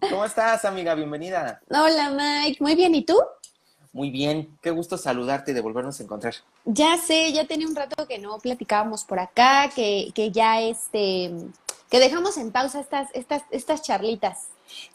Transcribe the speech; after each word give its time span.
¿Cómo 0.00 0.24
estás, 0.24 0.64
amiga? 0.64 0.94
Bienvenida. 0.94 1.60
Hola, 1.70 2.10
Mike. 2.10 2.62
Muy 2.62 2.74
bien. 2.74 2.94
¿Y 2.94 3.02
tú? 3.02 3.18
Muy 3.92 4.10
bien. 4.10 4.56
Qué 4.60 4.70
gusto 4.70 4.98
saludarte 4.98 5.52
y 5.52 5.54
de 5.54 5.60
volvernos 5.60 5.98
a 6.00 6.02
encontrar. 6.02 6.34
Ya 6.64 6.96
sé, 6.98 7.32
ya 7.32 7.46
tenía 7.46 7.66
un 7.66 7.76
rato 7.76 8.06
que 8.06 8.18
no 8.18 8.38
platicábamos 8.38 9.04
por 9.04 9.18
acá, 9.18 9.70
que, 9.74 10.10
que 10.14 10.30
ya 10.30 10.60
este, 10.60 11.32
que 11.90 12.00
dejamos 12.00 12.36
en 12.36 12.50
pausa 12.50 12.80
estas, 12.80 13.08
estas, 13.14 13.42
estas 13.50 13.82
charlitas. 13.82 14.48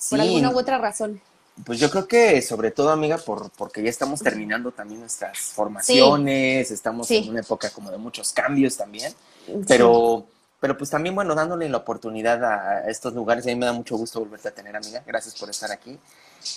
Por 0.10 0.20
alguna 0.20 0.52
u 0.52 0.58
otra 0.58 0.78
razón. 0.78 1.22
Pues 1.66 1.80
yo 1.80 1.90
creo 1.90 2.08
que 2.08 2.42
sobre 2.42 2.72
todo, 2.72 2.90
amiga, 2.90 3.18
por, 3.18 3.50
porque 3.52 3.84
ya 3.84 3.90
estamos 3.90 4.22
terminando 4.22 4.72
también 4.72 5.02
nuestras 5.02 5.38
formaciones, 5.40 6.72
estamos 6.72 7.10
en 7.12 7.30
una 7.30 7.42
época 7.42 7.70
como 7.72 7.92
de 7.92 7.98
muchos 7.98 8.32
cambios 8.32 8.78
también, 8.78 9.14
pero 9.68 10.26
pero 10.60 10.78
pues 10.78 10.90
también, 10.90 11.16
bueno, 11.16 11.36
dándole 11.36 11.70
la 11.70 11.78
oportunidad 11.78 12.44
a 12.44 12.90
estos 12.90 13.14
lugares. 13.14 13.46
A 13.46 13.48
mí 13.48 13.56
me 13.56 13.66
da 13.66 13.72
mucho 13.72 13.96
gusto 13.96 14.20
volverte 14.20 14.50
a 14.50 14.52
tener, 14.52 14.76
amiga. 14.76 15.02
Gracias 15.08 15.36
por 15.40 15.50
estar 15.50 15.72
aquí. 15.72 15.98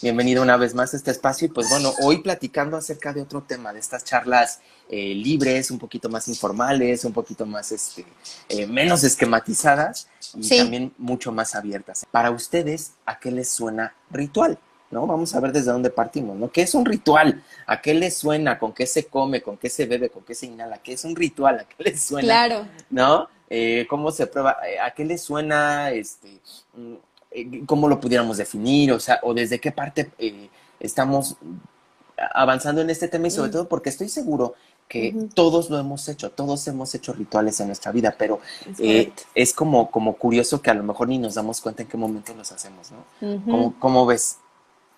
Bienvenido 0.01 0.43
una 0.43 0.57
vez 0.57 0.75
más 0.75 0.93
a 0.93 0.97
este 0.97 1.13
espacio. 1.13 1.47
Y 1.47 1.51
pues 1.51 1.69
bueno, 1.71 1.93
hoy 2.03 2.19
platicando 2.19 2.77
acerca 2.77 3.13
de 3.13 3.23
otro 3.23 3.43
tema, 3.43 3.73
de 3.73 3.79
estas 3.79 4.05
charlas 4.05 4.61
eh, 4.89 5.15
libres, 5.15 5.71
un 5.71 5.79
poquito 5.79 6.09
más 6.09 6.27
informales, 6.27 7.05
un 7.05 7.13
poquito 7.13 7.47
más, 7.47 7.71
este, 7.71 8.05
eh, 8.49 8.67
menos 8.67 9.05
esquematizadas 9.05 10.09
y 10.35 10.59
también 10.59 10.93
mucho 10.99 11.31
más 11.31 11.55
abiertas. 11.55 12.05
Para 12.11 12.33
ustedes, 12.33 12.95
¿a 13.07 13.21
qué 13.21 13.31
les 13.31 13.51
suena 13.51 13.95
ritual? 14.11 14.59
¿no? 14.91 15.07
Vamos 15.07 15.35
a 15.35 15.41
ver 15.41 15.53
desde 15.53 15.73
dónde 15.73 15.91
partimos, 15.91 16.37
¿no? 16.37 16.51
¿Qué 16.51 16.63
es 16.63 16.75
un 16.75 16.85
ritual? 16.85 17.43
¿A 17.67 17.81
qué 17.81 17.95
les 17.95 18.17
suena? 18.19 18.59
¿Con 18.59 18.73
qué 18.73 18.87
se 18.87 19.07
come? 19.07 19.41
¿Con 19.41 19.57
qué 19.57 19.71
se 19.71 19.87
bebe? 19.87 20.11
¿Con 20.11 20.23
qué 20.23 20.35
se 20.35 20.47
inhala? 20.47 20.79
¿Qué 20.79 20.93
es 20.93 21.05
un 21.05 21.17
ritual? 21.17 21.61
¿A 21.61 21.65
qué 21.65 21.83
les 21.83 22.05
suena? 22.05 22.27
Claro. 22.27 22.67
¿No? 22.91 23.29
Eh, 23.55 23.87
cómo 23.87 24.11
se 24.11 24.27
prueba, 24.27 24.57
eh, 24.67 24.81
a 24.81 24.95
qué 24.95 25.05
le 25.05 25.19
suena, 25.19 25.91
este, 25.91 26.41
mm, 26.75 26.95
eh, 27.33 27.63
cómo 27.67 27.87
lo 27.87 28.01
pudiéramos 28.01 28.39
definir, 28.39 28.93
o 28.93 28.99
sea, 28.99 29.21
o 29.23 29.35
desde 29.35 29.61
qué 29.61 29.71
parte 29.71 30.11
estamos 30.81 31.37
avanzando 32.33 32.81
en 32.81 32.89
este 32.89 33.09
tema 33.09 33.27
y 33.27 33.31
sobre 33.31 33.51
mm. 33.51 33.53
todo 33.53 33.69
porque 33.69 33.91
estoy 33.91 34.09
seguro 34.09 34.55
que 34.89 35.15
todos 35.35 35.69
lo 35.69 35.79
hemos 35.79 36.09
hecho, 36.09 36.31
todos 36.31 36.67
hemos 36.67 36.95
hecho 36.95 37.13
rituales 37.13 37.61
en 37.61 37.67
nuestra 37.67 37.93
vida, 37.93 38.15
pero 38.17 38.41
es, 39.35 39.53
como, 39.53 39.91
como 39.91 40.15
curioso 40.17 40.63
que 40.63 40.71
a 40.71 40.75
lo 40.75 40.83
mejor 40.83 41.09
ni 41.09 41.19
nos 41.19 41.35
damos 41.35 41.61
cuenta 41.61 41.83
en 41.83 41.89
qué 41.89 41.99
momento 41.99 42.33
los 42.33 42.51
hacemos, 42.53 42.91
¿no? 42.91 43.75
¿Cómo, 43.79 44.07
ves? 44.07 44.39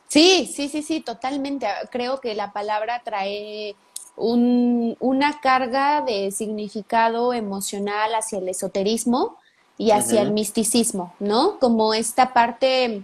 Sí, 0.06 0.48
sí, 0.55 0.68
sí, 0.68 0.83
sí, 0.84 1.00
totalmente. 1.00 1.66
Creo 1.91 2.20
que 2.20 2.36
la 2.36 2.52
palabra 2.52 3.02
trae 3.05 3.74
un, 4.16 4.96
una 5.00 5.40
carga 5.40 6.02
de 6.02 6.30
significado 6.30 7.32
emocional 7.32 8.14
hacia 8.14 8.38
el 8.38 8.48
esoterismo 8.48 9.38
y 9.76 9.90
hacia 9.90 10.22
el 10.22 10.30
misticismo, 10.32 11.14
¿no? 11.18 11.58
Como 11.58 11.94
esta 11.94 12.32
parte 12.32 13.02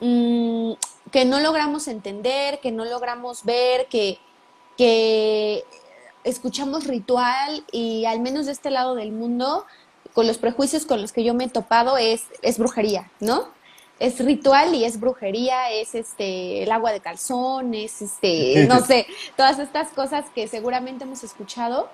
mm, 0.00 0.72
que 1.10 1.24
no 1.24 1.40
logramos 1.40 1.88
entender, 1.88 2.60
que 2.60 2.72
no 2.72 2.84
logramos 2.84 3.44
ver, 3.44 3.86
que, 3.88 4.18
que 4.78 5.64
escuchamos 6.24 6.86
ritual 6.86 7.64
y 7.70 8.06
al 8.06 8.20
menos 8.20 8.46
de 8.46 8.52
este 8.52 8.70
lado 8.70 8.94
del 8.94 9.12
mundo, 9.12 9.66
con 10.14 10.26
los 10.26 10.38
prejuicios 10.38 10.86
con 10.86 11.02
los 11.02 11.12
que 11.12 11.22
yo 11.22 11.34
me 11.34 11.44
he 11.44 11.48
topado, 11.48 11.98
es, 11.98 12.24
es 12.42 12.58
brujería, 12.58 13.10
¿no? 13.20 13.48
Es 14.00 14.18
ritual 14.18 14.74
y 14.74 14.84
es 14.84 14.98
brujería, 14.98 15.70
es 15.70 15.94
este 15.94 16.62
el 16.62 16.72
agua 16.72 16.90
de 16.90 17.00
calzón, 17.00 17.74
es 17.74 18.02
este, 18.02 18.64
no 18.68 18.80
sé, 18.80 19.06
todas 19.36 19.58
estas 19.60 19.90
cosas 19.90 20.24
que 20.34 20.48
seguramente 20.48 21.04
hemos 21.04 21.22
escuchado, 21.22 21.88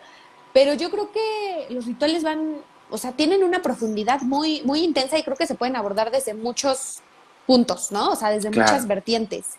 pero 0.55 0.73
yo 0.73 0.91
creo 0.91 1.11
que 1.11 1.67
los 1.69 1.85
rituales 1.85 2.23
van, 2.23 2.59
o 2.91 2.97
sea, 2.97 3.13
tienen 3.13 3.43
una 3.43 3.61
profundidad 3.61 4.23
muy 4.23 4.63
muy 4.63 4.85
intensa 4.85 5.19
y 5.19 5.25
creo 5.25 5.37
que 5.37 5.47
se 5.47 5.57
pueden 5.57 5.75
abordar 5.75 6.11
desde 6.13 6.33
muchos 6.33 7.01
puntos, 7.45 7.91
¿no? 7.91 8.11
O 8.11 8.17
sea, 8.17 8.31
desde 8.31 8.51
muchas 8.51 8.87
vertientes. 8.87 9.57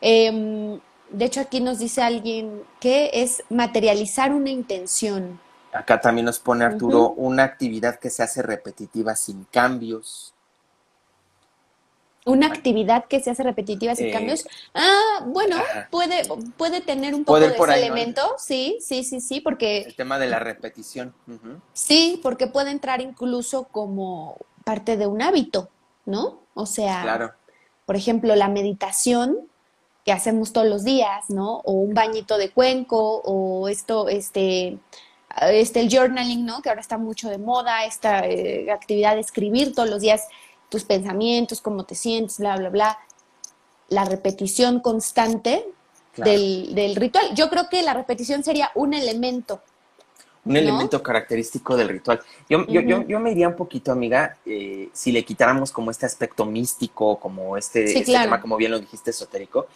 Em, 0.00 0.80
de 1.10 1.24
hecho, 1.24 1.40
aquí 1.40 1.60
nos 1.60 1.78
dice 1.78 2.02
alguien 2.02 2.62
que 2.80 3.10
es 3.12 3.42
materializar 3.50 4.32
una 4.32 4.48
intención. 4.48 5.38
Acá 5.72 6.00
también 6.00 6.24
nos 6.24 6.38
pone 6.38 6.64
Arturo, 6.64 7.10
una 7.10 7.44
actividad 7.44 7.98
que 7.98 8.10
se 8.10 8.22
hace 8.22 8.42
repetitiva 8.42 9.14
sin 9.14 9.44
cambios 9.44 10.34
una 12.26 12.46
actividad 12.46 13.06
que 13.06 13.20
se 13.20 13.30
hace 13.30 13.42
repetitiva 13.42 13.94
sin 13.94 14.08
eh, 14.08 14.12
cambios. 14.12 14.46
Ah, 14.74 15.24
bueno, 15.26 15.56
puede, 15.90 16.22
puede 16.56 16.80
tener 16.80 17.14
un 17.14 17.24
poco 17.24 17.40
de 17.40 17.48
ese 17.48 17.86
elemento, 17.86 18.34
sí, 18.38 18.78
sí, 18.80 19.04
sí, 19.04 19.20
sí, 19.20 19.40
porque... 19.40 19.82
El 19.82 19.96
tema 19.96 20.18
de 20.18 20.26
la 20.26 20.38
repetición. 20.38 21.14
Sí, 21.72 22.20
porque 22.22 22.46
puede 22.46 22.70
entrar 22.70 23.00
incluso 23.00 23.64
como 23.64 24.36
parte 24.64 24.96
de 24.96 25.06
un 25.06 25.22
hábito, 25.22 25.70
¿no? 26.04 26.40
O 26.54 26.66
sea, 26.66 27.02
claro. 27.02 27.32
por 27.86 27.96
ejemplo, 27.96 28.36
la 28.36 28.48
meditación 28.48 29.38
que 30.04 30.12
hacemos 30.12 30.52
todos 30.52 30.66
los 30.66 30.84
días, 30.84 31.30
¿no? 31.30 31.58
O 31.58 31.72
un 31.72 31.94
bañito 31.94 32.38
de 32.38 32.50
cuenco, 32.50 33.22
o 33.24 33.68
esto, 33.68 34.08
este, 34.08 34.78
este, 35.42 35.80
el 35.80 35.90
journaling, 35.90 36.44
¿no? 36.44 36.62
Que 36.62 36.68
ahora 36.68 36.80
está 36.80 36.98
mucho 36.98 37.28
de 37.28 37.38
moda, 37.38 37.84
esta 37.84 38.26
eh, 38.26 38.70
actividad 38.70 39.14
de 39.14 39.20
escribir 39.20 39.74
todos 39.74 39.88
los 39.88 40.00
días 40.00 40.26
tus 40.70 40.84
pensamientos, 40.84 41.60
cómo 41.60 41.84
te 41.84 41.94
sientes, 41.94 42.38
bla, 42.38 42.56
bla, 42.56 42.70
bla. 42.70 42.98
La 43.90 44.06
repetición 44.06 44.80
constante 44.80 45.66
del, 46.16 46.96
ritual. 46.96 47.34
Yo 47.34 47.50
creo 47.50 47.68
que 47.68 47.82
la 47.82 47.92
repetición 47.92 48.42
sería 48.42 48.70
un 48.74 48.94
elemento. 48.94 49.60
Un 50.44 50.56
elemento 50.56 51.02
característico 51.02 51.76
del 51.76 51.88
ritual. 51.88 52.20
Yo, 52.48 52.64
yo, 52.66 53.20
me 53.20 53.32
iría 53.32 53.48
un 53.48 53.56
poquito, 53.56 53.92
amiga, 53.92 54.38
eh, 54.46 54.88
si 54.92 55.12
le 55.12 55.22
quitáramos 55.22 55.70
como 55.70 55.90
este 55.90 56.06
aspecto 56.06 56.46
místico, 56.46 57.18
como 57.18 57.58
este, 57.58 57.84
este 57.84 58.12
tema, 58.12 58.40
como 58.40 58.56
bien 58.56 58.70
lo 58.70 58.78
dijiste, 58.78 59.10
esotérico, 59.10 59.66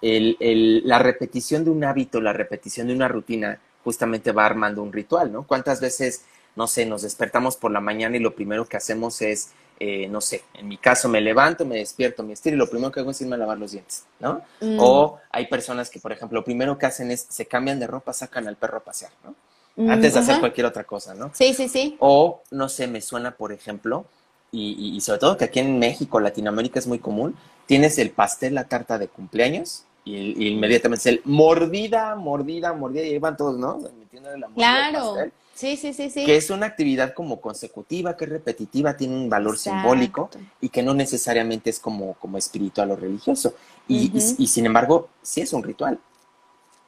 la 0.00 0.98
repetición 0.98 1.64
de 1.64 1.70
un 1.70 1.84
hábito, 1.84 2.20
la 2.20 2.32
repetición 2.32 2.88
de 2.88 2.94
una 2.94 3.06
rutina, 3.06 3.60
justamente 3.84 4.32
va 4.32 4.46
armando 4.46 4.82
un 4.82 4.92
ritual, 4.92 5.32
¿no? 5.32 5.44
¿Cuántas 5.44 5.80
veces, 5.80 6.24
no 6.56 6.66
sé, 6.66 6.84
nos 6.84 7.02
despertamos 7.02 7.56
por 7.56 7.70
la 7.70 7.80
mañana 7.80 8.16
y 8.16 8.20
lo 8.20 8.34
primero 8.34 8.66
que 8.66 8.76
hacemos 8.76 9.22
es 9.22 9.50
eh, 9.80 10.08
no 10.08 10.20
sé, 10.20 10.42
en 10.54 10.66
mi 10.66 10.76
caso 10.76 11.08
me 11.08 11.20
levanto, 11.20 11.64
me 11.64 11.76
despierto, 11.76 12.24
me 12.24 12.32
estiro 12.32 12.56
y 12.56 12.58
lo 12.58 12.68
primero 12.68 12.90
que 12.90 13.00
hago 13.00 13.12
es 13.12 13.20
irme 13.20 13.36
a 13.36 13.38
lavar 13.38 13.58
los 13.58 13.70
dientes, 13.70 14.04
¿no? 14.18 14.42
Mm. 14.60 14.76
O 14.80 15.20
hay 15.30 15.46
personas 15.46 15.88
que, 15.88 16.00
por 16.00 16.10
ejemplo, 16.10 16.40
lo 16.40 16.44
primero 16.44 16.76
que 16.76 16.86
hacen 16.86 17.12
es 17.12 17.26
se 17.28 17.46
cambian 17.46 17.78
de 17.78 17.86
ropa, 17.86 18.12
sacan 18.12 18.48
al 18.48 18.56
perro 18.56 18.78
a 18.78 18.80
pasear, 18.80 19.12
¿no? 19.24 19.34
Mm, 19.76 19.90
Antes 19.90 20.14
de 20.14 20.20
hacer 20.20 20.40
cualquier 20.40 20.66
otra 20.66 20.82
cosa, 20.82 21.14
¿no? 21.14 21.30
Sí, 21.32 21.54
sí, 21.54 21.68
sí. 21.68 21.96
O, 22.00 22.42
no 22.50 22.68
sé, 22.68 22.88
me 22.88 23.00
suena, 23.00 23.30
por 23.30 23.52
ejemplo, 23.52 24.04
y, 24.50 25.00
sobre 25.00 25.20
todo 25.20 25.36
que 25.36 25.44
aquí 25.44 25.60
en 25.60 25.78
México, 25.78 26.18
Latinoamérica 26.18 26.80
es 26.80 26.86
muy 26.86 26.98
común, 26.98 27.36
tienes 27.66 27.98
el 27.98 28.10
pastel, 28.10 28.54
la 28.54 28.64
tarta 28.64 28.98
de 28.98 29.06
cumpleaños, 29.06 29.84
y, 30.04 30.48
inmediatamente 30.48 31.00
es 31.02 31.06
el 31.06 31.22
mordida, 31.24 32.16
mordida, 32.16 32.72
mordida, 32.72 33.04
y 33.04 33.10
ahí 33.10 33.18
van 33.18 33.36
todos, 33.36 33.56
¿no? 33.58 33.78
Metiéndole 34.00 34.38
la 34.38 34.48
mordida 34.48 34.90
claro. 34.90 35.30
Sí, 35.58 35.76
sí, 35.76 35.92
sí, 35.92 36.08
sí. 36.08 36.24
Que 36.24 36.36
es 36.36 36.50
una 36.50 36.66
actividad 36.66 37.14
como 37.14 37.40
consecutiva, 37.40 38.16
que 38.16 38.26
es 38.26 38.30
repetitiva, 38.30 38.96
tiene 38.96 39.16
un 39.16 39.28
valor 39.28 39.58
simbólico 39.58 40.30
y 40.60 40.68
que 40.68 40.84
no 40.84 40.94
necesariamente 40.94 41.68
es 41.68 41.80
como, 41.80 42.14
como 42.14 42.38
espiritual 42.38 42.92
o 42.92 42.96
religioso. 42.96 43.54
Y, 43.88 44.12
y, 44.38 44.46
sin 44.46 44.66
embargo, 44.66 45.08
sí 45.20 45.40
es 45.40 45.52
un 45.52 45.64
ritual. 45.64 45.98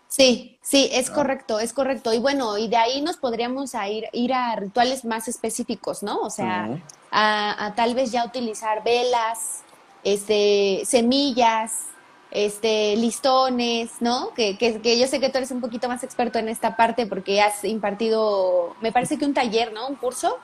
Sí, 0.07 0.57
sí, 0.63 0.89
es 0.93 1.11
correcto, 1.11 1.59
es 1.59 1.73
correcto. 1.73 2.15
Y 2.15 2.21
bueno, 2.21 2.59
y 2.59 2.69
de 2.69 2.77
ahí 2.77 3.03
nos 3.03 3.17
podríamos 3.17 3.75
a 3.75 3.89
ir, 3.89 4.05
ir 4.13 4.33
a 4.33 4.55
rituales 4.55 5.05
más 5.05 5.27
específicos, 5.27 6.05
¿no? 6.05 6.21
O 6.21 6.31
sea, 6.31 6.79
a, 7.11 7.67
a, 7.67 7.75
tal 7.75 7.97
vez 7.97 8.13
ya 8.13 8.25
utilizar 8.25 8.85
velas, 8.85 9.63
este, 10.05 10.83
semillas, 10.85 11.87
este, 12.31 12.97
listones, 12.97 13.91
¿no? 14.01 14.33
Que, 14.35 14.57
que, 14.57 14.81
que, 14.81 14.99
yo 14.99 15.07
sé 15.07 15.21
que 15.21 15.31
tú 15.31 15.39
eres 15.39 15.51
un 15.51 15.61
poquito 15.61 15.89
más 15.89 16.05
experto 16.05 16.39
en 16.39 16.49
esta 16.49 16.77
parte 16.77 17.07
porque 17.07 17.41
has 17.41 17.65
impartido, 17.65 18.77
me 18.81 18.93
parece 18.93 19.19
que 19.19 19.25
un 19.25 19.35
taller, 19.35 19.73
¿no? 19.73 19.89
Un 19.89 19.97
curso 19.97 20.39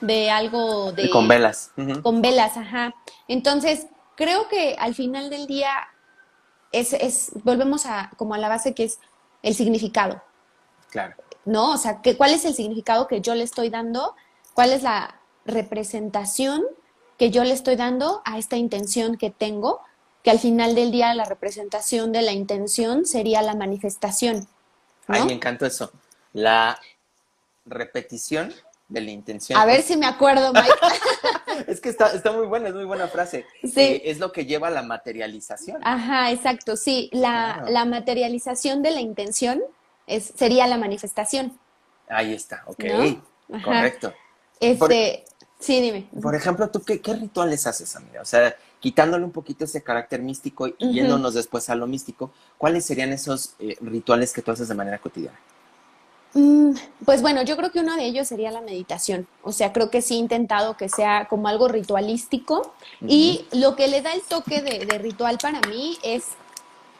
de 0.00 0.30
algo 0.30 0.92
de... 0.92 1.10
con 1.10 1.28
velas. 1.28 1.72
Con 2.02 2.22
velas, 2.22 2.56
ajá. 2.56 2.94
Entonces, 3.26 3.86
creo 4.16 4.48
que 4.48 4.76
al 4.78 4.94
final 4.94 5.30
del 5.30 5.46
día 5.46 5.70
es, 6.72 6.92
es, 6.92 7.30
volvemos 7.44 7.86
a 7.86 8.10
como 8.16 8.34
a 8.34 8.38
la 8.38 8.48
base 8.48 8.74
que 8.74 8.84
es 8.84 8.98
el 9.42 9.54
significado. 9.54 10.22
Claro. 10.90 11.14
¿No? 11.44 11.72
O 11.72 11.76
sea, 11.76 12.02
que, 12.02 12.16
¿cuál 12.16 12.32
es 12.32 12.44
el 12.44 12.54
significado 12.54 13.06
que 13.06 13.20
yo 13.20 13.34
le 13.34 13.44
estoy 13.44 13.70
dando? 13.70 14.14
¿Cuál 14.54 14.72
es 14.72 14.82
la 14.82 15.20
representación 15.44 16.62
que 17.16 17.30
yo 17.30 17.42
le 17.42 17.52
estoy 17.52 17.76
dando 17.76 18.22
a 18.24 18.38
esta 18.38 18.56
intención 18.56 19.16
que 19.16 19.30
tengo, 19.30 19.80
que 20.22 20.30
al 20.30 20.38
final 20.38 20.74
del 20.74 20.90
día 20.90 21.14
la 21.14 21.24
representación 21.24 22.12
de 22.12 22.22
la 22.22 22.32
intención 22.32 23.06
sería 23.06 23.42
la 23.42 23.54
manifestación. 23.54 24.48
Ay, 25.06 25.24
me 25.24 25.32
encantó 25.32 25.66
eso. 25.66 25.90
La 26.32 26.78
repetición 27.64 28.52
de 28.88 29.00
la 29.00 29.10
intención. 29.10 29.58
A 29.58 29.66
ver 29.66 29.82
si 29.82 29.96
me 29.96 30.06
acuerdo, 30.06 30.52
Mike. 30.52 30.68
es 31.66 31.80
que 31.80 31.88
está, 31.90 32.12
está, 32.12 32.32
muy 32.32 32.46
buena, 32.46 32.68
es 32.68 32.74
muy 32.74 32.84
buena 32.84 33.08
frase. 33.08 33.46
Sí. 33.62 33.80
Eh, 33.80 34.02
es 34.06 34.18
lo 34.18 34.32
que 34.32 34.46
lleva 34.46 34.68
a 34.68 34.70
la 34.70 34.82
materialización. 34.82 35.78
Ajá, 35.84 36.30
exacto, 36.30 36.76
sí. 36.76 37.10
La, 37.12 37.64
la 37.68 37.84
materialización 37.84 38.82
de 38.82 38.90
la 38.90 39.00
intención 39.00 39.62
es, 40.06 40.32
sería 40.36 40.66
la 40.66 40.78
manifestación. 40.78 41.58
Ahí 42.08 42.32
está, 42.32 42.64
ok. 42.66 42.84
Correcto. 43.62 44.12
Este, 44.60 45.24
sí, 45.58 45.80
dime. 45.80 46.08
Por 46.20 46.34
ejemplo, 46.34 46.70
¿tú 46.70 46.82
qué, 46.82 47.00
qué, 47.00 47.14
rituales 47.14 47.66
haces, 47.66 47.94
amiga? 47.96 48.22
O 48.22 48.24
sea, 48.24 48.56
quitándole 48.80 49.24
un 49.24 49.32
poquito 49.32 49.64
ese 49.64 49.82
carácter 49.82 50.22
místico 50.22 50.68
y 50.68 50.92
yéndonos 50.92 51.34
después 51.34 51.68
a 51.70 51.74
lo 51.74 51.86
místico, 51.86 52.30
¿cuáles 52.56 52.84
serían 52.84 53.12
esos 53.12 53.54
eh, 53.58 53.76
rituales 53.80 54.32
que 54.32 54.42
tú 54.42 54.50
haces 54.50 54.68
de 54.68 54.74
manera 54.74 54.98
cotidiana? 54.98 55.38
Mm, 56.34 56.72
pues 57.04 57.22
bueno, 57.22 57.42
yo 57.42 57.56
creo 57.56 57.72
que 57.72 57.80
uno 57.80 57.96
de 57.96 58.04
ellos 58.04 58.28
sería 58.28 58.50
la 58.50 58.60
meditación. 58.60 59.26
O 59.42 59.52
sea, 59.52 59.72
creo 59.72 59.90
que 59.90 60.02
sí 60.02 60.14
he 60.14 60.18
intentado 60.18 60.76
que 60.76 60.88
sea 60.88 61.26
como 61.28 61.48
algo 61.48 61.68
ritualístico. 61.68 62.74
Y 63.06 63.46
lo 63.52 63.76
que 63.76 63.88
le 63.88 64.02
da 64.02 64.12
el 64.12 64.22
toque 64.22 64.62
de, 64.62 64.84
de, 64.84 64.98
ritual 64.98 65.38
para 65.40 65.60
mí 65.62 65.96
es, 66.02 66.26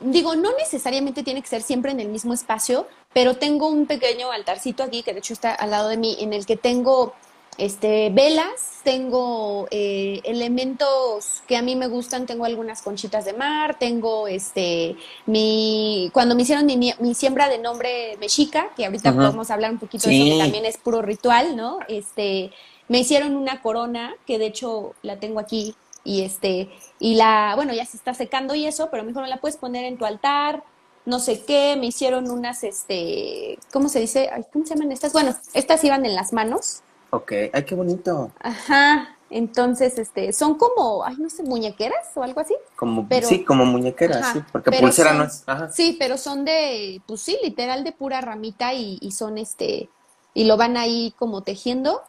digo, 0.01 0.35
no 0.35 0.51
necesariamente 0.57 1.23
tiene 1.23 1.43
que 1.43 1.49
ser 1.49 1.63
siempre 1.63 1.93
en 1.93 2.01
el 2.01 2.09
mismo 2.09 2.33
espacio, 2.33 2.87
pero 3.13 3.37
tengo 3.37 3.69
un 3.69 3.87
pequeño 3.87 4.31
altarcito 4.31 4.83
aquí, 4.83 5.03
que 5.03 5.13
de 5.13 5.19
hecho 5.19 5.35
está 5.35 5.55
al 5.55 5.71
lado 5.71 5.89
de 5.89 5.99
mí, 5.99 6.17
en 6.21 6.33
el 6.33 6.47
que 6.47 6.57
tengo 6.57 7.15
este, 7.59 8.11
velas, 8.11 8.81
tengo 8.85 9.67
eh, 9.71 10.21
elementos 10.25 11.43
que 11.49 11.57
a 11.57 11.63
mí 11.63 11.75
me 11.75 11.89
gustan, 11.89 12.25
tengo 12.25 12.45
algunas 12.45 12.83
conchitas 12.83 13.25
de 13.25 13.33
mar, 13.33 13.79
tengo 13.79 14.29
este, 14.29 14.97
mi, 15.27 16.09
cuando 16.15 16.35
me 16.37 16.43
hicieron 16.43 16.65
mi, 16.67 16.95
mi 17.01 17.15
siembra 17.15 17.49
de 17.49 17.59
nombre 17.59 18.17
mexica, 18.19 18.71
que 18.77 18.87
ahorita 18.87 19.13
podemos 19.13 19.51
hablar 19.51 19.73
un 19.73 19.79
poquito 19.79 20.09
de 20.09 20.17
eso, 20.17 20.37
que 20.37 20.43
también 20.43 20.65
es 20.65 20.79
puro 20.79 21.03
ritual, 21.03 21.57
¿no? 21.57 21.81
Este, 21.89 22.53
me 22.87 23.01
hicieron 23.01 23.37
una 23.37 23.61
corona, 23.61 24.15
que 24.25 24.39
de 24.39 24.47
hecho 24.47 24.95
la 25.03 25.19
tengo 25.19 25.41
aquí, 25.41 25.75
y 26.05 26.23
este, 26.23 26.71
y 27.01 27.17
la, 27.17 27.53
bueno, 27.57 27.75
ya 27.75 27.85
se 27.85 27.97
está 27.97 28.15
secando 28.15 28.55
y 28.55 28.67
eso, 28.67 28.89
pero 28.91 29.05
mejor 29.05 29.23
no 29.23 29.29
la 29.29 29.41
puedes 29.41 29.57
poner 29.57 29.85
en 29.85 29.99
tu 29.99 30.07
altar, 30.07 30.63
no 31.05 31.19
sé 31.19 31.43
qué, 31.45 31.77
me 31.79 31.87
hicieron 31.87 32.31
unas, 32.31 32.63
este, 32.65 33.59
¿cómo 33.73 33.89
se 33.89 34.01
dice? 34.01 34.31
¿Cómo 34.53 34.65
se 34.65 34.75
llaman 34.75 34.93
estas? 34.93 35.13
Bueno, 35.13 35.35
estas 35.55 35.83
iban 35.83 36.07
en 36.07 36.15
las 36.15 36.33
manos, 36.33 36.83
Ok, 37.11 37.33
ay, 37.53 37.65
qué 37.65 37.75
bonito. 37.75 38.31
Ajá, 38.41 39.17
entonces, 39.31 39.99
este, 39.99 40.33
son 40.33 40.57
como, 40.57 41.05
ay, 41.05 41.17
no 41.19 41.31
sé, 41.31 41.43
muñequeras 41.43 42.09
o 42.15 42.23
algo 42.23 42.41
así. 42.41 42.55
Como, 42.77 43.07
sí, 43.23 43.45
como 43.45 43.65
muñequeras, 43.65 44.33
sí, 44.33 44.41
porque 44.53 44.73
pulsera 44.73 45.15
no 45.15 45.25
es. 45.25 45.43
Ajá. 45.47 45.71
Sí, 45.71 45.97
pero 45.99 46.19
son 46.19 46.45
de, 46.45 47.01
pues 47.07 47.23
sí, 47.23 47.39
literal 47.43 47.85
de 47.85 47.93
pura 47.93 48.21
ramita 48.21 48.75
y, 48.75 48.99
y 49.01 49.13
son 49.13 49.39
este, 49.39 49.89
y 50.35 50.45
lo 50.45 50.57
van 50.57 50.77
ahí 50.77 51.15
como 51.19 51.43
tejiendo 51.43 52.03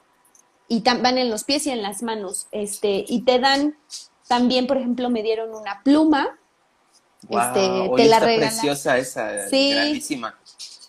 y 0.68 0.81
van 0.81 1.18
en 1.18 1.30
los 1.30 1.46
pies 1.46 1.66
y 1.68 1.72
en 1.72 1.81
las 1.81 2.04
manos, 2.04 2.48
este, 2.51 3.04
y 3.07 3.24
te 3.24 3.40
dan, 3.40 3.78
también, 4.28 4.68
por 4.68 4.78
ejemplo, 4.78 5.10
me 5.10 5.24
dieron 5.24 5.54
una 5.56 5.81
pluma. 5.84 6.38
Wow, 7.24 7.40
este, 7.40 7.92
te 7.98 8.06
la 8.06 8.19
regala. 8.19 8.48
preciosa 8.48 8.98
esa, 8.98 9.48
sí, 9.50 9.72
grandísima. 9.72 10.38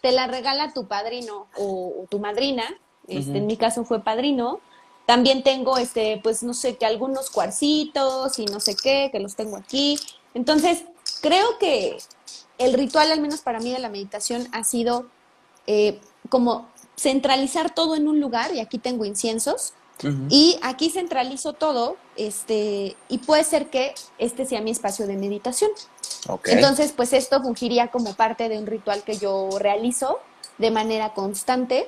Te 0.01 0.13
la 0.13 0.27
regala 0.27 0.73
tu 0.73 0.87
padrino 0.87 1.49
o 1.57 2.07
tu 2.09 2.21
madrina 2.21 2.65
este, 3.11 3.39
en 3.39 3.47
mi 3.47 3.57
caso 3.57 3.85
fue 3.85 4.03
padrino. 4.03 4.61
También 5.07 5.43
tengo, 5.43 5.77
este, 5.77 6.21
pues 6.23 6.43
no 6.43 6.55
sé, 6.55 6.77
que 6.77 6.87
algunos 6.87 7.31
cuarcitos 7.31 8.39
y 8.39 8.45
no 8.47 8.61
sé 8.61 8.77
qué, 8.77 9.09
que 9.11 9.19
los 9.19 9.35
tengo 9.35 9.57
aquí. 9.57 9.99
Entonces, 10.35 10.85
creo 11.21 11.59
que 11.59 11.99
el 12.59 12.75
ritual, 12.75 13.11
al 13.11 13.21
menos 13.21 13.41
para 13.41 13.59
mí, 13.59 13.73
de 13.73 13.79
la 13.79 13.89
meditación 13.89 14.47
ha 14.53 14.63
sido 14.65 15.07
eh, 15.67 16.01
como 16.29 16.69
centralizar 16.97 17.75
todo 17.75 17.97
en 17.97 18.07
un 18.07 18.21
lugar, 18.21 18.55
y 18.55 18.61
aquí 18.61 18.79
tengo 18.79 19.05
inciensos, 19.05 19.73
y 20.31 20.59
aquí 20.63 20.89
centralizo 20.89 21.53
todo, 21.53 21.97
este, 22.17 22.97
y 23.09 23.19
puede 23.19 23.45
ser 23.45 23.69
que 23.69 23.95
este 24.17 24.47
sea 24.47 24.63
mi 24.63 24.71
espacio 24.71 25.07
de 25.07 25.17
meditación. 25.17 25.71
Entonces, 26.45 26.93
pues 26.93 27.13
esto 27.13 27.43
fungiría 27.43 27.89
como 27.89 28.15
parte 28.15 28.49
de 28.49 28.59
un 28.59 28.67
ritual 28.67 29.03
que 29.03 29.19
yo 29.19 29.51
realizo 29.59 30.19
de 30.57 30.71
manera 30.71 31.13
constante 31.13 31.87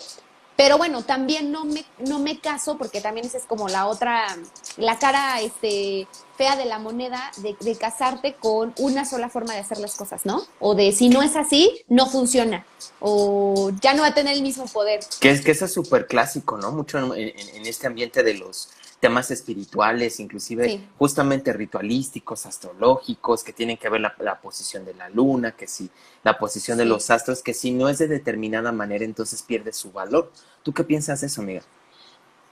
pero 0.62 0.78
bueno, 0.78 1.02
también 1.02 1.50
no 1.50 1.64
me, 1.64 1.84
no 2.06 2.20
me 2.20 2.38
caso 2.38 2.78
porque 2.78 3.00
también 3.00 3.26
esa 3.26 3.36
es 3.36 3.46
como 3.46 3.66
la 3.66 3.88
otra, 3.88 4.28
la 4.76 4.96
cara 4.96 5.40
este, 5.40 6.06
fea 6.36 6.54
de 6.54 6.66
la 6.66 6.78
moneda 6.78 7.32
de, 7.38 7.56
de, 7.58 7.74
casarte 7.74 8.36
con 8.38 8.72
una 8.78 9.04
sola 9.04 9.28
forma 9.28 9.54
de 9.54 9.58
hacer 9.58 9.78
las 9.78 9.96
cosas, 9.96 10.24
¿no? 10.24 10.46
O 10.60 10.76
de 10.76 10.92
si 10.92 11.08
no 11.08 11.20
es 11.20 11.34
así, 11.34 11.82
no 11.88 12.06
funciona. 12.06 12.64
O 13.00 13.72
ya 13.80 13.92
no 13.94 14.02
va 14.02 14.10
a 14.10 14.14
tener 14.14 14.34
el 14.34 14.42
mismo 14.42 14.66
poder. 14.66 15.00
Que 15.18 15.32
es 15.32 15.40
que 15.40 15.50
eso 15.50 15.64
es 15.64 15.72
súper 15.72 16.06
clásico, 16.06 16.56
¿no? 16.56 16.70
Mucho 16.70 17.12
en, 17.12 17.32
en, 17.36 17.66
este 17.66 17.88
ambiente 17.88 18.22
de 18.22 18.34
los 18.34 18.68
temas 19.02 19.32
espirituales, 19.32 20.20
inclusive 20.20 20.80
justamente 20.96 21.52
ritualísticos, 21.52 22.46
astrológicos, 22.46 23.42
que 23.42 23.52
tienen 23.52 23.76
que 23.76 23.88
ver 23.88 24.00
la, 24.00 24.14
la 24.20 24.40
posición 24.40 24.84
de 24.84 24.94
la 24.94 25.08
luna, 25.08 25.56
que 25.56 25.66
si 25.66 25.90
la 26.22 26.38
posición 26.38 26.78
de 26.78 26.84
los 26.84 27.10
astros, 27.10 27.42
que 27.42 27.52
si 27.52 27.72
no 27.72 27.88
es 27.88 27.98
de 27.98 28.06
determinada 28.06 28.70
manera, 28.70 29.04
entonces 29.04 29.42
pierde 29.42 29.72
su 29.72 29.90
valor. 29.90 30.30
¿Tú 30.62 30.72
qué 30.72 30.84
piensas 30.84 31.20
de 31.20 31.26
eso, 31.26 31.40
amiga? 31.40 31.62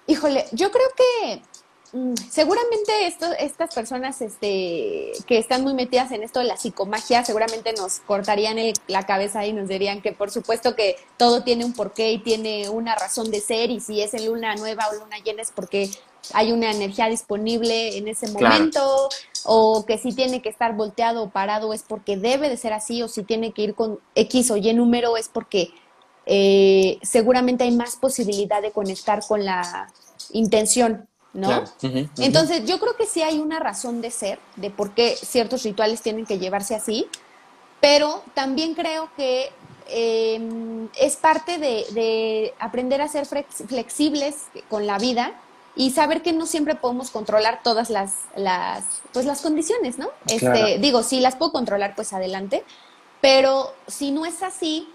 Híjole, 0.09 0.45
yo 0.51 0.73
creo 0.73 0.89
que 0.97 1.43
mm, 1.97 2.15
seguramente 2.29 3.07
esto, 3.07 3.27
estas 3.39 3.73
personas 3.73 4.21
este, 4.21 5.13
que 5.29 5.39
están 5.39 5.63
muy 5.63 5.75
metidas 5.75 6.11
en 6.11 6.25
esto 6.25 6.41
de 6.41 6.47
la 6.47 6.57
psicomagia, 6.57 7.25
seguramente 7.25 7.73
nos 7.75 8.01
cortarían 8.01 8.57
la 8.89 9.07
cabeza 9.07 9.47
y 9.47 9.53
nos 9.53 9.69
dirían 9.69 10.03
que 10.03 10.11
por 10.11 10.33
supuesto 10.33 10.75
que 10.75 10.97
todo 11.17 11.45
tiene 11.45 11.65
un 11.65 11.75
porqué 11.75 12.11
y 12.11 12.19
tiene 12.19 12.69
una 12.71 12.97
razón 12.97 13.31
de 13.31 13.41
ser 13.41 13.71
y 13.71 13.79
si 13.79 14.01
es 14.03 14.15
en 14.15 14.27
luna 14.27 14.57
nueva 14.57 14.89
o 14.91 14.95
luna 14.95 15.17
llena 15.25 15.43
es 15.43 15.53
porque 15.53 15.89
hay 16.33 16.53
una 16.53 16.71
energía 16.71 17.09
disponible 17.09 17.97
en 17.97 18.09
ese 18.09 18.29
momento, 18.31 19.09
o 19.45 19.85
que 19.87 19.99
si 19.99 20.13
tiene 20.13 20.43
que 20.43 20.49
estar 20.49 20.75
volteado 20.75 21.23
o 21.23 21.31
parado 21.31 21.73
es 21.73 21.83
porque 21.83 22.17
debe 22.17 22.49
de 22.49 22.57
ser 22.57 22.73
así, 22.73 23.03
o 23.03 23.09
si 23.09 23.23
tiene 23.23 23.53
que 23.53 23.63
ir 23.63 23.75
con 23.75 23.99
X 24.15 24.51
o 24.51 24.57
Y 24.57 24.73
número 24.73 25.17
es 25.17 25.29
porque 25.29 25.71
eh, 26.27 26.99
seguramente 27.03 27.65
hay 27.65 27.73
más 27.73 27.97
posibilidad 27.97 28.63
de 28.63 28.71
conectar 28.71 29.21
con 29.27 29.45
la 29.45 29.93
intención, 30.33 31.09
¿no? 31.33 31.65
Entonces, 32.19 32.65
yo 32.67 32.79
creo 32.79 32.97
que 32.97 33.07
sí 33.07 33.23
hay 33.23 33.39
una 33.39 33.59
razón 33.59 34.01
de 34.01 34.11
ser, 34.11 34.39
de 34.57 34.71
por 34.71 34.95
qué 34.95 35.17
ciertos 35.17 35.63
rituales 35.63 36.03
tienen 36.03 36.27
que 36.27 36.39
llevarse 36.39 36.75
así, 36.75 37.07
pero 37.81 38.23
también 38.35 38.75
creo 38.75 39.09
que 39.17 39.51
em, 39.89 40.89
es 40.99 41.17
parte 41.17 41.59
de, 41.59 41.87
de, 41.93 42.55
aprender 42.59 43.01
a 43.01 43.09
ser 43.09 43.27
flexibles 43.27 44.37
con 44.69 44.87
la 44.87 44.99
vida 44.99 45.33
y 45.77 45.91
saber 45.91 46.23
que 46.23 46.33
no 46.33 46.47
siempre 46.47 46.75
podemos 46.75 47.11
controlar 47.11 47.61
todas 47.63 47.91
las, 47.91 48.15
las, 48.37 48.85
pues 49.13 49.25
las 49.25 49.41
condiciones, 49.41 49.99
¿no? 49.99 50.09
Este, 50.27 50.79
digo, 50.79 51.03
si 51.03 51.21
las 51.21 51.37
puedo 51.37 51.53
controlar, 51.53 51.95
pues 51.95 52.13
adelante, 52.13 52.65
pero 53.21 53.73
si 53.87 54.11
no 54.11 54.27
es 54.27 54.43
así, 54.43 54.89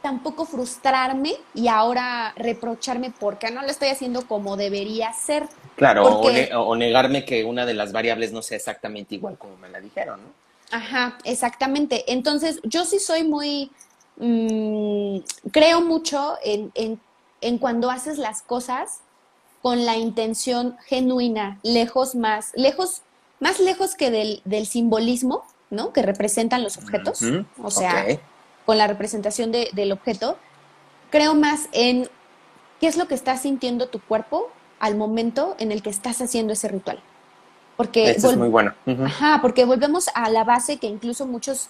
tampoco 0.00 0.44
frustrarme 0.44 1.34
y 1.54 1.68
ahora 1.68 2.32
reprocharme 2.36 3.12
porque 3.18 3.50
no 3.50 3.62
lo 3.62 3.68
estoy 3.68 3.88
haciendo 3.88 4.26
como 4.26 4.56
debería 4.56 5.12
ser. 5.12 5.48
Claro, 5.76 6.20
o, 6.20 6.76
negarme 6.76 7.24
que 7.24 7.44
una 7.44 7.66
de 7.66 7.74
las 7.74 7.92
variables 7.92 8.32
no 8.32 8.42
sea 8.42 8.56
exactamente 8.56 9.14
igual 9.14 9.38
como 9.38 9.56
me 9.56 9.68
la 9.68 9.80
dijeron, 9.80 10.20
¿no? 10.22 10.42
Ajá, 10.76 11.18
exactamente. 11.24 12.10
Entonces, 12.10 12.60
yo 12.64 12.86
sí 12.86 12.98
soy 12.98 13.24
muy, 13.24 13.70
mm, 14.16 15.18
creo 15.52 15.82
mucho 15.82 16.38
en, 16.42 16.72
en, 16.74 16.98
en 17.42 17.58
cuando 17.58 17.90
haces 17.90 18.16
las 18.16 18.40
cosas 18.42 19.00
con 19.62 19.86
la 19.86 19.96
intención 19.96 20.76
genuina, 20.86 21.58
lejos 21.62 22.14
más, 22.16 22.50
lejos, 22.54 23.02
más 23.38 23.60
lejos 23.60 23.94
que 23.94 24.10
del, 24.10 24.42
del 24.44 24.66
simbolismo, 24.66 25.44
¿no? 25.70 25.92
Que 25.92 26.02
representan 26.02 26.64
los 26.64 26.76
objetos, 26.76 27.22
o 27.62 27.70
sea, 27.70 28.04
con 28.66 28.76
la 28.76 28.88
representación 28.88 29.52
de, 29.52 29.70
del 29.72 29.92
objeto, 29.92 30.36
creo 31.10 31.34
más 31.34 31.68
en 31.72 32.08
qué 32.80 32.88
es 32.88 32.96
lo 32.96 33.06
que 33.06 33.14
está 33.14 33.36
sintiendo 33.36 33.88
tu 33.88 34.00
cuerpo 34.00 34.50
al 34.80 34.96
momento 34.96 35.54
en 35.60 35.70
el 35.70 35.80
que 35.82 35.90
estás 35.90 36.20
haciendo 36.20 36.52
ese 36.52 36.66
ritual. 36.66 37.00
Porque 37.76 38.10
es 38.10 38.36
muy 38.36 38.48
bueno. 38.48 38.74
Ajá, 39.06 39.38
porque 39.40 39.64
volvemos 39.64 40.08
a 40.14 40.28
la 40.28 40.44
base 40.44 40.78
que 40.78 40.88
incluso 40.88 41.26
muchos 41.26 41.68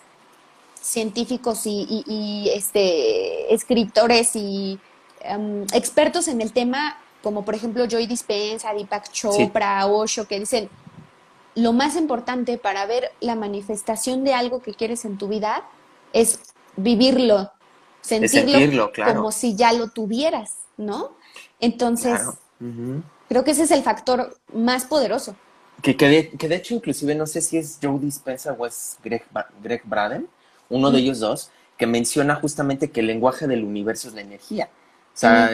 científicos 0.81 1.67
y, 1.67 2.05
y, 2.07 2.49
este, 2.55 3.55
escritores 3.55 4.35
y 4.35 4.81
em, 5.21 5.63
expertos 5.73 6.27
en 6.27 6.41
el 6.41 6.53
tema 6.53 6.97
como 7.23 7.45
por 7.45 7.55
ejemplo 7.55 7.87
Joy 7.87 8.07
Dispensa, 8.07 8.73
Deepak 8.73 9.11
Chopra, 9.11 9.87
Osho, 9.87 10.26
que 10.26 10.38
dicen, 10.41 10.69
lo 11.55 11.73
más 11.73 11.97
importante 11.97 12.59
para 12.59 12.87
ver 12.87 13.12
la 13.21 13.35
manifestación 13.35 14.25
de 14.25 14.35
algo 14.35 14.62
que 14.62 14.75
quieres 14.75 15.05
en 15.05 15.19
tu 15.19 15.29
vida 15.29 15.64
es 16.12 16.38
vivirlo, 16.76 17.52
sentirlo, 18.00 18.91
como 19.12 19.33
si 19.33 19.55
ya 19.57 19.73
lo 19.73 19.88
tuvieras, 19.88 20.57
¿no? 20.76 21.12
Entonces, 21.61 22.21
Creo 23.33 23.45
que 23.45 23.52
ese 23.52 23.62
es 23.62 23.71
el 23.71 23.83
factor 23.83 24.37
más 24.52 24.85
poderoso. 24.85 25.35
Que, 25.81 25.97
que, 25.97 26.07
de, 26.07 26.31
que 26.33 26.49
de 26.49 26.57
hecho, 26.57 26.75
inclusive, 26.75 27.14
no 27.14 27.26
sé 27.26 27.41
si 27.41 27.57
es 27.57 27.79
Joe 27.83 27.99
Dispenza 27.99 28.52
o 28.52 28.67
es 28.67 28.99
Greg, 29.02 29.25
Greg 29.62 29.81
Braden, 29.85 30.29
uno 30.69 30.91
de 30.91 30.99
ellos 30.99 31.21
dos, 31.21 31.50
que 31.79 31.87
menciona 31.87 32.35
justamente 32.35 32.91
que 32.91 33.00
el 33.00 33.07
lenguaje 33.07 33.47
del 33.47 33.64
universo 33.64 34.09
es 34.09 34.14
la 34.14 34.21
energía. 34.21 34.69
O 35.14 35.19
sea, 35.19 35.52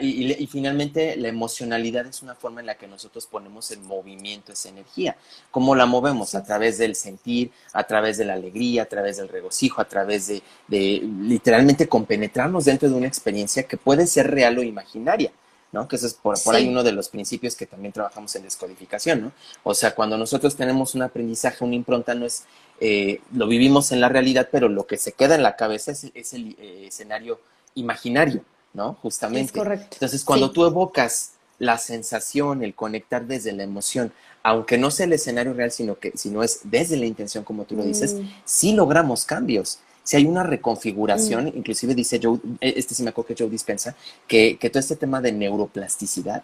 y, 0.00 0.46
finalmente 0.46 1.16
la 1.16 1.28
emocionalidad 1.28 2.06
es 2.06 2.22
una 2.22 2.34
forma 2.34 2.60
en 2.60 2.66
la 2.66 2.76
que 2.76 2.86
nosotros 2.86 3.26
ponemos 3.26 3.70
en 3.70 3.82
movimiento 3.84 4.52
esa 4.52 4.68
energía. 4.68 5.16
¿Cómo 5.50 5.74
la 5.74 5.86
movemos? 5.86 6.34
A 6.34 6.44
través 6.44 6.76
del 6.76 6.94
sentir, 6.94 7.50
a 7.72 7.84
través 7.84 8.18
de 8.18 8.26
la 8.26 8.34
alegría, 8.34 8.82
a 8.82 8.86
través 8.86 9.16
del 9.16 9.28
regocijo, 9.28 9.80
a 9.80 9.86
través 9.86 10.26
de, 10.26 10.42
de 10.68 11.00
literalmente 11.22 11.88
compenetrarnos 11.88 12.66
dentro 12.66 12.90
de 12.90 12.94
una 12.94 13.06
experiencia 13.06 13.62
que 13.62 13.78
puede 13.78 14.06
ser 14.06 14.30
real 14.30 14.58
o 14.58 14.62
imaginaria. 14.62 15.32
¿no? 15.72 15.86
Que 15.86 15.96
eso 15.96 16.06
es 16.06 16.14
por, 16.14 16.36
ahí 16.54 16.68
uno 16.68 16.82
de 16.82 16.92
los 16.92 17.08
principios 17.08 17.54
que 17.54 17.66
también 17.66 17.92
trabajamos 17.92 18.34
en 18.34 18.42
descodificación, 18.42 19.22
¿no? 19.22 19.32
O 19.62 19.74
sea, 19.74 19.94
cuando 19.94 20.18
nosotros 20.18 20.56
tenemos 20.56 20.94
un 20.94 21.02
aprendizaje, 21.02 21.64
una 21.64 21.76
impronta, 21.76 22.14
no 22.14 22.26
es, 22.26 22.44
eh, 22.80 23.20
lo 23.32 23.46
vivimos 23.46 23.92
en 23.92 24.00
la 24.00 24.08
realidad, 24.08 24.48
pero 24.50 24.68
lo 24.68 24.86
que 24.86 24.96
se 24.96 25.12
queda 25.12 25.36
en 25.36 25.42
la 25.42 25.56
cabeza 25.56 25.92
es, 25.92 26.32
el 26.32 26.56
eh, 26.58 26.86
escenario 26.88 27.40
imaginario, 27.74 28.44
¿no? 28.72 28.94
Justamente. 29.02 29.46
Es 29.46 29.52
correcto. 29.52 29.88
Entonces, 29.92 30.24
cuando 30.24 30.50
tú 30.50 30.64
evocas 30.64 31.32
la 31.58 31.78
sensación, 31.78 32.62
el 32.62 32.74
conectar 32.74 33.26
desde 33.26 33.52
la 33.52 33.62
emoción, 33.62 34.12
aunque 34.42 34.78
no 34.78 34.90
sea 34.90 35.06
el 35.06 35.12
escenario 35.12 35.52
real, 35.52 35.70
sino 35.70 35.98
que 35.98 36.12
sino 36.16 36.42
es 36.42 36.60
desde 36.64 36.96
la 36.96 37.06
intención, 37.06 37.44
como 37.44 37.64
tú 37.64 37.76
lo 37.76 37.84
dices, 37.84 38.14
mm. 38.14 38.28
sí 38.44 38.72
logramos 38.72 39.24
cambios 39.24 39.80
si 40.02 40.16
hay 40.16 40.26
una 40.26 40.42
reconfiguración, 40.42 41.46
mm. 41.46 41.52
inclusive 41.58 41.94
dice 41.94 42.18
Joe, 42.22 42.38
e, 42.60 42.74
este 42.76 42.94
sí 42.94 43.02
me 43.02 43.10
acuerdo 43.10 43.28
que 43.28 43.42
Joe 43.42 43.50
dispensa, 43.50 43.94
que, 44.26 44.58
que 44.58 44.70
todo 44.70 44.80
este 44.80 44.96
tema 44.96 45.20
de 45.20 45.32
neuroplasticidad 45.32 46.42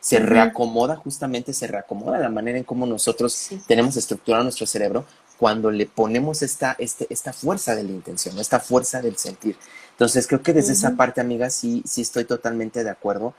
se 0.00 0.20
reacomoda, 0.20 0.94
justamente 0.96 1.52
se 1.52 1.66
reacomoda 1.66 2.18
la 2.18 2.28
manera 2.28 2.58
en 2.58 2.64
cómo 2.64 2.86
nosotros 2.86 3.50
tenemos 3.66 3.96
estructurado 3.96 4.44
nuestro 4.44 4.66
cerebro 4.66 5.04
cuando 5.36 5.72
le 5.72 5.86
ponemos 5.86 6.42
esta, 6.42 6.76
este, 6.78 7.06
esta 7.10 7.32
fuerza 7.32 7.74
de 7.74 7.82
la 7.82 7.90
intención, 7.90 8.38
esta 8.38 8.60
fuerza 8.60 9.02
del 9.02 9.16
sentir. 9.16 9.56
Entonces, 9.98 10.28
creo 10.28 10.44
que 10.44 10.52
desde 10.52 10.74
esa 10.74 10.94
parte, 10.94 11.20
amiga, 11.20 11.50
sí, 11.50 11.82
sí 11.84 12.02
estoy 12.02 12.24
totalmente 12.24 12.84
de 12.84 12.90
acuerdo 12.90 13.34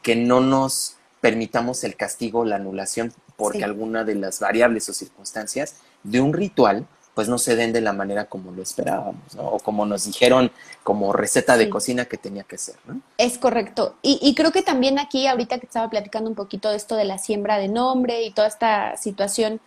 que 0.00 0.16
no 0.16 0.40
nos 0.40 0.96
permitamos 1.20 1.84
el 1.84 1.94
castigo, 1.94 2.46
la 2.46 2.56
anulación, 2.56 3.12
porque 3.36 3.64
alguna 3.64 4.02
de 4.02 4.14
las 4.14 4.40
variables 4.40 4.88
o 4.88 4.94
circunstancias 4.94 5.74
de 6.02 6.22
un 6.22 6.32
ritual 6.32 6.86
pues 7.12 7.28
no 7.28 7.36
se 7.36 7.54
den 7.54 7.74
de 7.74 7.82
la 7.82 7.92
manera 7.92 8.26
como 8.26 8.50
lo 8.50 8.62
esperábamos, 8.62 9.34
¿no? 9.34 9.42
O 9.42 9.58
como 9.58 9.84
nos 9.84 10.06
dijeron 10.06 10.50
como 10.82 11.12
receta 11.12 11.58
de 11.58 11.68
cocina 11.68 12.06
que 12.06 12.16
tenía 12.16 12.44
que 12.44 12.56
ser, 12.56 12.76
¿no? 12.86 13.02
Es 13.18 13.36
correcto. 13.36 13.96
Y, 14.00 14.34
creo 14.34 14.52
que 14.52 14.62
también 14.62 14.98
aquí, 14.98 15.26
ahorita 15.26 15.58
que 15.58 15.66
estaba 15.66 15.90
platicando 15.90 16.30
un 16.30 16.36
poquito 16.36 16.70
de 16.70 16.78
esto 16.78 16.96
de 16.96 17.04
la 17.04 17.18
siembra 17.18 17.58
de 17.58 17.68
nombre 17.68 18.22
y 18.22 18.30
toda 18.30 18.48
esta 18.48 18.96
situación, 18.96 19.60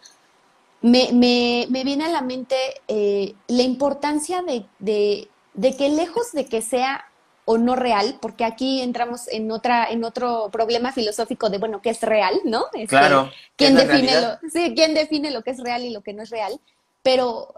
me, 0.82 1.10
me, 1.14 1.68
me 1.70 1.84
viene 1.84 2.06
a 2.06 2.10
la 2.10 2.22
mente 2.22 2.56
eh, 2.88 3.36
la 3.48 3.62
importancia 3.62 4.42
de, 4.42 4.66
de, 4.80 5.28
de 5.54 5.76
que 5.76 5.90
lejos 5.90 6.32
de 6.32 6.46
que 6.46 6.62
sea 6.62 7.06
o 7.46 7.58
no 7.58 7.76
real, 7.76 8.18
porque 8.22 8.46
aquí 8.46 8.82
entramos 8.82 9.28
en 9.28 9.52
otra, 9.52 9.90
en 9.90 10.04
otro 10.04 10.50
problema 10.52 10.94
filosófico 10.94 11.50
de 11.50 11.58
bueno, 11.58 11.82
¿qué 11.82 11.90
es 11.90 12.02
real? 12.02 12.40
¿No? 12.46 12.66
Este, 12.74 12.88
claro. 12.88 13.30
¿quién 13.58 13.76
define, 13.76 14.22
lo, 14.22 14.50
sí, 14.50 14.74
¿Quién 14.76 14.94
define 14.94 15.32
lo 15.32 15.44
que 15.44 15.52
es 15.52 15.60
real 15.60 15.84
y 15.84 15.90
lo 15.90 16.02
que 16.02 16.14
no 16.14 16.24
es 16.24 16.30
real? 16.30 16.60
Pero 17.02 17.54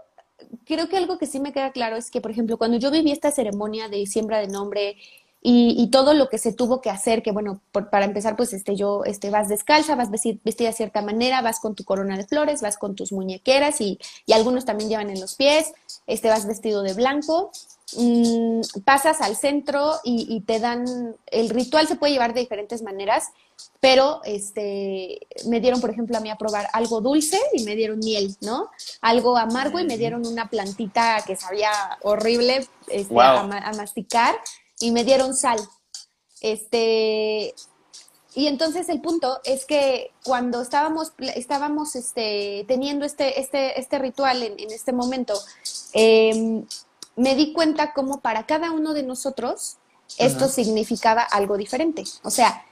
creo 0.66 0.88
que 0.88 0.96
algo 0.96 1.18
que 1.18 1.26
sí 1.26 1.38
me 1.38 1.52
queda 1.52 1.70
claro 1.70 1.96
es 1.96 2.10
que, 2.10 2.20
por 2.20 2.32
ejemplo, 2.32 2.58
cuando 2.58 2.78
yo 2.78 2.90
viví 2.90 3.12
esta 3.12 3.30
ceremonia 3.30 3.88
de 3.88 4.06
siembra 4.06 4.38
de 4.38 4.48
nombre 4.48 4.96
y, 5.48 5.90
todo 5.92 6.12
lo 6.12 6.28
que 6.28 6.38
se 6.38 6.52
tuvo 6.52 6.80
que 6.80 6.90
hacer, 6.90 7.22
que 7.22 7.30
bueno, 7.30 7.60
para 7.70 8.04
empezar, 8.04 8.34
pues 8.34 8.52
este, 8.52 8.74
yo, 8.74 9.04
este, 9.04 9.30
vas 9.30 9.48
descalza, 9.48 9.94
vas 9.94 10.10
vestida 10.10 10.70
de 10.70 10.72
cierta 10.72 11.02
manera, 11.02 11.40
vas 11.40 11.60
con 11.60 11.76
tu 11.76 11.84
corona 11.84 12.16
de 12.16 12.26
flores, 12.26 12.62
vas 12.62 12.76
con 12.76 12.96
tus 12.96 13.12
muñequeras 13.12 13.80
y, 13.80 14.00
y 14.26 14.32
algunos 14.32 14.64
también 14.64 14.90
llevan 14.90 15.08
en 15.08 15.20
los 15.20 15.36
pies, 15.36 15.72
este, 16.08 16.30
vas 16.30 16.48
vestido 16.48 16.82
de 16.82 16.94
blanco, 16.94 17.52
mmm, 17.96 18.60
pasas 18.84 19.20
al 19.20 19.36
centro 19.36 19.94
y, 20.04 20.26
y, 20.28 20.40
te 20.40 20.60
dan, 20.60 21.16
el 21.26 21.50
ritual 21.50 21.86
se 21.86 21.96
puede 21.96 22.12
llevar 22.12 22.34
de 22.34 22.40
diferentes 22.40 22.82
maneras 22.82 23.30
pero 23.80 24.20
este, 24.24 25.20
me 25.46 25.60
dieron, 25.60 25.80
por 25.80 25.90
ejemplo, 25.90 26.16
a 26.16 26.20
mí 26.20 26.30
a 26.30 26.36
probar 26.36 26.68
algo 26.72 27.00
dulce 27.00 27.38
y 27.52 27.62
me 27.64 27.76
dieron 27.76 27.98
miel, 27.98 28.36
¿no? 28.40 28.70
Algo 29.00 29.36
amargo 29.36 29.78
y 29.78 29.84
me 29.84 29.98
dieron 29.98 30.26
una 30.26 30.48
plantita 30.48 31.22
que 31.26 31.36
sabía 31.36 31.70
horrible 32.02 32.66
este, 32.88 33.20
a, 33.20 33.72
masticar 33.76 34.34
y 34.80 34.92
me 34.92 35.04
dieron 35.04 35.34
sal. 35.34 35.58
Este, 36.40 37.54
y 38.34 38.46
entonces 38.46 38.88
el 38.88 39.00
punto 39.00 39.40
es 39.44 39.64
que 39.64 40.10
cuando 40.24 40.60
estábamos, 40.60 41.12
estábamos 41.34 41.96
este, 41.96 42.64
teniendo 42.68 43.04
este, 43.04 43.40
este, 43.40 43.78
este 43.78 43.98
ritual 43.98 44.42
en, 44.42 44.58
en 44.58 44.70
este 44.70 44.92
momento, 44.92 45.34
em, 45.92 46.66
me 47.16 47.34
di 47.34 47.52
cuenta 47.52 47.92
como 47.92 48.20
para 48.20 48.46
cada 48.46 48.70
uno 48.70 48.94
de 48.94 49.02
nosotros 49.02 49.78
esto 50.18 50.48
significaba 50.48 51.22
algo 51.22 51.56
diferente. 51.56 52.04
O 52.22 52.30
sea, 52.30 52.64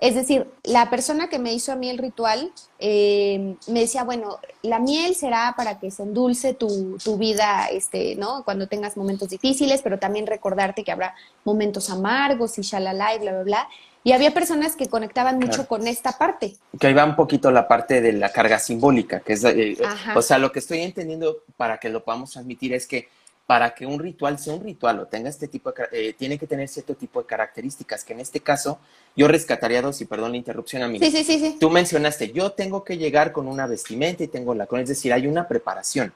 es 0.00 0.14
decir, 0.14 0.46
la 0.64 0.90
persona 0.90 1.28
que 1.28 1.38
me 1.38 1.52
hizo 1.52 1.72
a 1.72 1.76
mí 1.76 1.88
el 1.88 1.98
ritual 1.98 2.52
eh, 2.78 3.56
me 3.68 3.80
decía, 3.80 4.04
bueno, 4.04 4.38
la 4.62 4.78
miel 4.78 5.14
será 5.14 5.54
para 5.56 5.78
que 5.78 5.90
se 5.90 6.02
endulce 6.02 6.54
tu, 6.54 6.98
tu, 7.02 7.16
vida, 7.16 7.66
este, 7.70 8.16
¿no? 8.16 8.44
Cuando 8.44 8.68
tengas 8.68 8.96
momentos 8.96 9.30
difíciles, 9.30 9.80
pero 9.82 9.98
también 9.98 10.26
recordarte 10.26 10.84
que 10.84 10.92
habrá 10.92 11.14
momentos 11.44 11.90
amargos 11.90 12.58
y 12.58 12.62
shalala 12.62 13.14
y 13.14 13.20
bla, 13.20 13.32
bla, 13.32 13.42
bla. 13.42 13.68
Y 14.04 14.12
había 14.12 14.34
personas 14.34 14.74
que 14.74 14.88
conectaban 14.88 15.38
mucho 15.38 15.68
con 15.68 15.86
esta 15.86 16.18
parte. 16.18 16.56
Que 16.80 16.88
ahí 16.88 16.94
va 16.94 17.04
un 17.04 17.14
poquito 17.14 17.52
la 17.52 17.68
parte 17.68 18.00
de 18.00 18.12
la 18.12 18.32
carga 18.32 18.58
simbólica, 18.58 19.20
que 19.20 19.34
es, 19.34 19.44
eh, 19.44 19.76
o 20.16 20.22
sea, 20.22 20.38
lo 20.38 20.50
que 20.50 20.58
estoy 20.58 20.80
entendiendo 20.80 21.38
para 21.56 21.78
que 21.78 21.88
lo 21.88 22.02
podamos 22.02 22.32
transmitir 22.32 22.74
es 22.74 22.88
que 22.88 23.08
para 23.46 23.74
que 23.74 23.86
un 23.86 23.98
ritual 23.98 24.38
sea 24.38 24.54
un 24.54 24.62
ritual 24.62 25.00
o 25.00 25.06
tenga 25.06 25.28
este 25.28 25.48
tipo 25.48 25.72
de, 25.72 25.84
eh, 25.92 26.14
tiene 26.14 26.38
que 26.38 26.46
tener 26.46 26.68
cierto 26.68 26.94
tipo 26.94 27.20
de 27.20 27.26
características, 27.26 28.04
que 28.04 28.12
en 28.12 28.20
este 28.20 28.40
caso 28.40 28.78
yo 29.16 29.28
rescataría 29.28 29.82
dos, 29.82 30.00
y 30.00 30.04
perdón 30.04 30.32
la 30.32 30.36
interrupción, 30.38 30.82
amigo. 30.82 31.04
Sí, 31.04 31.10
sí, 31.10 31.24
sí, 31.24 31.38
sí. 31.38 31.56
Tú 31.60 31.68
mencionaste, 31.68 32.32
yo 32.32 32.52
tengo 32.52 32.84
que 32.84 32.96
llegar 32.96 33.32
con 33.32 33.48
una 33.48 33.66
vestimenta 33.66 34.22
y 34.22 34.28
tengo 34.28 34.54
la 34.54 34.66
con, 34.66 34.80
es 34.80 34.88
decir, 34.88 35.12
hay 35.12 35.26
una 35.26 35.48
preparación. 35.48 36.12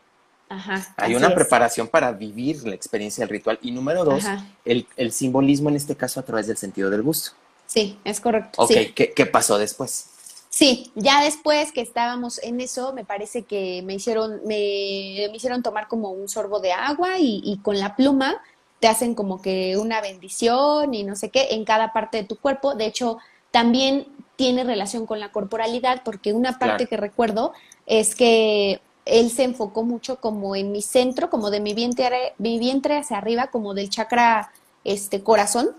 Ajá, 0.49 0.95
hay 0.97 1.17
una 1.17 1.35
preparación 1.35 1.89
para 1.89 2.13
vivir 2.13 2.65
la 2.65 2.77
experiencia 2.77 3.23
del 3.23 3.31
ritual. 3.31 3.59
Y 3.63 3.73
número 3.73 4.05
dos, 4.05 4.25
el, 4.65 4.87
el, 4.97 5.11
simbolismo 5.11 5.71
en 5.71 5.77
este 5.77 5.97
caso 5.97 6.21
a 6.21 6.23
través 6.23 6.47
del 6.47 6.57
sentido 6.57 6.89
del 6.89 7.03
gusto. 7.03 7.33
Sí, 7.67 7.99
es 8.05 8.21
correcto. 8.21 8.63
Ok, 8.63 8.71
¿qué, 8.95 9.13
¿qué 9.13 9.27
pasó 9.27 9.59
después? 9.59 10.11
Sí, 10.57 10.91
ya 10.95 11.23
después 11.23 11.71
que 11.71 11.83
estábamos 11.83 12.43
en 12.43 12.63
eso, 12.63 12.95
me 12.95 13.05
parece 13.05 13.43
que 13.43 13.83
me 13.85 13.93
hicieron, 13.93 14.41
me, 14.47 15.27
hicieron 15.35 15.63
tomar 15.63 15.87
como 15.87 16.13
un 16.13 16.31
sorbo 16.31 16.61
de 16.61 16.73
agua 16.73 17.19
y, 17.19 17.61
con 17.63 17.79
la 17.79 17.95
pluma 17.95 18.41
te 18.81 18.89
hacen 18.89 19.15
como 19.15 19.43
que 19.43 19.77
una 19.77 20.01
bendición 20.01 20.95
y 20.95 21.05
no 21.05 21.15
sé 21.15 21.29
qué 21.29 21.49
en 21.51 21.67
cada 21.67 21.93
parte 21.93 22.17
de 22.17 22.25
tu 22.25 22.39
cuerpo. 22.39 22.75
De 22.75 22.87
hecho, 22.87 23.19
también 23.51 24.07
tiene 24.37 24.65
relación 24.65 25.05
con 25.05 25.21
la 25.21 25.31
corporalidad 25.31 26.01
porque 26.03 26.33
una 26.33 26.59
parte 26.59 26.87
que 26.87 26.97
recuerdo 26.97 27.53
es 27.85 28.15
que 28.15 28.81
él 29.05 29.29
se 29.29 29.45
enfocó 29.45 29.83
mucho 29.83 30.23
como 30.23 30.57
en 30.57 30.73
mi 30.73 30.81
centro, 30.81 31.29
como 31.29 31.51
de 31.51 31.61
mi 31.61 31.75
vientre, 31.75 32.33
mi 32.39 32.59
vientre 32.59 32.97
hacia 32.97 33.19
arriba, 33.19 33.49
como 33.49 33.75
del 33.75 33.91
chakra 33.91 34.51
este 34.85 35.23
corazón 35.23 35.73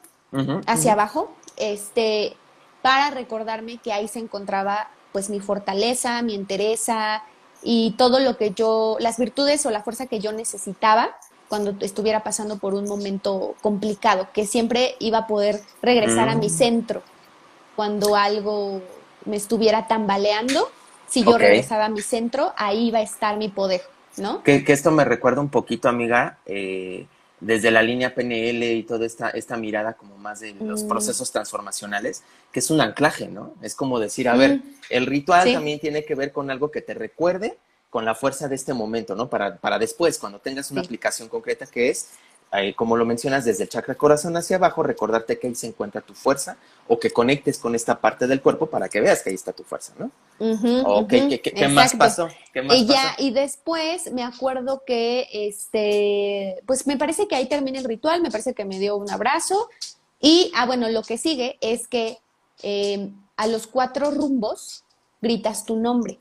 hacia 0.67 0.93
abajo. 0.93 1.31
Este, 1.55 2.38
para 2.88 3.10
recordarme 3.10 3.79
que 3.79 3.91
ahí 3.91 4.08
se 4.08 4.20
encontraba 4.20 4.88
pues 5.12 5.29
mi 5.29 5.41
fortaleza, 5.41 6.22
mi 6.22 6.36
entereza 6.36 7.22
y 7.62 7.96
todo 7.98 8.22
lo 8.22 8.38
que 8.38 8.51
yo, 8.51 8.96
las 9.01 9.17
virtudes 9.17 9.65
o 9.65 9.72
la 9.72 9.84
fuerza 9.84 10.06
que 10.06 10.22
yo 10.22 10.32
necesitaba 10.32 11.17
cuando 11.50 11.75
estuviera 11.82 12.24
pasando 12.24 12.60
por 12.60 12.74
un 12.74 12.86
momento 12.86 13.56
complicado, 13.62 14.29
que 14.34 14.46
siempre 14.46 14.96
iba 15.00 15.17
a 15.17 15.27
poder 15.27 15.60
regresar 15.82 16.29
a 16.29 16.36
mi 16.36 16.48
mm. 16.48 16.50
centro 16.50 17.01
cuando 17.75 18.15
algo 18.15 18.82
me 19.25 19.36
estuviera 19.36 19.89
tambaleando. 19.89 20.72
Si 21.10 21.25
yo 21.25 21.38
regresaba 21.38 21.86
a 21.86 21.89
mi 21.89 22.00
centro, 22.00 22.53
ahí 22.56 22.88
iba 22.88 23.00
a 23.00 23.01
estar 23.01 23.36
mi 23.36 23.50
poder, 23.50 23.82
¿no? 24.15 24.44
Que, 24.44 24.63
esto 24.65 24.91
me 24.91 25.03
recuerda 25.03 25.41
un 25.41 25.50
poquito, 25.50 25.89
amiga, 25.89 26.38
eh, 26.46 27.06
desde 27.39 27.70
la 27.72 27.84
línea 27.84 28.15
PNL 28.15 28.63
y 28.63 28.84
toda 28.84 29.06
esta, 29.06 29.29
esta 29.29 29.58
mirada 29.58 29.94
como 29.94 30.17
más 30.17 30.39
de 30.39 30.53
los 30.53 30.84
mm. 30.84 30.88
procesos 30.88 31.32
transformacionales, 31.32 32.24
que 32.51 32.60
es 32.60 32.72
un 32.72 32.82
anclaje, 32.82 33.27
¿no? 33.27 33.53
Es 33.62 33.75
como 33.75 34.00
decir, 34.00 34.27
a 34.27 34.36
ver, 34.36 34.62
el 34.89 35.06
ritual 35.06 35.53
también 35.53 35.79
tiene 35.79 36.03
que 36.03 36.15
ver 36.15 36.32
con 36.32 36.50
algo 36.50 36.72
que 36.72 36.82
te 36.82 36.94
recuerde 36.94 37.58
con 37.89 38.06
la 38.06 38.15
fuerza 38.15 38.48
de 38.48 38.56
este 38.56 38.74
momento, 38.74 39.15
¿no? 39.15 39.29
Para, 39.29 39.58
para 39.58 39.79
después, 39.79 40.17
cuando 40.17 40.39
tengas 40.39 40.72
una 40.72 40.82
aplicación 40.82 41.29
concreta 41.29 41.65
que 41.65 41.89
es 41.89 42.10
eh, 42.54 42.74
como 42.75 42.96
lo 42.96 43.06
mencionas, 43.06 43.44
desde 43.44 43.63
el 43.63 43.70
chakra 43.70 43.96
corazón 43.96 44.38
hacia 44.38 44.56
abajo, 44.56 44.82
recordarte 44.82 45.38
que 45.38 45.48
ahí 45.48 45.56
se 45.56 45.68
encuentra 45.68 46.00
tu 46.01 46.13
fuerza 46.13 46.56
o 46.88 46.98
que 46.98 47.12
conectes 47.12 47.60
con 47.60 47.75
esta 47.75 48.00
parte 48.00 48.25
del 48.25 48.42
cuerpo 48.42 48.68
para 48.68 48.88
que 48.88 49.01
veas 49.01 49.22
que 49.22 49.30
ahí 49.30 49.36
está 49.36 49.51
tu 49.51 49.63
fuerza, 49.63 49.94
¿no? 50.00 50.12
¿qué, 51.08 51.68
más 51.70 51.94
pasó? 51.96 52.30
y 52.54 52.86
ya, 52.86 53.16
y 53.18 53.32
después 53.32 54.13
me 54.13 54.24
acuerdo 54.24 54.84
que, 54.86 55.27
este, 55.34 56.62
pues 56.66 56.88
me 56.88 56.96
parece 56.96 57.27
que 57.27 57.36
ahí 57.36 57.50
termina 57.50 57.80
el 57.80 57.86
ritual, 57.86 58.22
me 58.22 58.32
parece 58.32 58.54
que 58.54 58.63
me 58.63 58.80
dio 58.80 58.96
un 58.96 59.12
abrazo 59.12 59.70
y, 60.22 60.51
ah, 60.56 60.66
bueno, 60.66 60.89
lo 60.89 61.04
que 61.04 61.18
sigue 61.18 61.58
es 61.60 61.89
que 61.89 62.18
em, 62.63 63.13
a 63.36 63.48
los 63.48 63.68
cuatro 63.68 64.10
rumbos 64.12 64.86
gritas 65.22 65.66
tu 65.66 65.75
nombre, 65.75 66.20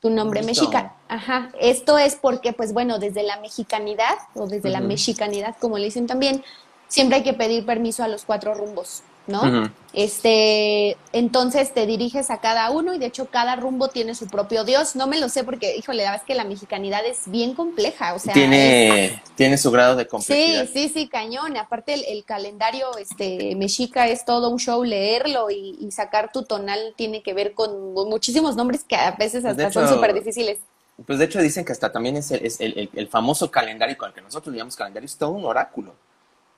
tu 0.00 0.10
nombre 0.10 0.42
mexicano. 0.42 0.97
Ajá, 1.08 1.50
esto 1.60 1.98
es 1.98 2.16
porque, 2.16 2.52
pues 2.52 2.72
bueno, 2.72 2.98
desde 2.98 3.22
la 3.22 3.40
mexicanidad 3.40 4.18
o 4.34 4.46
desde 4.46 4.68
la 4.70 4.80
mexicanidad, 4.80 5.56
como 5.58 5.78
le 5.78 5.86
dicen 5.86 6.06
también, 6.06 6.44
siempre 6.86 7.16
hay 7.16 7.22
que 7.22 7.34
pedir 7.34 7.64
permiso 7.64 8.02
a 8.04 8.08
los 8.08 8.24
cuatro 8.24 8.54
rumbos. 8.54 9.02
¿no? 9.28 9.70
Este, 9.92 10.96
entonces 11.12 11.72
te 11.72 11.86
diriges 11.86 12.30
a 12.30 12.40
cada 12.40 12.70
uno 12.70 12.94
y 12.94 12.98
de 12.98 13.06
hecho 13.06 13.26
cada 13.26 13.56
rumbo 13.56 13.88
tiene 13.88 14.14
su 14.14 14.26
propio 14.26 14.64
dios. 14.64 14.96
No 14.96 15.06
me 15.06 15.20
lo 15.20 15.28
sé 15.28 15.44
porque, 15.44 15.76
híjole, 15.76 16.02
la 16.02 16.10
verdad 16.10 16.22
es 16.24 16.26
que 16.26 16.34
la 16.34 16.44
mexicanidad 16.44 17.04
es 17.04 17.22
bien 17.26 17.54
compleja, 17.54 18.14
o 18.14 18.18
sea, 18.18 18.32
tiene, 18.32 19.22
tiene 19.34 19.58
su 19.58 19.70
grado 19.70 19.96
de 19.96 20.06
complejidad. 20.06 20.66
Sí, 20.66 20.88
sí, 20.88 20.88
sí, 20.88 21.08
cañón. 21.08 21.56
Aparte 21.56 21.94
el, 22.10 22.24
calendario 22.24 22.96
este 22.98 23.54
mexica 23.56 24.08
es 24.08 24.24
todo 24.24 24.50
un 24.50 24.58
show 24.58 24.82
leerlo 24.82 25.50
y, 25.50 25.76
sacar 25.90 26.30
tu 26.32 26.44
tonal 26.44 26.94
tiene 26.96 27.22
que 27.22 27.34
ver 27.34 27.54
con 27.54 27.92
muchísimos 27.94 28.56
nombres 28.56 28.84
que 28.84 28.94
a 28.94 29.12
veces 29.12 29.44
hasta 29.44 29.72
son 29.72 29.88
súper 29.88 30.14
difíciles. 30.14 30.58
Pues 31.06 31.18
de 31.18 31.26
hecho 31.26 31.40
dicen 31.40 31.64
que 31.64 31.72
hasta 31.72 31.92
también 31.92 32.16
es, 32.16 32.30
el, 32.30 32.90
el, 32.92 33.08
famoso 33.08 33.50
calendario 33.50 33.96
con 33.96 34.08
el 34.08 34.14
que 34.14 34.20
nosotros 34.20 34.54
llamamos 34.54 34.74
calendario, 34.74 35.06
es 35.06 35.16
todo 35.16 35.30
un 35.30 35.44
oráculo. 35.44 35.94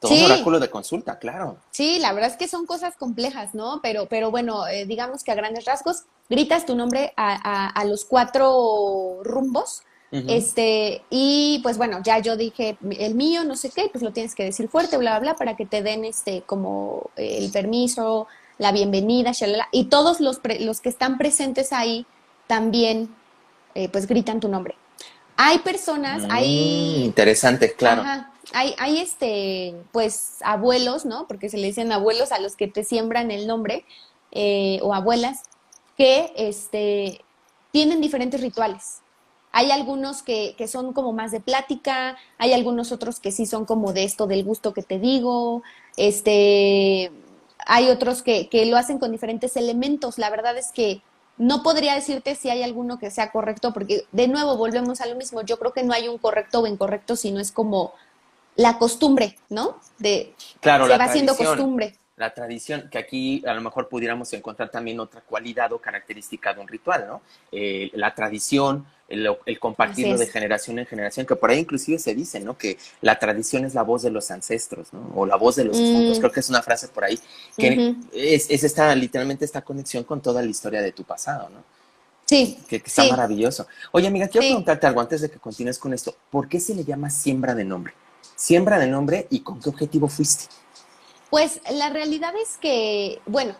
Todo 0.00 0.14
un 0.14 0.24
oráculo 0.24 0.58
de 0.58 0.70
consulta, 0.70 1.18
claro. 1.18 1.58
Sí, 1.70 1.98
la 1.98 2.14
verdad 2.14 2.30
es 2.30 2.38
que 2.38 2.48
son 2.48 2.64
cosas 2.64 2.96
complejas, 2.96 3.54
¿no? 3.54 3.80
Pero, 3.82 4.06
pero 4.06 4.30
bueno, 4.30 4.66
eh, 4.66 4.86
digamos 4.86 5.24
que 5.24 5.32
a 5.32 5.34
grandes 5.34 5.66
rasgos, 5.66 6.04
gritas 6.30 6.64
tu 6.64 6.74
nombre 6.74 7.12
a, 7.16 7.68
a, 7.68 7.84
los 7.84 8.06
cuatro 8.06 9.20
rumbos. 9.22 9.82
Este, 10.10 11.02
y 11.08 11.60
pues 11.62 11.76
bueno, 11.76 12.00
ya 12.02 12.18
yo 12.18 12.36
dije 12.36 12.76
el 12.98 13.14
mío, 13.14 13.44
no 13.44 13.54
sé 13.54 13.70
qué, 13.70 13.88
pues 13.92 14.02
lo 14.02 14.12
tienes 14.12 14.34
que 14.34 14.42
decir 14.42 14.68
fuerte, 14.68 14.96
bla, 14.96 15.12
bla, 15.12 15.20
bla, 15.20 15.36
para 15.36 15.54
que 15.54 15.66
te 15.66 15.82
den 15.82 16.04
este 16.04 16.42
como 16.42 17.10
el 17.14 17.52
permiso, 17.52 18.26
la 18.58 18.72
bienvenida, 18.72 19.30
shalala. 19.32 19.68
Y 19.70 19.84
todos 19.84 20.20
los, 20.20 20.40
los 20.60 20.80
que 20.80 20.88
están 20.88 21.16
presentes 21.16 21.72
ahí 21.72 22.06
también, 22.48 23.14
eh, 23.74 23.88
pues 23.88 24.06
gritan 24.06 24.40
tu 24.40 24.48
nombre. 24.48 24.74
Hay 25.36 25.58
personas, 25.60 26.24
hay... 26.28 27.00
Mm, 27.00 27.04
interesante, 27.04 27.72
claro 27.72 28.02
hay, 28.52 28.74
hay 28.78 28.98
este, 28.98 29.74
pues, 29.92 30.36
abuelos, 30.42 31.04
¿no? 31.04 31.26
Porque 31.26 31.48
se 31.48 31.58
le 31.58 31.68
dicen 31.68 31.92
abuelos 31.92 32.32
a 32.32 32.40
los 32.40 32.56
que 32.56 32.68
te 32.68 32.84
siembran 32.84 33.30
el 33.30 33.46
nombre, 33.46 33.84
eh, 34.32 34.78
o 34.82 34.94
abuelas, 34.94 35.42
que 35.96 36.32
este, 36.36 37.20
tienen 37.70 38.00
diferentes 38.00 38.40
rituales. 38.40 38.98
Hay 39.52 39.70
algunos 39.72 40.22
que, 40.22 40.54
que, 40.56 40.68
son 40.68 40.92
como 40.92 41.12
más 41.12 41.32
de 41.32 41.40
plática, 41.40 42.16
hay 42.38 42.52
algunos 42.52 42.92
otros 42.92 43.18
que 43.18 43.32
sí 43.32 43.46
son 43.46 43.64
como 43.64 43.92
de 43.92 44.04
esto 44.04 44.26
del 44.26 44.44
gusto 44.44 44.72
que 44.72 44.82
te 44.82 44.98
digo, 45.00 45.62
este, 45.96 47.10
hay 47.66 47.88
otros 47.88 48.22
que, 48.22 48.48
que 48.48 48.64
lo 48.66 48.76
hacen 48.76 48.98
con 48.98 49.10
diferentes 49.10 49.56
elementos. 49.56 50.18
La 50.18 50.30
verdad 50.30 50.56
es 50.56 50.70
que 50.72 51.02
no 51.40 51.62
podría 51.62 51.94
decirte 51.94 52.34
si 52.34 52.50
hay 52.50 52.62
alguno 52.62 52.98
que 52.98 53.10
sea 53.10 53.32
correcto, 53.32 53.72
porque 53.72 54.04
de 54.12 54.28
nuevo 54.28 54.58
volvemos 54.58 55.00
a 55.00 55.06
lo 55.06 55.16
mismo. 55.16 55.40
Yo 55.40 55.58
creo 55.58 55.72
que 55.72 55.82
no 55.82 55.94
hay 55.94 56.06
un 56.06 56.18
correcto 56.18 56.60
o 56.60 56.66
incorrecto, 56.66 57.16
sino 57.16 57.40
es 57.40 57.50
como 57.50 57.94
la 58.56 58.76
costumbre, 58.76 59.38
¿no? 59.48 59.80
De 59.98 60.34
claro, 60.60 60.86
se 60.86 60.98
va 60.98 61.04
haciendo 61.04 61.34
costumbre. 61.34 61.96
La 62.16 62.34
tradición, 62.34 62.90
que 62.90 62.98
aquí 62.98 63.42
a 63.46 63.54
lo 63.54 63.62
mejor 63.62 63.88
pudiéramos 63.88 64.30
encontrar 64.34 64.70
también 64.70 65.00
otra 65.00 65.22
cualidad 65.22 65.72
o 65.72 65.78
característica 65.78 66.52
de 66.52 66.60
un 66.60 66.68
ritual, 66.68 67.06
¿no? 67.08 67.22
Eh, 67.50 67.90
la 67.94 68.14
tradición, 68.14 68.84
el, 69.10 69.58
compartirlo 69.58 70.16
de 70.16 70.26
generación 70.26 70.78
en 70.78 70.86
generación, 70.86 71.26
que 71.26 71.36
por 71.36 71.50
ahí 71.50 71.58
inclusive 71.58 71.98
se 71.98 72.14
dice, 72.14 72.40
¿no? 72.40 72.56
Que 72.56 72.78
la 73.02 73.18
tradición 73.18 73.64
es 73.64 73.74
la 73.74 73.82
voz 73.82 74.02
de 74.02 74.10
los 74.10 74.30
ancestros, 74.30 74.92
¿no? 74.92 75.12
O 75.14 75.26
la 75.26 75.36
voz 75.36 75.56
de 75.56 75.64
los 75.64 75.78
mm. 75.78 76.18
Creo 76.18 76.32
que 76.32 76.40
es 76.40 76.48
una 76.48 76.62
frase 76.62 76.88
por 76.88 77.04
ahí 77.04 77.18
que 77.56 77.94
es, 78.12 78.50
es, 78.50 78.64
esta, 78.64 78.94
literalmente 78.94 79.44
esta 79.44 79.62
conexión 79.62 80.04
con 80.04 80.22
toda 80.22 80.42
la 80.42 80.48
historia 80.48 80.80
de 80.80 80.92
tu 80.92 81.04
pasado, 81.04 81.48
¿no? 81.50 81.62
Sí. 82.24 82.58
Que, 82.68 82.76
está 82.76 83.04
maravilloso. 83.08 83.66
Oye, 83.90 84.06
amiga, 84.06 84.28
quiero 84.28 84.46
preguntarte 84.46 84.86
algo 84.86 85.00
antes 85.00 85.20
de 85.20 85.30
que 85.30 85.38
continúes 85.38 85.78
con 85.78 85.92
esto. 85.92 86.14
¿Por 86.30 86.48
qué 86.48 86.60
se 86.60 86.74
le 86.74 86.84
llama 86.84 87.10
siembra 87.10 87.54
de 87.56 87.64
nombre? 87.64 87.92
siembra 88.40 88.78
de 88.78 88.86
nombre 88.86 89.26
y 89.30 89.40
con 89.40 89.60
qué 89.60 89.68
objetivo 89.68 90.08
fuiste? 90.08 90.46
Pues 91.28 91.60
la 91.70 91.90
realidad 91.90 92.32
es 92.42 92.56
que, 92.56 93.20
bueno, 93.26 93.54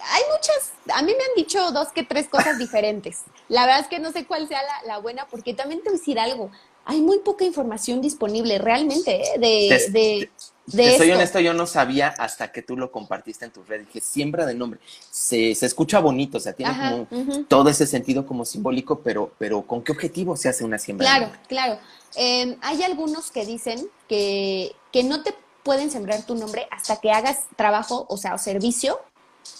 hay 0.00 0.22
muchas, 0.30 0.72
a 0.94 1.02
mí 1.02 1.12
me 1.12 1.24
han 1.24 1.34
dicho 1.36 1.70
dos 1.72 1.88
que 1.88 2.04
tres 2.04 2.28
cosas 2.28 2.58
diferentes. 2.58 3.22
La 3.48 3.66
verdad 3.66 3.80
es 3.80 3.88
que 3.88 3.98
no 3.98 4.12
sé 4.12 4.26
cuál 4.26 4.48
sea 4.48 4.60
la, 4.86 4.98
buena, 4.98 5.26
porque 5.28 5.54
también 5.54 5.82
te 5.82 5.88
voy 5.88 5.96
a 5.96 5.98
decir 5.98 6.18
algo. 6.18 6.50
Hay 6.84 7.00
muy 7.00 7.18
poca 7.18 7.44
información 7.44 8.00
disponible 8.00 8.58
realmente 8.58 9.22
¿eh? 9.22 9.38
de, 9.38 9.90
de, 9.90 10.30
de, 10.66 10.96
Soy 10.96 11.10
honesto, 11.10 11.40
yo 11.40 11.52
no 11.52 11.66
sabía 11.66 12.08
hasta 12.08 12.52
que 12.52 12.62
tú 12.62 12.76
lo 12.76 12.92
compartiste 12.92 13.44
en 13.44 13.50
tu 13.50 13.64
red. 13.64 13.80
Dije, 13.80 14.00
siembra 14.00 14.46
de 14.46 14.54
nombre. 14.54 14.78
Se, 15.10 15.54
se 15.54 15.66
escucha 15.66 15.98
bonito, 15.98 16.38
o 16.38 16.40
sea, 16.40 16.52
tiene 16.52 16.72
como 17.08 17.44
todo 17.48 17.68
ese 17.68 17.86
sentido 17.86 18.24
como 18.24 18.44
simbólico, 18.44 19.00
pero, 19.00 19.32
pero 19.38 19.62
¿con 19.62 19.82
qué 19.82 19.92
objetivo 19.92 20.36
se 20.36 20.48
hace 20.48 20.64
una 20.64 20.78
siembra 20.78 21.06
claro, 21.06 21.20
de 21.20 21.26
nombre? 21.26 21.46
Claro, 21.48 21.74
claro. 21.76 21.96
Em, 22.14 22.56
hay 22.62 22.82
algunos 22.82 23.30
que 23.30 23.44
dicen 23.44 23.88
que, 24.08 24.74
que 24.92 25.02
no 25.02 25.22
te 25.22 25.34
pueden 25.62 25.90
sembrar 25.90 26.24
tu 26.24 26.36
nombre 26.36 26.68
hasta 26.70 27.00
que 27.00 27.10
hagas 27.10 27.46
trabajo, 27.56 28.06
o 28.08 28.16
sea, 28.16 28.34
o 28.34 28.38
servicio 28.38 29.00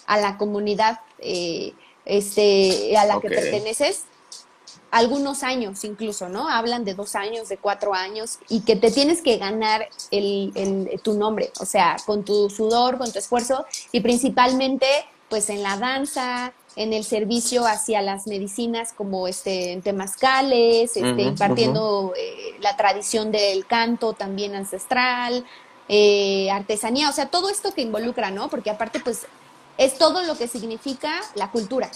a 0.07 0.19
la 0.19 0.39
comunidad 0.39 1.01
eh, 1.19 1.75
este, 2.07 2.97
a 2.97 3.05
la 3.05 3.21
que 3.21 3.29
perteneces, 3.29 4.05
algunos 4.91 5.43
años 5.43 5.85
incluso, 5.85 6.29
¿no? 6.29 6.49
Hablan 6.49 6.85
de 6.85 6.95
dos 6.95 7.17
años, 7.17 7.49
de 7.49 7.59
cuatro 7.59 7.93
años, 7.93 8.39
y 8.49 8.61
que 8.61 8.77
te 8.77 8.91
tienes 8.91 9.21
que 9.21 9.37
ganar 9.37 9.89
el, 10.11 10.53
el, 10.55 11.01
tu 11.03 11.15
nombre, 11.15 11.51
o 11.61 11.67
sea, 11.67 11.97
con 12.07 12.25
tu 12.25 12.49
sudor, 12.49 12.97
con 12.97 13.13
tu 13.13 13.19
esfuerzo, 13.19 13.67
y 13.93 14.01
principalmente, 14.01 14.87
pues 15.29 15.51
en 15.51 15.63
la 15.63 15.77
danza, 15.77 16.55
en 16.77 16.93
el 16.93 17.05
servicio 17.05 17.67
hacia 17.67 18.03
las 18.03 18.27
medicinas 18.27 18.93
como 18.93 19.27
este 19.29 19.73
en 19.73 19.83
temazcales, 19.83 20.97
este, 20.97 21.23
impartiendo 21.23 22.13
eh, 22.17 22.55
la 22.61 22.77
tradición 22.77 23.33
del 23.33 23.67
canto 23.67 24.13
también 24.13 24.55
ancestral, 24.55 25.45
eh, 25.89 26.51
artesanía, 26.51 27.09
o 27.09 27.13
sea, 27.13 27.27
todo 27.27 27.49
esto 27.49 27.73
que 27.73 27.81
involucra, 27.81 28.31
¿no? 28.31 28.49
Porque 28.51 28.71
aparte, 28.71 29.01
pues, 29.01 29.27
es 29.79 29.99
todo 29.99 30.23
lo 30.23 30.37
que 30.37 30.49
significa 30.49 31.21
la 31.35 31.51
cultura. 31.51 31.91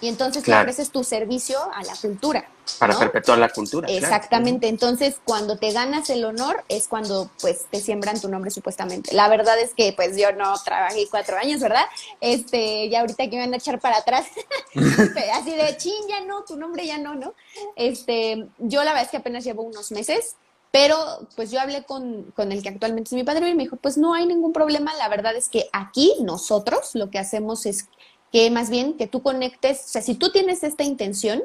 Y 0.00 0.08
entonces 0.08 0.44
claro. 0.44 0.62
ofreces 0.62 0.90
tu 0.90 1.02
servicio 1.02 1.58
a 1.74 1.82
la 1.82 1.94
cultura. 1.96 2.48
Para 2.78 2.96
perpetuar 2.96 3.38
la 3.38 3.48
cultura. 3.48 3.88
Exactamente. 3.88 4.68
Entonces, 4.68 5.20
cuando 5.24 5.58
te 5.58 5.72
ganas 5.72 6.10
el 6.10 6.24
honor 6.24 6.64
es 6.68 6.86
cuando 6.86 7.30
pues 7.40 7.64
te 7.70 7.80
siembran 7.80 8.20
tu 8.20 8.28
nombre 8.28 8.50
supuestamente. 8.50 9.14
La 9.14 9.28
verdad 9.28 9.58
es 9.58 9.74
que 9.74 9.92
pues 9.94 10.16
yo 10.16 10.30
no 10.32 10.54
trabajé 10.62 11.08
cuatro 11.10 11.36
años, 11.36 11.60
¿verdad? 11.60 11.84
Este, 12.20 12.88
ya 12.88 13.00
ahorita 13.00 13.24
que 13.24 13.36
me 13.36 13.40
van 13.40 13.54
a 13.54 13.56
echar 13.56 13.80
para 13.80 13.96
atrás, 13.96 14.26
así 15.34 15.50
de 15.50 15.76
chin, 15.78 16.06
ya 16.08 16.20
no, 16.20 16.44
tu 16.44 16.56
nombre 16.56 16.86
ya 16.86 16.98
no, 16.98 17.14
¿no? 17.14 17.34
Este, 17.74 18.48
yo 18.58 18.84
la 18.84 18.92
verdad 18.92 19.04
es 19.04 19.10
que 19.10 19.16
apenas 19.16 19.44
llevo 19.44 19.62
unos 19.62 19.90
meses. 19.90 20.36
Pero 20.78 21.26
pues 21.34 21.50
yo 21.50 21.60
hablé 21.60 21.82
con, 21.82 22.30
con, 22.36 22.52
el 22.52 22.62
que 22.62 22.68
actualmente 22.68 23.08
es 23.08 23.12
mi 23.12 23.24
padre 23.24 23.48
y 23.48 23.54
me 23.56 23.64
dijo, 23.64 23.74
pues 23.74 23.98
no 23.98 24.14
hay 24.14 24.26
ningún 24.26 24.52
problema, 24.52 24.94
la 24.94 25.08
verdad 25.08 25.34
es 25.34 25.48
que 25.48 25.68
aquí 25.72 26.14
nosotros 26.20 26.90
lo 26.94 27.10
que 27.10 27.18
hacemos 27.18 27.66
es 27.66 27.88
que 28.30 28.48
más 28.52 28.70
bien 28.70 28.96
que 28.96 29.08
tú 29.08 29.20
conectes, 29.20 29.82
o 29.86 29.88
sea, 29.88 30.02
si 30.02 30.14
tú 30.14 30.30
tienes 30.30 30.62
esta 30.62 30.84
intención 30.84 31.42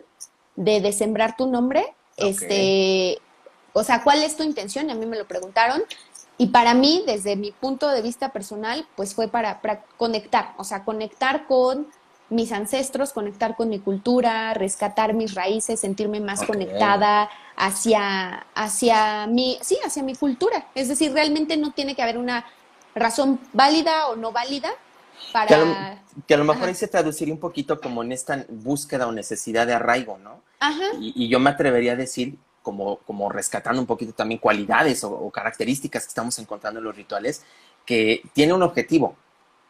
de, 0.55 0.81
de 0.81 0.93
sembrar 0.93 1.35
tu 1.35 1.47
nombre, 1.47 1.95
este, 2.15 3.17
o 3.73 3.83
sea, 3.83 4.03
¿cuál 4.03 4.21
es 4.21 4.37
tu 4.37 4.43
intención? 4.43 4.91
A 4.91 4.93
mí 4.93 5.07
me 5.07 5.17
lo 5.17 5.25
preguntaron. 5.25 5.81
Y 6.37 6.49
para 6.49 6.75
mí, 6.75 7.03
desde 7.07 7.35
mi 7.35 7.49
punto 7.49 7.89
de 7.89 8.03
vista 8.03 8.31
personal, 8.31 8.87
pues 8.95 9.15
fue 9.15 9.29
para, 9.29 9.61
para 9.61 9.81
conectar, 9.97 10.53
o 10.57 10.63
sea, 10.63 10.83
conectar 10.83 11.47
con 11.47 11.87
mis 12.29 12.51
ancestros, 12.51 13.13
conectar 13.13 13.55
con 13.55 13.69
mi 13.69 13.79
cultura, 13.79 14.53
rescatar 14.53 15.15
mis 15.15 15.33
raíces, 15.33 15.79
sentirme 15.79 16.19
más 16.19 16.43
conectada 16.43 17.31
hacia, 17.55 18.45
hacia 18.55 19.27
mi, 19.27 19.57
sí, 19.61 19.77
hacia 19.85 20.03
mi 20.03 20.15
cultura. 20.15 20.67
Es 20.75 20.87
decir, 20.87 21.13
realmente 21.13 21.57
no 21.57 21.71
tiene 21.71 21.95
que 21.95 22.01
haber 22.01 22.17
una 22.17 22.45
razón 22.95 23.39
válida 23.53 24.07
o 24.07 24.15
no 24.15 24.31
válida, 24.31 24.73
que 26.27 26.33
a 26.33 26.37
lo, 26.37 26.43
mejor 26.43 26.67
ahí 26.67 26.75
se 26.75 26.87
traduciría 26.87 27.33
un 27.33 27.39
poquito 27.39 27.79
como 27.79 28.03
en 28.03 28.11
esta 28.11 28.45
búsqueda 28.49 29.07
o 29.07 29.11
necesidad 29.11 29.65
de 29.65 29.73
arraigo, 29.73 30.17
¿no? 30.17 30.41
Ajá. 30.59 30.85
Y, 30.99 31.27
yo 31.27 31.39
me 31.39 31.49
atrevería 31.49 31.93
a 31.93 31.95
decir, 31.95 32.37
como, 32.61 32.97
como 32.99 33.29
rescatando 33.29 33.81
un 33.81 33.87
poquito 33.87 34.13
también 34.13 34.39
cualidades 34.39 35.03
o, 35.03 35.29
características 35.31 36.03
que 36.03 36.09
estamos 36.09 36.37
encontrando 36.39 36.79
en 36.79 36.85
los 36.85 36.95
rituales, 36.95 37.43
que 37.85 38.21
tiene 38.33 38.53
un 38.53 38.63
objetivo, 38.63 39.15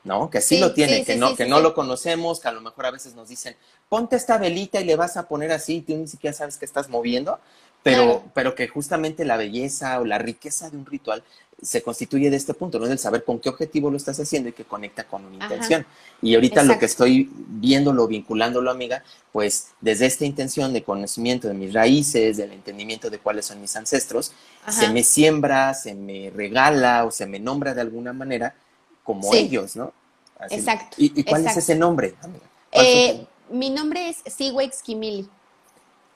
¿no? 0.04 0.30
Que 0.30 0.42
sí, 0.42 0.60
lo 0.60 0.74
tiene, 0.74 1.04
que, 1.06 1.16
no, 1.16 1.36
que 1.36 1.46
no 1.46 1.60
lo 1.60 1.74
conocemos, 1.74 2.40
que 2.40 2.50
a 2.50 2.52
lo 2.52 2.62
mejor 2.62 2.86
a 2.86 2.92
veces 2.92 3.16
nos 3.16 3.30
dicen, 3.30 3.56
ponte 3.90 4.16
esta 4.16 4.38
velita 4.38 4.82
y 4.82 4.86
le 4.86 4.96
vas 4.96 5.18
a 5.18 5.28
poner 5.28 5.52
así, 5.52 5.78
y 5.78 5.82
tú 5.82 5.96
ni 5.96 6.08
siquiera 6.08 6.34
sabes 6.34 6.58
que 6.58 6.66
estás 6.66 6.90
moviendo, 6.90 7.40
pero, 7.84 8.24
pero 8.34 8.56
que 8.56 8.68
justamente 8.68 9.26
la 9.26 9.38
belleza 9.38 10.00
o 10.00 10.06
la 10.06 10.18
riqueza 10.18 10.70
de 10.70 10.78
un 10.78 10.86
ritual 10.86 11.24
se 11.62 11.82
constituye 11.82 12.30
de 12.30 12.36
este 12.38 12.54
punto, 12.54 12.80
¿no? 12.80 12.88
Del 12.88 13.00
saber 13.00 13.24
con 13.24 13.40
qué 13.40 13.50
objetivo 13.50 13.90
lo 13.90 13.98
estás 13.98 14.20
haciendo 14.20 14.50
y 14.50 14.54
que 14.54 14.66
conecta 14.66 15.06
con 15.06 15.26
una 15.26 15.44
intención. 15.46 15.86
Y 16.22 16.36
ahorita 16.36 16.64
lo 16.64 16.78
que 16.78 16.86
estoy 16.86 17.30
viéndolo, 17.32 18.08
vinculándolo, 18.08 18.70
amiga, 18.70 19.04
pues 19.32 19.70
desde 19.80 20.06
esta 20.06 20.26
intención 20.26 20.74
de 20.74 20.84
conocimiento 20.84 21.48
de 21.48 21.54
mis 21.54 21.74
raíces, 21.74 22.38
del 22.38 22.52
entendimiento 22.52 23.10
de 23.10 23.20
cuáles 23.20 23.46
son 23.46 23.62
mis 23.62 23.76
ancestros, 23.76 24.34
se 24.68 24.90
me 24.90 25.04
siembra, 25.04 25.74
se 25.74 25.94
me 25.94 26.32
regala 26.36 27.06
o 27.06 27.12
se 27.12 27.26
me 27.26 27.40
nombra 27.40 27.74
de 27.74 27.82
alguna 27.82 28.14
manera 28.14 28.56
como 29.04 29.34
ellos, 29.34 29.76
¿no? 29.76 29.94
exacto. 30.50 30.98
¿Y, 30.98 31.24
cuál 31.24 31.48
es 31.48 31.58
ese 31.58 31.76
nombre? 31.76 32.16
Eh, 32.72 33.26
mi 33.50 33.70
nombre 33.70 34.10
es 34.10 34.18
Siwex 34.34 34.82
Kimili. 34.82 35.30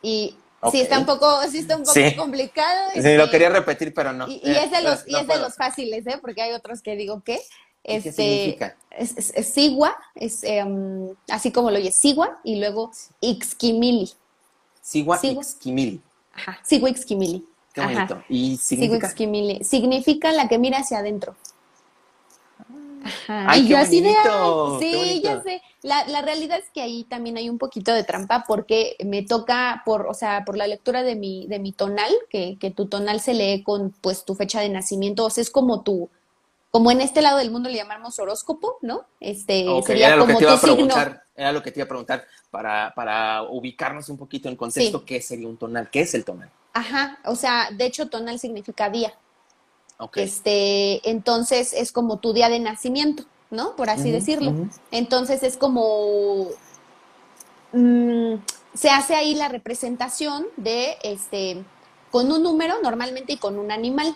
Y 0.02 0.36
sí, 0.72 0.82
está 0.82 1.00
un 1.00 1.06
poco, 1.06 1.42
sí 1.50 1.60
está 1.60 1.76
un 1.76 1.84
poco 1.84 2.00
complicado. 2.18 2.92
Sí, 2.94 3.02
lo 3.02 3.24
este, 3.24 3.30
quería 3.30 3.50
repetir, 3.50 3.94
pero 3.94 4.14
no. 4.14 4.28
Y, 4.28 4.42
es 4.44 4.72
de 4.72 4.82
los, 4.82 5.08
y 5.08 5.16
es 5.16 5.28
de 5.28 5.38
los 5.38 5.56
fáciles, 5.56 6.06
¿eh? 6.08 6.18
Porque 6.22 6.42
hay 6.42 6.54
otros 6.54 6.82
que 6.82 6.96
digo, 6.96 7.22
¿qué? 7.24 7.40
Este, 7.84 8.10
¿Qué 8.10 8.16
significa? 8.16 8.78
Es, 8.92 9.32
es, 9.34 9.54
Sigua, 9.54 9.96
es 10.16 10.44
em, 10.44 11.10
así 11.30 11.52
como 11.52 11.72
lo 11.72 11.78
oye, 11.78 11.92
Sigua, 11.92 12.40
y 12.44 12.60
luego 12.60 12.92
Ixquimili. 13.22 14.12
Sigua, 14.82 15.20
Ixquimili. 15.22 16.02
Ajá, 16.34 16.60
Sigua 16.64 16.90
Ixquimili. 16.90 17.46
Qué 17.74 17.82
bonito. 17.82 18.24
¿Y 18.28 18.58
significa? 18.58 19.10
Sigua 19.10 19.64
Significa 19.64 20.32
la 20.32 20.48
que 20.48 20.58
mira 20.58 20.80
hacia 20.80 21.00
adentro. 21.00 21.36
Ajá. 23.04 23.46
Ay, 23.50 23.68
yo 23.68 23.78
así 23.78 24.02
de, 24.02 24.14
sí, 24.80 25.22
ya 25.24 25.42
sé. 25.42 25.62
La, 25.84 26.08
la, 26.08 26.22
realidad 26.22 26.58
es 26.58 26.70
que 26.74 26.82
ahí 26.82 27.04
también 27.04 27.38
hay 27.38 27.50
un 27.50 27.60
poquito 27.60 27.94
de 27.94 28.04
trampa 28.04 28.46
porque 28.48 28.96
me 29.06 29.22
toca 29.22 29.84
por, 29.86 30.08
o 30.08 30.14
sea, 30.14 30.44
por 30.44 30.58
la 30.58 30.68
lectura 30.68 31.04
de 31.04 31.16
mi, 31.16 31.46
de 31.48 31.60
mi 31.60 31.72
tonal, 31.72 32.12
que, 32.30 32.58
que 32.60 32.72
tu 32.72 32.88
tonal 32.88 33.20
se 33.20 33.34
lee 33.34 33.64
con 33.64 33.92
pues 34.02 34.26
tu 34.26 34.34
fecha 34.34 34.60
de 34.60 34.70
nacimiento, 34.70 35.26
o 35.26 35.30
sea, 35.30 35.44
es 35.44 35.52
como 35.52 35.84
tu, 35.84 36.10
como 36.72 36.92
en 36.92 37.02
este 37.02 37.22
lado 37.22 37.38
del 37.38 37.52
mundo 37.52 37.70
le 37.70 37.76
llamamos 37.76 38.20
horóscopo, 38.20 38.78
¿no? 38.82 39.06
Este 39.20 39.66
sería 39.86 40.08
era 40.08 40.16
lo 40.16 40.28
que 40.28 40.36
te 40.36 40.44
iba 40.44 40.54
a 40.54 40.62
preguntar, 40.62 41.24
Era 41.36 41.52
lo 41.52 41.64
que 41.64 41.72
te 41.72 41.80
iba 41.80 41.86
a 41.86 41.88
preguntar 41.88 42.26
para, 42.50 42.94
para 42.96 43.44
ubicarnos 43.44 44.10
un 44.10 44.18
poquito 44.18 44.50
en 44.50 44.56
contexto, 44.56 45.06
¿qué 45.06 45.22
sería 45.22 45.48
un 45.48 45.58
tonal? 45.58 45.90
¿Qué 45.90 46.02
es 46.02 46.14
el 46.14 46.26
tonal? 46.26 46.50
Ajá, 46.74 47.20
o 47.26 47.36
sea, 47.36 47.70
de 47.72 47.86
hecho 47.86 48.10
tonal 48.10 48.40
significa 48.40 48.90
día. 48.90 49.14
Okay. 50.00 50.26
Este, 50.26 51.10
entonces 51.10 51.74
es 51.74 51.92
como 51.92 52.20
tu 52.20 52.34
día 52.34 52.50
de 52.50 52.60
nacimiento, 52.60 53.24
¿no? 53.50 53.76
Por 53.76 53.90
así 53.90 54.12
decirlo. 54.12 54.54
Entonces 54.92 55.44
es 55.44 55.58
como 55.58 56.48
mm, 57.74 58.36
se 58.74 58.90
hace 58.90 59.16
ahí 59.16 59.36
la 59.36 59.50
representación 59.50 60.48
de 60.58 60.98
este 61.04 61.64
con 62.12 62.32
un 62.32 62.44
número 62.44 62.76
normalmente 62.82 63.34
y 63.34 63.38
con 63.38 63.58
un 63.60 63.72
animal. 63.72 64.16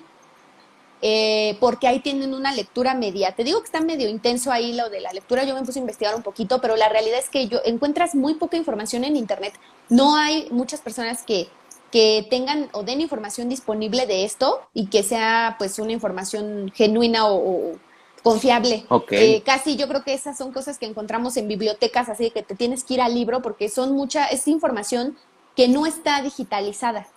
Eh, 1.04 1.58
porque 1.60 1.88
ahí 1.88 2.00
tienen 2.00 2.36
una 2.36 2.54
lectura 2.54 2.94
media. 2.94 3.32
Te 3.32 3.44
digo 3.44 3.60
que 3.60 3.66
está 3.66 3.82
medio 3.82 4.08
intenso 4.08 4.52
ahí 4.52 4.74
lo 4.74 4.90
de 4.92 5.02
la 5.02 5.12
lectura, 5.12 5.44
yo 5.44 5.56
me 5.56 5.64
puse 5.64 5.80
a 5.80 5.82
investigar 5.82 6.16
un 6.16 6.22
poquito, 6.22 6.62
pero 6.62 6.76
la 6.76 6.90
realidad 6.90 7.18
es 7.18 7.28
que 7.28 7.48
yo 7.48 7.60
encuentras 7.66 8.14
muy 8.14 8.36
poca 8.36 8.56
información 8.56 9.04
en 9.04 9.16
Internet. 9.16 9.54
No 9.90 10.16
hay 10.16 10.48
muchas 10.52 10.80
personas 10.80 11.24
que, 11.24 11.48
que 11.92 12.28
tengan 12.30 12.70
o 12.74 12.84
den 12.84 13.02
información 13.02 13.50
disponible 13.50 14.06
de 14.06 14.26
esto 14.26 14.62
y 14.76 14.88
que 14.88 15.02
sea 15.02 15.56
pues 15.58 15.80
una 15.80 15.92
información 15.92 16.72
genuina 16.76 17.28
o, 17.28 17.78
confiable. 18.24 18.86
Eh, 19.12 19.42
casi 19.46 19.76
yo 19.76 19.88
creo 19.88 20.04
que 20.04 20.14
esas 20.14 20.38
son 20.38 20.52
cosas 20.52 20.78
que 20.78 20.86
encontramos 20.86 21.38
en 21.38 21.48
bibliotecas, 21.48 22.10
así 22.10 22.32
que 22.32 22.44
te 22.44 22.56
tienes 22.56 22.84
que 22.84 22.96
ir 22.96 23.02
al 23.02 23.14
libro 23.14 23.42
porque 23.42 23.70
son 23.70 23.94
mucha, 23.94 24.26
es 24.28 24.48
información 24.48 25.18
que 25.56 25.68
no 25.68 25.86
está 25.86 26.22
digitalizada. 26.22 27.08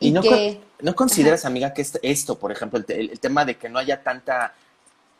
¿Y, 0.00 0.10
no, 0.10 0.22
no 0.80 0.94
consideras, 0.94 1.44
amiga, 1.44 1.72
que 1.72 1.86
esto, 2.02 2.38
por 2.38 2.52
ejemplo, 2.52 2.82
el, 2.88 3.18
tema 3.20 3.44
de 3.44 3.56
que 3.56 3.68
no 3.68 3.78
haya 3.78 4.02
tanta 4.02 4.54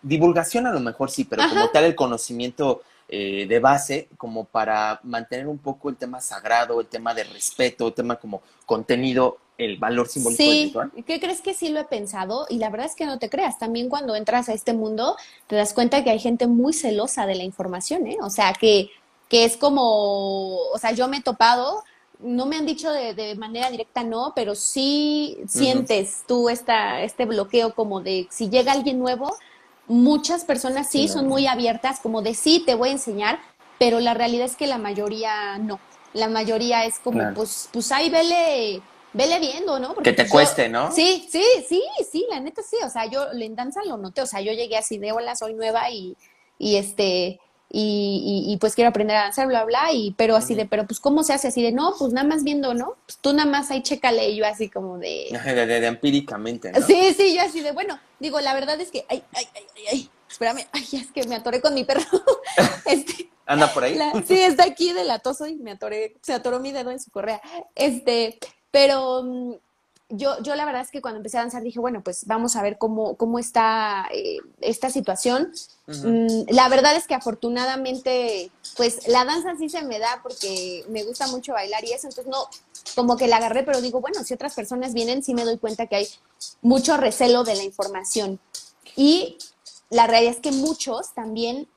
divulgación, 0.02 0.66
a 0.66 0.72
lo 0.72 0.80
mejor 0.80 1.10
sí, 1.10 1.24
pero 1.24 1.42
como 1.48 1.68
tal 1.70 1.84
el 1.84 1.94
conocimiento 1.94 2.82
eh, 3.08 3.46
de 3.48 3.58
base, 3.58 4.08
como 4.16 4.44
para 4.44 5.00
mantener 5.02 5.46
un 5.46 5.58
poco 5.58 5.88
el 5.88 5.96
tema 5.96 6.20
sagrado, 6.20 6.80
el 6.80 6.86
tema 6.86 7.14
de 7.14 7.24
respeto, 7.24 7.88
el 7.88 7.94
tema 7.94 8.16
como 8.16 8.42
contenido, 8.66 9.38
el 9.56 9.76
valor 9.76 10.08
simbólico 10.08 10.42
sí, 10.42 10.64
ritual? 10.66 10.92
¿Qué 11.06 11.18
crees 11.18 11.40
que 11.40 11.54
sí 11.54 11.70
lo 11.70 11.80
he 11.80 11.84
pensado? 11.84 12.46
Y 12.48 12.58
la 12.58 12.70
verdad 12.70 12.86
es 12.86 12.94
que 12.94 13.06
no 13.06 13.18
te 13.18 13.28
creas. 13.28 13.58
También 13.58 13.88
cuando 13.88 14.14
entras 14.14 14.48
a 14.48 14.52
este 14.52 14.72
mundo, 14.72 15.16
te 15.46 15.56
das 15.56 15.72
cuenta 15.72 16.04
que 16.04 16.10
hay 16.10 16.18
gente 16.18 16.46
muy 16.46 16.72
celosa 16.72 17.26
de 17.26 17.34
la 17.34 17.44
información, 17.44 18.06
¿eh? 18.06 18.18
O 18.20 18.30
sea, 18.30 18.52
que, 18.52 18.90
que 19.28 19.44
es 19.44 19.56
como, 19.56 20.56
o 20.56 20.78
sea, 20.78 20.92
yo 20.92 21.08
me 21.08 21.16
he 21.18 21.22
topado 21.22 21.82
no 22.20 22.46
me 22.46 22.56
han 22.56 22.66
dicho 22.66 22.90
de, 22.90 23.34
manera 23.36 23.70
directa 23.70 24.02
no, 24.02 24.32
pero 24.34 24.54
sí 24.54 25.38
sientes 25.46 26.24
tú 26.26 26.48
esta, 26.48 27.02
este 27.02 27.26
bloqueo 27.26 27.74
como 27.74 28.00
de 28.00 28.26
si 28.30 28.48
llega 28.50 28.72
alguien 28.72 28.98
nuevo, 28.98 29.36
muchas 29.88 30.44
personas 30.44 30.88
sí 30.90 31.08
son 31.08 31.26
muy 31.26 31.46
abiertas 31.46 32.00
como 32.00 32.22
de 32.22 32.34
sí, 32.34 32.62
te 32.64 32.74
voy 32.74 32.90
a 32.90 32.92
enseñar, 32.92 33.40
pero 33.78 34.00
la 34.00 34.14
realidad 34.14 34.46
es 34.46 34.56
que 34.56 34.66
la 34.66 34.78
mayoría 34.78 35.58
no. 35.58 35.80
La 36.14 36.28
mayoría 36.28 36.84
es 36.84 36.98
como, 36.98 37.34
pues, 37.34 37.68
pues 37.72 37.92
ahí 37.92 38.10
vele, 38.10 38.80
vele 39.12 39.38
viendo, 39.40 39.78
¿no? 39.78 39.94
que 39.94 40.12
te 40.12 40.22
pues, 40.22 40.30
cueste, 40.30 40.68
¿no? 40.68 40.90
Sí, 40.90 41.28
sí, 41.30 41.44
sí, 41.68 41.82
sí, 42.10 42.26
la 42.30 42.40
neta 42.40 42.62
sí. 42.62 42.76
O 42.84 42.88
sea, 42.88 43.06
yo 43.06 43.26
en 43.32 43.54
danza 43.54 43.80
lo 43.84 43.96
noté. 43.96 44.22
O 44.22 44.26
sea, 44.26 44.40
yo 44.40 44.52
llegué 44.52 44.76
así 44.76 44.98
de 44.98 45.12
hola, 45.12 45.36
soy 45.36 45.54
nueva 45.54 45.90
y, 45.90 46.16
y 46.58 46.76
este, 46.76 47.40
y, 47.70 48.44
y, 48.46 48.56
pues 48.56 48.74
quiero 48.74 48.88
aprender 48.88 49.16
a 49.16 49.24
danzar, 49.24 49.46
bla, 49.46 49.64
bla, 49.64 49.92
y 49.92 50.12
pero 50.12 50.36
así 50.36 50.54
de, 50.54 50.64
pero 50.64 50.86
pues 50.86 51.00
¿cómo 51.00 51.22
se 51.22 51.34
hace? 51.34 51.48
Así 51.48 51.62
de, 51.62 51.70
no, 51.70 51.94
pues 51.98 52.14
nada 52.14 52.26
más 52.26 52.42
viendo, 52.42 52.72
¿no? 52.72 52.96
Pues 53.04 53.18
tú 53.18 53.34
nada 53.34 53.50
más 53.50 53.70
ahí 53.70 53.82
chécale, 53.82 54.30
y 54.30 54.36
yo 54.36 54.46
así 54.46 54.70
como 54.70 54.96
de... 54.96 55.28
De, 55.44 55.66
de, 55.66 55.86
empíricamente, 55.86 56.72
¿no? 56.72 56.80
Sí, 56.80 57.14
sí, 57.14 57.36
yo 57.36 57.42
así 57.42 57.60
de, 57.60 57.72
bueno, 57.72 58.00
digo, 58.20 58.40
la 58.40 58.54
verdad 58.54 58.80
es 58.80 58.90
que, 58.90 59.04
ay, 59.10 59.22
ay, 59.34 59.44
ay, 59.54 59.62
ay, 59.76 59.84
ay, 59.92 60.10
espérame, 60.30 60.66
ay, 60.72 60.86
es 60.92 61.12
que 61.12 61.24
me 61.24 61.34
atoré 61.34 61.60
con 61.60 61.74
mi 61.74 61.84
perro. 61.84 62.00
este, 62.86 63.28
¿Anda 63.44 63.72
por 63.72 63.84
ahí? 63.84 63.98
sí, 64.26 64.40
está 64.40 64.64
aquí 64.64 64.94
de 64.94 65.04
latoso 65.04 65.46
y 65.46 65.56
me 65.56 65.72
atoré, 65.72 66.16
se 66.22 66.32
atoró 66.32 66.60
mi 66.60 66.72
dedo 66.72 66.90
en 66.90 67.00
su 67.00 67.10
correa. 67.10 67.40
Este, 67.74 68.38
pero 68.70 69.22
mm, 69.24 69.54
yo, 70.10 70.40
yo 70.42 70.54
la 70.56 70.64
verdad 70.64 70.82
es 70.82 70.90
que 70.90 71.02
cuando 71.02 71.18
empecé 71.18 71.36
a 71.36 71.42
danzar 71.42 71.62
dije, 71.62 71.78
bueno, 71.78 72.02
pues 72.02 72.26
vamos 72.26 72.56
a 72.56 72.62
ver 72.62 72.78
cómo, 72.78 73.16
cómo 73.16 73.38
está 73.38 74.08
eh, 74.12 74.38
esta 74.60 74.88
situación. 74.88 75.52
Mm, 75.86 76.44
la 76.48 76.68
verdad 76.68 76.96
es 76.96 77.06
que 77.06 77.14
afortunadamente, 77.14 78.50
pues 78.76 79.06
la 79.06 79.24
danza 79.24 79.54
sí 79.58 79.68
se 79.68 79.82
me 79.82 79.98
da 79.98 80.20
porque 80.22 80.84
me 80.88 81.04
gusta 81.04 81.26
mucho 81.28 81.52
bailar 81.52 81.84
y 81.84 81.92
eso, 81.92 82.08
entonces 82.08 82.30
no, 82.30 82.48
como 82.94 83.16
que 83.16 83.28
la 83.28 83.36
agarré, 83.36 83.64
pero 83.64 83.80
digo, 83.82 84.00
bueno, 84.00 84.24
si 84.24 84.32
otras 84.32 84.54
personas 84.54 84.94
vienen, 84.94 85.22
sí 85.22 85.34
me 85.34 85.44
doy 85.44 85.58
cuenta 85.58 85.86
que 85.86 85.96
hay 85.96 86.08
mucho 86.62 86.96
recelo 86.96 87.44
de 87.44 87.56
la 87.56 87.64
información. 87.64 88.40
Y 88.96 89.36
la 89.90 90.06
realidad 90.06 90.34
es 90.34 90.40
que 90.40 90.52
muchos 90.52 91.12
también 91.14 91.68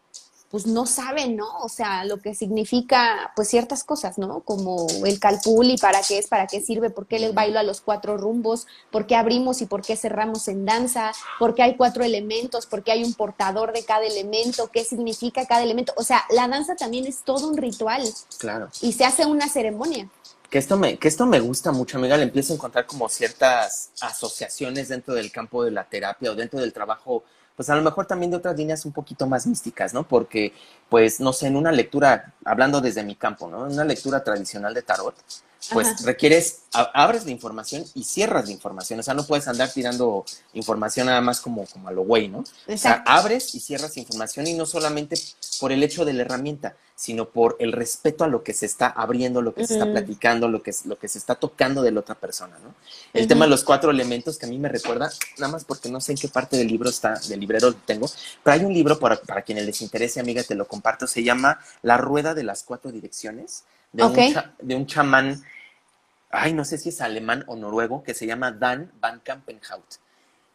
pues 0.52 0.68
no 0.68 0.86
saben, 0.86 1.38
¿no? 1.38 1.48
O 1.60 1.70
sea, 1.70 2.04
lo 2.04 2.20
que 2.20 2.36
significa, 2.36 3.32
pues 3.38 3.48
ciertas 3.48 3.86
cosas, 3.86 4.18
¿no? 4.18 4.42
Como 4.42 4.86
el 5.06 5.18
calpul 5.18 5.68
y 5.68 5.78
para 5.78 6.02
qué 6.02 6.18
es, 6.18 6.28
para 6.28 6.46
qué 6.46 6.60
sirve, 6.60 6.90
por 6.90 7.08
qué 7.08 7.20
les 7.20 7.34
bailo 7.34 7.58
a 7.58 7.64
los 7.64 7.80
cuatro 7.80 8.18
rumbos, 8.18 8.68
por 8.92 9.08
qué 9.08 9.16
abrimos 9.16 9.62
y 9.62 9.66
por 9.66 9.82
qué 9.82 9.96
cerramos 9.96 10.50
en 10.50 10.66
danza, 10.66 11.14
por 11.40 11.56
qué 11.56 11.64
hay 11.64 11.78
cuatro 11.78 12.04
elementos, 12.04 12.66
por 12.66 12.84
qué 12.84 12.92
hay 12.92 13.04
un 13.06 13.14
portador 13.14 13.72
de 13.72 13.86
cada 13.86 14.06
elemento, 14.06 14.70
qué 14.72 14.84
significa 14.84 15.46
cada 15.46 15.64
elemento. 15.64 15.94
O 15.96 16.04
sea, 16.04 16.26
la 16.30 16.50
danza 16.50 16.76
también 16.76 17.08
es 17.08 17.24
todo 17.24 17.48
un 17.48 17.56
ritual. 17.56 18.04
Claro. 18.38 18.70
Y 18.82 18.92
se 18.92 19.06
hace 19.06 19.26
una 19.26 19.48
ceremonia. 19.48 20.10
Que 20.50 20.58
esto, 20.58 20.76
me, 20.76 21.00
que 21.00 21.08
esto 21.08 21.26
me 21.26 21.40
gusta 21.40 21.72
mucho, 21.72 21.98
amiga. 21.98 22.18
Le 22.18 22.24
empiezo 22.24 22.52
a 22.52 22.58
encontrar 22.58 22.86
como 22.86 23.08
ciertas 23.08 23.92
asociaciones 24.02 24.90
dentro 24.90 25.14
del 25.14 25.32
campo 25.32 25.64
de 25.64 25.72
la 25.72 25.86
terapia 25.86 26.30
o 26.30 26.36
dentro 26.36 26.60
del 26.60 26.74
trabajo 26.74 27.24
pues 27.56 27.70
a 27.70 27.76
lo 27.76 27.82
mejor 27.82 28.06
también 28.06 28.32
de 28.32 28.38
otras 28.38 28.56
líneas 28.58 28.86
un 28.86 28.92
poquito 28.92 29.28
más 29.28 29.46
místicas, 29.46 29.94
¿no? 29.94 30.08
Porque, 30.08 30.54
pues, 30.90 31.20
no 31.20 31.34
sé, 31.34 31.48
en 31.48 31.56
una 31.56 31.72
lectura, 31.72 32.34
hablando 32.46 32.82
desde 32.82 33.04
mi 33.04 33.16
campo, 33.16 33.48
¿no? 33.48 33.68
En 33.68 33.74
una 33.74 33.84
lectura 33.84 34.24
tradicional 34.24 34.74
de 34.74 34.82
tarot, 34.82 35.16
pues 35.72 36.04
requieres, 36.04 36.62
abres 36.72 37.26
la 37.26 37.32
información 37.32 37.86
y 37.94 38.04
cierras 38.04 38.46
la 38.46 38.52
información. 38.52 39.00
O 39.00 39.04
sea, 39.04 39.14
no 39.14 39.26
puedes 39.26 39.48
andar 39.48 39.70
tirando 39.70 40.26
información 40.54 41.08
nada 41.08 41.22
más 41.22 41.40
como, 41.40 41.66
como 41.68 41.88
a 41.88 41.92
lo 41.92 42.02
güey, 42.04 42.28
¿no? 42.28 42.44
O 42.68 42.78
sea, 42.78 43.04
abres 43.06 43.54
y 43.54 43.60
cierras 43.60 43.98
información 43.98 44.48
y 44.48 44.54
no 44.54 44.66
solamente 44.66 45.16
por 45.60 45.72
el 45.72 45.84
hecho 45.84 46.04
de 46.04 46.14
la 46.14 46.24
herramienta, 46.24 46.76
sino 46.96 47.30
por 47.30 47.58
el 47.60 47.72
respeto 47.72 48.24
a 48.24 48.28
lo 48.28 48.44
que 48.44 48.54
se 48.54 48.66
está 48.66 48.88
abriendo, 48.88 49.42
lo 49.42 49.54
que 49.54 49.66
se 49.66 49.74
está 49.74 49.92
platicando, 49.92 50.48
lo 50.48 50.62
que, 50.62 50.72
lo 50.86 51.00
que 51.00 51.08
se 51.08 51.18
está 51.18 51.36
tocando 51.36 51.82
de 51.82 51.92
la 51.92 52.00
otra 52.00 52.16
persona, 52.16 52.58
¿no? 52.60 52.76
El 53.14 53.28
tema 53.28 53.46
de 53.46 53.50
los 53.50 53.64
cuatro 53.64 53.90
elementos 53.90 54.38
que 54.38 54.46
a 54.46 54.50
mí 54.50 54.60
me 54.60 54.70
recuerda, 54.70 55.12
nada 55.40 55.52
más 55.52 55.66
porque 55.66 55.90
no 55.90 56.00
sé 56.00 56.12
en 56.12 56.20
qué 56.20 56.28
parte 56.28 56.58
del 56.58 56.68
libro 56.68 56.90
está, 56.90 57.20
del 57.28 57.40
librero 57.40 57.74
tengo, 57.74 58.08
pero 58.44 58.54
hay 58.54 58.66
un 58.66 58.74
libro 58.74 59.00
para, 59.00 59.20
para 59.20 59.42
quienes 59.42 59.66
les 59.66 59.82
interese, 59.82 60.20
amiga, 60.20 60.44
te 60.44 60.54
lo 60.54 60.68
comparto, 60.68 61.08
se 61.08 61.24
llama 61.24 61.60
La 61.82 61.98
Rueda 61.98 62.36
de 62.36 62.44
las 62.44 62.64
Cuatro 62.64 62.92
Direcciones 62.92 63.64
de, 63.92 64.04
un, 64.04 64.16
de 64.62 64.76
un 64.76 64.86
chamán, 64.86 65.44
ay, 66.30 66.54
no 66.54 66.66
sé 66.66 66.78
si 66.78 66.90
es 66.90 67.02
alemán 67.02 67.44
o 67.48 67.56
noruego, 67.56 68.04
que 68.04 68.14
se 68.14 68.26
llama 68.26 68.52
Dan 68.52 68.92
van 69.00 69.20
Kampenhout. 69.20 70.00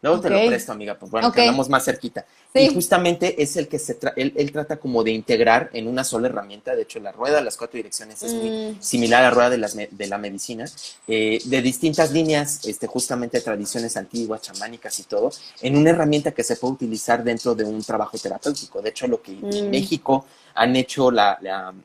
Luego 0.02 0.20
te 0.20 0.30
lo 0.30 0.46
presto, 0.46 0.72
amiga, 0.72 0.96
pues 0.98 1.10
bueno, 1.10 1.32
quedamos 1.32 1.68
más 1.68 1.84
cerquita. 1.84 2.26
Y 2.54 2.68
justamente 2.68 3.42
es 3.42 3.56
el 3.56 3.66
que 3.66 3.78
se 3.78 3.98
él, 4.16 4.52
trata 4.52 4.76
como 4.76 5.02
de 5.02 5.10
integrar 5.10 5.68
en 5.72 5.88
una 5.88 6.04
sola 6.04 6.28
herramienta, 6.28 6.76
de 6.76 6.82
hecho 6.82 7.00
la 7.00 7.12
rueda 7.12 7.36
de 7.36 7.44
las 7.44 7.56
cuatro 7.56 7.76
direcciones 7.76 8.22
es 8.22 8.32
muy 8.32 8.50
mm. 8.50 8.82
similar 8.82 9.24
a 9.24 9.28
la 9.28 9.30
rueda 9.34 9.50
de, 9.50 9.58
las, 9.58 9.74
de 9.74 10.06
la 10.06 10.18
medicina, 10.18 10.64
eh, 11.08 11.40
de 11.44 11.62
distintas 11.62 12.12
líneas, 12.12 12.66
este, 12.66 12.86
justamente 12.86 13.40
tradiciones 13.40 13.96
antiguas, 13.96 14.42
chamánicas 14.42 14.98
y 15.00 15.04
todo, 15.04 15.30
en 15.60 15.76
una 15.76 15.90
herramienta 15.90 16.32
que 16.32 16.44
se 16.44 16.56
puede 16.56 16.74
utilizar 16.74 17.24
dentro 17.24 17.54
de 17.54 17.64
un 17.64 17.82
trabajo 17.82 18.16
terapéutico. 18.16 18.80
De 18.80 18.90
hecho, 18.90 19.06
lo 19.06 19.20
que 19.20 19.32
en 19.32 19.66
mm. 19.66 19.70
México 19.70 20.24
han 20.56 20.74
hecho 20.74 21.10
la, 21.10 21.38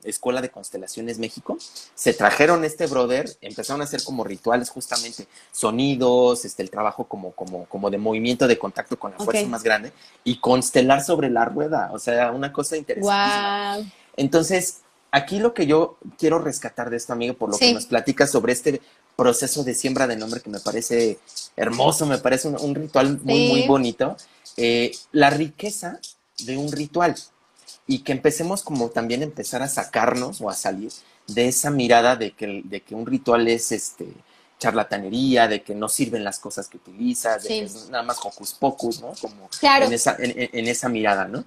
Escuela 0.03 0.41
de 0.41 0.49
Constelaciones 0.49 1.19
México, 1.19 1.57
se 1.93 2.13
trajeron 2.13 2.63
este 2.63 2.87
brother, 2.87 3.29
empezaron 3.41 3.81
a 3.81 3.83
hacer 3.83 4.03
como 4.03 4.23
rituales 4.23 4.69
justamente, 4.69 5.27
sonidos, 5.51 6.45
este, 6.45 6.63
el 6.63 6.69
trabajo 6.69 7.03
como, 7.03 7.31
como, 7.33 7.65
como 7.65 7.89
de 7.89 7.97
movimiento, 7.97 8.47
de 8.47 8.57
contacto 8.57 8.97
con 8.97 9.11
la 9.11 9.17
fuerza 9.17 9.45
más 9.47 9.63
grande, 9.63 9.91
y 10.23 10.37
constelar 10.37 11.03
sobre 11.03 11.29
la 11.29 11.45
rueda, 11.45 11.91
o 11.93 11.99
sea, 11.99 12.31
una 12.31 12.51
cosa 12.51 12.77
interesante. 12.77 13.91
Entonces, 14.17 14.81
aquí 15.11 15.39
lo 15.39 15.53
que 15.53 15.67
yo 15.67 15.97
quiero 16.17 16.39
rescatar 16.39 16.89
de 16.89 16.97
esto, 16.97 17.13
amigo, 17.13 17.33
por 17.33 17.51
lo 17.51 17.57
que 17.57 17.73
nos 17.73 17.85
platicas 17.85 18.31
sobre 18.31 18.53
este 18.53 18.81
proceso 19.15 19.63
de 19.63 19.75
siembra 19.75 20.07
de 20.07 20.15
nombre 20.15 20.41
que 20.41 20.49
me 20.49 20.59
parece 20.59 21.19
hermoso, 21.55 22.05
me 22.05 22.17
parece 22.17 22.47
un, 22.47 22.75
ritual 22.75 23.19
muy, 23.23 23.49
muy 23.49 23.67
bonito. 23.67 24.15
Eh, 24.57 24.91
la 25.11 25.29
riqueza 25.29 25.99
de 26.39 26.57
un 26.57 26.71
ritual 26.71 27.15
y 27.91 27.99
que 27.99 28.13
empecemos 28.13 28.63
como 28.63 28.89
también 28.89 29.21
empezar 29.21 29.61
a 29.61 29.67
sacarnos 29.67 30.39
o 30.39 30.49
a 30.49 30.53
salir 30.53 30.93
de 31.27 31.49
esa 31.49 31.69
mirada 31.71 32.15
de 32.15 32.31
que, 32.31 32.61
de 32.63 32.79
que 32.79 32.95
un 32.95 33.05
ritual 33.05 33.49
es 33.49 33.73
este 33.73 34.07
charlatanería, 34.59 35.49
de 35.49 35.61
que 35.61 35.75
no 35.75 35.89
sirven 35.89 36.23
las 36.23 36.39
cosas 36.39 36.69
que 36.69 36.77
utilizas, 36.77 37.43
de 37.43 37.49
que 37.49 37.63
es 37.63 37.89
nada 37.89 38.03
más 38.03 38.17
hocus 38.23 38.53
pocus, 38.53 39.01
¿no? 39.01 39.11
Como 39.19 39.49
en, 39.61 39.91
esa, 39.91 40.15
en 40.19 40.67
esa 40.69 40.87
mirada, 40.87 41.27
¿no? 41.27 41.43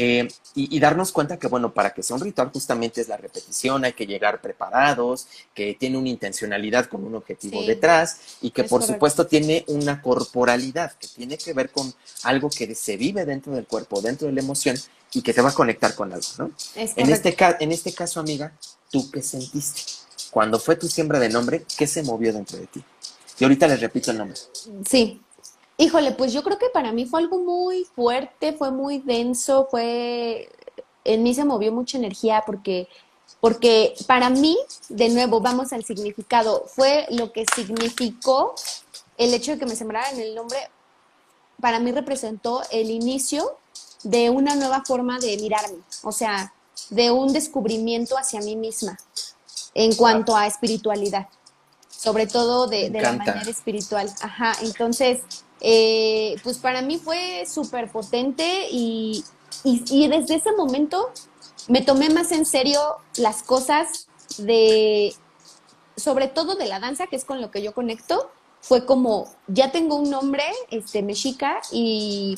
Eh, 0.00 0.28
y, 0.54 0.78
darnos 0.78 1.10
cuenta 1.10 1.38
que, 1.38 1.48
bueno, 1.48 1.74
para 1.74 1.92
que 1.92 2.04
sea 2.04 2.14
un 2.14 2.22
ritual 2.22 2.50
justamente 2.52 3.00
es 3.00 3.08
la 3.08 3.16
repetición, 3.16 3.84
hay 3.84 3.94
que 3.94 4.06
llegar 4.06 4.40
preparados, 4.40 5.26
que 5.54 5.74
tiene 5.74 5.98
una 5.98 6.08
intencionalidad 6.08 6.86
con 6.86 7.04
un 7.04 7.16
objetivo 7.16 7.64
detrás 7.64 8.38
y 8.40 8.50
que 8.50 8.62
por 8.64 8.84
supuesto 8.84 9.26
tiene 9.26 9.64
una 9.66 10.00
corporalidad, 10.00 10.92
que 10.92 11.08
tiene 11.08 11.36
que 11.36 11.52
ver 11.52 11.70
con 11.70 11.92
algo 12.22 12.48
que 12.48 12.74
se 12.76 12.96
vive 12.96 13.24
dentro 13.24 13.52
del 13.52 13.66
cuerpo, 13.66 14.00
dentro 14.00 14.28
de 14.28 14.34
la 14.34 14.40
emoción 14.40 14.76
y 15.12 15.22
que 15.22 15.32
te 15.32 15.40
va 15.40 15.50
a 15.50 15.54
conectar 15.54 15.94
con 15.94 16.12
algo, 16.12 16.26
¿no? 16.38 16.50
En 16.74 17.10
este, 17.10 17.36
en 17.60 17.72
este 17.72 17.94
caso, 17.94 18.20
amiga, 18.20 18.52
¿tú 18.90 19.10
qué 19.10 19.22
sentiste? 19.22 19.82
Cuando 20.30 20.58
fue 20.58 20.76
tu 20.76 20.88
siembra 20.88 21.18
de 21.18 21.28
nombre, 21.28 21.64
¿qué 21.76 21.86
se 21.86 22.02
movió 22.02 22.32
dentro 22.32 22.58
de 22.58 22.66
ti? 22.66 22.84
Y 23.38 23.44
ahorita 23.44 23.68
les 23.68 23.80
repito 23.80 24.10
el 24.10 24.18
nombre. 24.18 24.36
Sí, 24.88 25.20
Híjole, 25.80 26.10
pues 26.10 26.32
yo 26.32 26.42
creo 26.42 26.58
que 26.58 26.70
para 26.70 26.90
mí 26.90 27.06
fue 27.06 27.20
algo 27.20 27.38
muy 27.38 27.84
fuerte, 27.84 28.52
fue 28.52 28.72
muy 28.72 28.98
denso, 28.98 29.68
fue 29.70 30.48
en 31.04 31.22
mí 31.22 31.32
se 31.34 31.44
movió 31.44 31.70
mucha 31.70 31.96
energía 31.96 32.42
porque 32.44 32.88
porque 33.40 33.94
para 34.08 34.28
mí, 34.28 34.58
de 34.88 35.08
nuevo, 35.10 35.40
vamos 35.40 35.72
al 35.72 35.84
significado, 35.84 36.64
fue 36.66 37.06
lo 37.10 37.32
que 37.32 37.46
significó 37.54 38.56
el 39.16 39.32
hecho 39.32 39.52
de 39.52 39.58
que 39.58 39.66
me 39.66 39.76
sembraran 39.76 40.18
el 40.18 40.34
nombre, 40.34 40.58
para 41.60 41.78
mí 41.78 41.92
representó 41.92 42.62
el 42.72 42.90
inicio 42.90 43.56
de 44.02 44.30
una 44.30 44.54
nueva 44.54 44.82
forma 44.84 45.18
de 45.18 45.36
mirarme, 45.38 45.78
o 46.02 46.12
sea, 46.12 46.52
de 46.90 47.10
un 47.10 47.32
descubrimiento 47.32 48.16
hacia 48.16 48.40
mí 48.40 48.56
misma 48.56 48.98
en 49.74 49.94
cuanto 49.94 50.36
a 50.36 50.46
espiritualidad, 50.46 51.28
sobre 51.90 52.26
todo 52.26 52.66
de, 52.66 52.90
de 52.90 53.00
la 53.00 53.12
manera 53.12 53.50
espiritual. 53.50 54.10
Ajá, 54.20 54.54
entonces 54.62 55.20
eh, 55.60 56.36
pues 56.44 56.58
para 56.58 56.82
mí 56.82 56.98
fue 56.98 57.44
súper 57.46 57.90
potente 57.90 58.68
y, 58.70 59.24
desde 59.64 60.36
ese 60.36 60.52
momento 60.52 61.10
me 61.66 61.82
tomé 61.82 62.10
más 62.10 62.30
en 62.30 62.46
serio 62.46 62.80
las 63.16 63.42
cosas 63.42 64.06
de, 64.38 65.12
sobre 65.96 66.28
todo 66.28 66.54
de 66.54 66.66
la 66.66 66.78
danza, 66.78 67.08
que 67.08 67.16
es 67.16 67.24
con 67.24 67.40
lo 67.40 67.50
que 67.50 67.62
yo 67.62 67.74
conecto, 67.74 68.30
fue 68.60 68.86
como, 68.86 69.28
ya 69.48 69.72
tengo 69.72 69.96
un 69.96 70.10
nombre, 70.10 70.44
este, 70.70 71.02
mexica, 71.02 71.60
y 71.72 72.36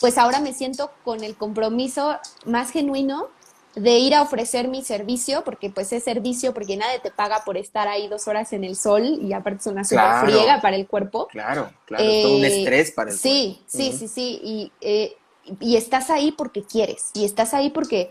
pues 0.00 0.18
ahora 0.18 0.40
me 0.40 0.52
siento 0.52 0.90
con 1.04 1.24
el 1.24 1.36
compromiso 1.36 2.18
más 2.44 2.70
genuino 2.70 3.28
de 3.76 3.98
ir 3.98 4.14
a 4.14 4.22
ofrecer 4.22 4.68
mi 4.68 4.82
servicio, 4.82 5.44
porque 5.44 5.68
pues 5.68 5.92
es 5.92 6.02
servicio, 6.02 6.54
porque 6.54 6.78
nadie 6.78 6.98
te 6.98 7.10
paga 7.10 7.44
por 7.44 7.58
estar 7.58 7.88
ahí 7.88 8.08
dos 8.08 8.26
horas 8.26 8.52
en 8.54 8.64
el 8.64 8.74
sol 8.74 9.04
y 9.20 9.34
aparte 9.34 9.60
es 9.60 9.66
una 9.66 9.84
super 9.84 10.20
friega 10.24 10.62
para 10.62 10.76
el 10.76 10.86
cuerpo. 10.86 11.28
Claro, 11.28 11.70
claro, 11.84 12.04
todo 12.04 12.36
un 12.36 12.44
eh, 12.44 12.60
estrés 12.60 12.90
para 12.92 13.10
el 13.10 13.18
sí, 13.18 13.58
cuerpo. 13.58 13.64
Sí, 13.68 13.92
sí, 13.98 14.08
sí, 14.08 14.40
y, 14.42 14.72
eh, 14.80 15.16
y 15.60 15.76
estás 15.76 16.08
ahí 16.08 16.32
porque 16.32 16.62
quieres, 16.62 17.10
y 17.12 17.26
estás 17.26 17.52
ahí 17.52 17.68
porque 17.68 18.10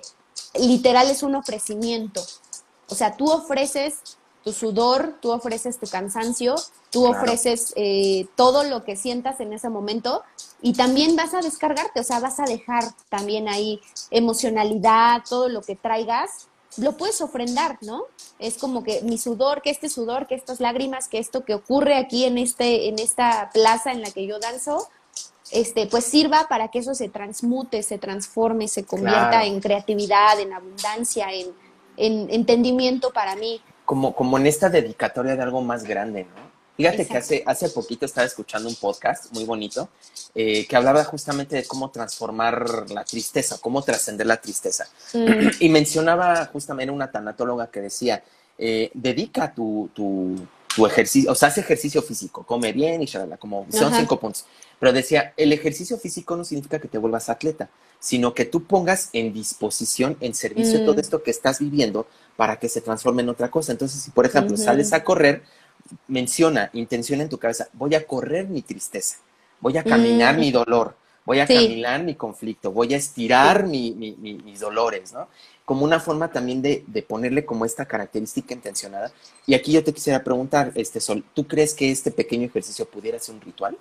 literal 0.53 1.09
es 1.09 1.23
un 1.23 1.33
ofrecimiento. 1.33 2.21
O 2.87 2.93
sea, 2.93 3.17
tú 3.17 3.31
ofreces 3.31 4.17
tu 4.43 4.53
sudor, 4.53 5.15
tú 5.19 5.31
ofreces 5.31 5.79
tu 5.79 5.87
cansancio, 5.87 6.53
tú 6.91 7.07
ofreces 7.07 7.73
eh, 7.75 8.27
todo 8.35 8.63
lo 8.63 8.83
que 8.83 8.95
sientas 8.95 9.39
en 9.39 9.51
ese 9.51 9.69
momento 9.69 10.21
y 10.61 10.73
también 10.73 11.15
vas 11.15 11.33
a 11.33 11.41
descargarte, 11.41 11.99
o 11.99 12.03
sea, 12.03 12.19
vas 12.19 12.39
a 12.39 12.45
dejar 12.45 12.83
también 13.09 13.47
ahí 13.47 13.79
emocionalidad, 14.09 15.23
todo 15.29 15.49
lo 15.49 15.61
que 15.61 15.75
traigas, 15.75 16.47
lo 16.77 16.93
puedes 16.97 17.21
ofrendar, 17.21 17.77
¿no? 17.81 18.03
Es 18.39 18.57
como 18.57 18.83
que 18.83 19.01
mi 19.01 19.17
sudor, 19.17 19.61
que 19.61 19.69
este 19.69 19.89
sudor, 19.89 20.27
que 20.27 20.35
estas 20.35 20.59
lágrimas, 20.59 21.07
que 21.07 21.19
esto 21.19 21.45
que 21.45 21.53
ocurre 21.53 21.95
aquí 21.97 22.25
en, 22.25 22.37
este, 22.37 22.89
en 22.89 22.99
esta 22.99 23.49
plaza 23.53 23.91
en 23.91 24.01
la 24.01 24.11
que 24.11 24.27
yo 24.27 24.39
danzo, 24.39 24.87
este, 25.51 25.87
pues 25.87 26.03
sirva 26.03 26.47
para 26.49 26.69
que 26.69 26.79
eso 26.79 26.95
se 26.95 27.07
transmute, 27.07 27.83
se 27.83 27.97
transforme, 27.97 28.67
se 28.67 28.83
convierta 28.83 29.45
en 29.45 29.61
creatividad, 29.61 30.39
en 30.39 30.53
abundancia, 30.53 31.31
en, 31.31 31.47
en 31.97 32.27
entendimiento 32.29 33.11
para 33.11 33.35
mí 33.35 33.61
como, 33.85 34.15
como 34.15 34.37
en 34.37 34.47
esta 34.47 34.69
dedicatoria 34.69 35.35
de 35.35 35.43
algo 35.43 35.61
más 35.61 35.83
grande, 35.83 36.23
¿no? 36.23 36.44
Fíjate 36.77 37.07
que 37.07 37.17
hace, 37.17 37.43
hace 37.45 37.69
poquito 37.69 38.05
estaba 38.05 38.27
escuchando 38.27 38.67
un 38.67 38.75
podcast 38.75 39.31
muy 39.31 39.45
bonito 39.45 39.89
eh, 40.33 40.65
que 40.67 40.75
hablaba 40.75 41.03
justamente 41.05 41.55
de 41.55 41.65
cómo 41.65 41.89
transformar 41.89 42.89
la 42.91 43.05
tristeza, 43.05 43.57
cómo 43.61 43.81
trascender 43.81 44.27
la 44.27 44.41
tristeza. 44.41 44.87
Mm. 45.13 45.49
Y 45.59 45.69
mencionaba 45.69 46.45
justamente 46.47 46.91
una 46.91 47.11
tanatóloga 47.11 47.67
que 47.67 47.81
decía, 47.81 48.23
eh, 48.57 48.91
dedica 48.93 49.53
tu, 49.53 49.89
tu, 49.93 50.35
tu, 50.75 50.85
ejercicio, 50.85 51.31
o 51.31 51.35
sea, 51.35 51.47
hace 51.47 51.61
ejercicio 51.61 52.01
físico, 52.01 52.43
come 52.43 52.73
bien 52.73 53.01
y 53.01 53.05
shalala, 53.05 53.37
como 53.37 53.65
son 53.71 53.93
cinco 53.93 54.19
puntos. 54.19 54.45
Pero 54.77 54.91
decía, 54.91 55.33
el 55.37 55.53
ejercicio 55.53 55.97
físico 55.97 56.35
no 56.35 56.43
significa 56.43 56.79
que 56.79 56.89
te 56.89 56.97
vuelvas 56.97 57.29
atleta, 57.29 57.69
sino 57.99 58.33
que 58.33 58.43
tú 58.43 58.65
pongas 58.65 59.09
en 59.13 59.33
disposición, 59.33 60.17
en 60.19 60.33
servicio 60.33 60.83
todo 60.83 60.95
mm. 60.95 60.99
esto 60.99 61.23
que 61.23 61.31
estás 61.31 61.59
viviendo 61.59 62.05
para 62.35 62.59
que 62.59 62.67
se 62.67 62.81
transforme 62.81 63.21
en 63.21 63.29
otra 63.29 63.49
cosa. 63.49 63.71
Entonces, 63.71 64.01
si 64.01 64.11
por 64.11 64.25
ejemplo 64.25 64.57
sales 64.57 64.91
a 64.91 65.03
correr, 65.03 65.43
menciona, 66.07 66.69
intención 66.73 67.21
en 67.21 67.29
tu 67.29 67.37
cabeza, 67.37 67.67
voy 67.73 67.95
a 67.95 68.05
correr 68.05 68.47
mi 68.47 68.61
tristeza, 68.61 69.17
voy 69.59 69.77
a 69.77 69.83
caminar 69.83 70.37
mi 70.37 70.51
dolor, 70.51 70.95
voy 71.25 71.39
a 71.39 71.47
caminar 71.47 72.03
mi 72.03 72.15
conflicto, 72.15 72.71
voy 72.71 72.93
a 72.93 72.97
estirar 72.97 73.65
mis 73.65 74.59
dolores, 74.59 75.13
¿no? 75.13 75.27
Como 75.63 75.83
una 75.83 75.99
forma 75.99 76.31
también 76.31 76.61
de, 76.61 77.05
ponerle 77.07 77.45
como 77.45 77.65
esta 77.65 77.85
característica 77.85 78.53
intencionada. 78.53 79.11
Y 79.47 79.55
aquí 79.55 79.71
yo 79.71 79.83
te 79.83 79.93
quisiera 79.93 80.23
preguntar, 80.23 80.71
este 80.75 80.99
Sol, 80.99 81.23
¿tú 81.33 81.47
crees 81.47 81.73
que 81.73 81.91
este 81.91 82.11
pequeño 82.11 82.45
ejercicio 82.45 82.85
pudiera 82.85 83.17
ser 83.19 83.35
un 83.35 83.41
ritual? 83.41 83.77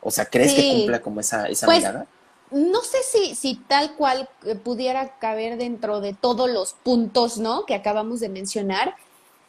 O 0.00 0.10
sea, 0.10 0.24
¿crees 0.24 0.52
que 0.52 0.72
cumpla 0.72 1.00
como 1.00 1.20
esa, 1.20 1.46
esa 1.46 1.66
pues, 1.66 1.78
mirada? 1.78 2.08
no 2.52 2.82
sé 2.82 2.98
si, 3.02 3.34
si 3.34 3.54
tal 3.54 3.96
cual 3.96 4.28
eh, 4.44 4.54
pudiera 4.54 5.18
caber 5.18 5.56
dentro 5.56 6.00
de 6.00 6.12
todos 6.12 6.50
los 6.50 6.74
puntos, 6.74 7.38
¿no? 7.38 7.64
Que 7.64 7.74
acabamos 7.74 8.20
de 8.20 8.28
mencionar, 8.28 8.94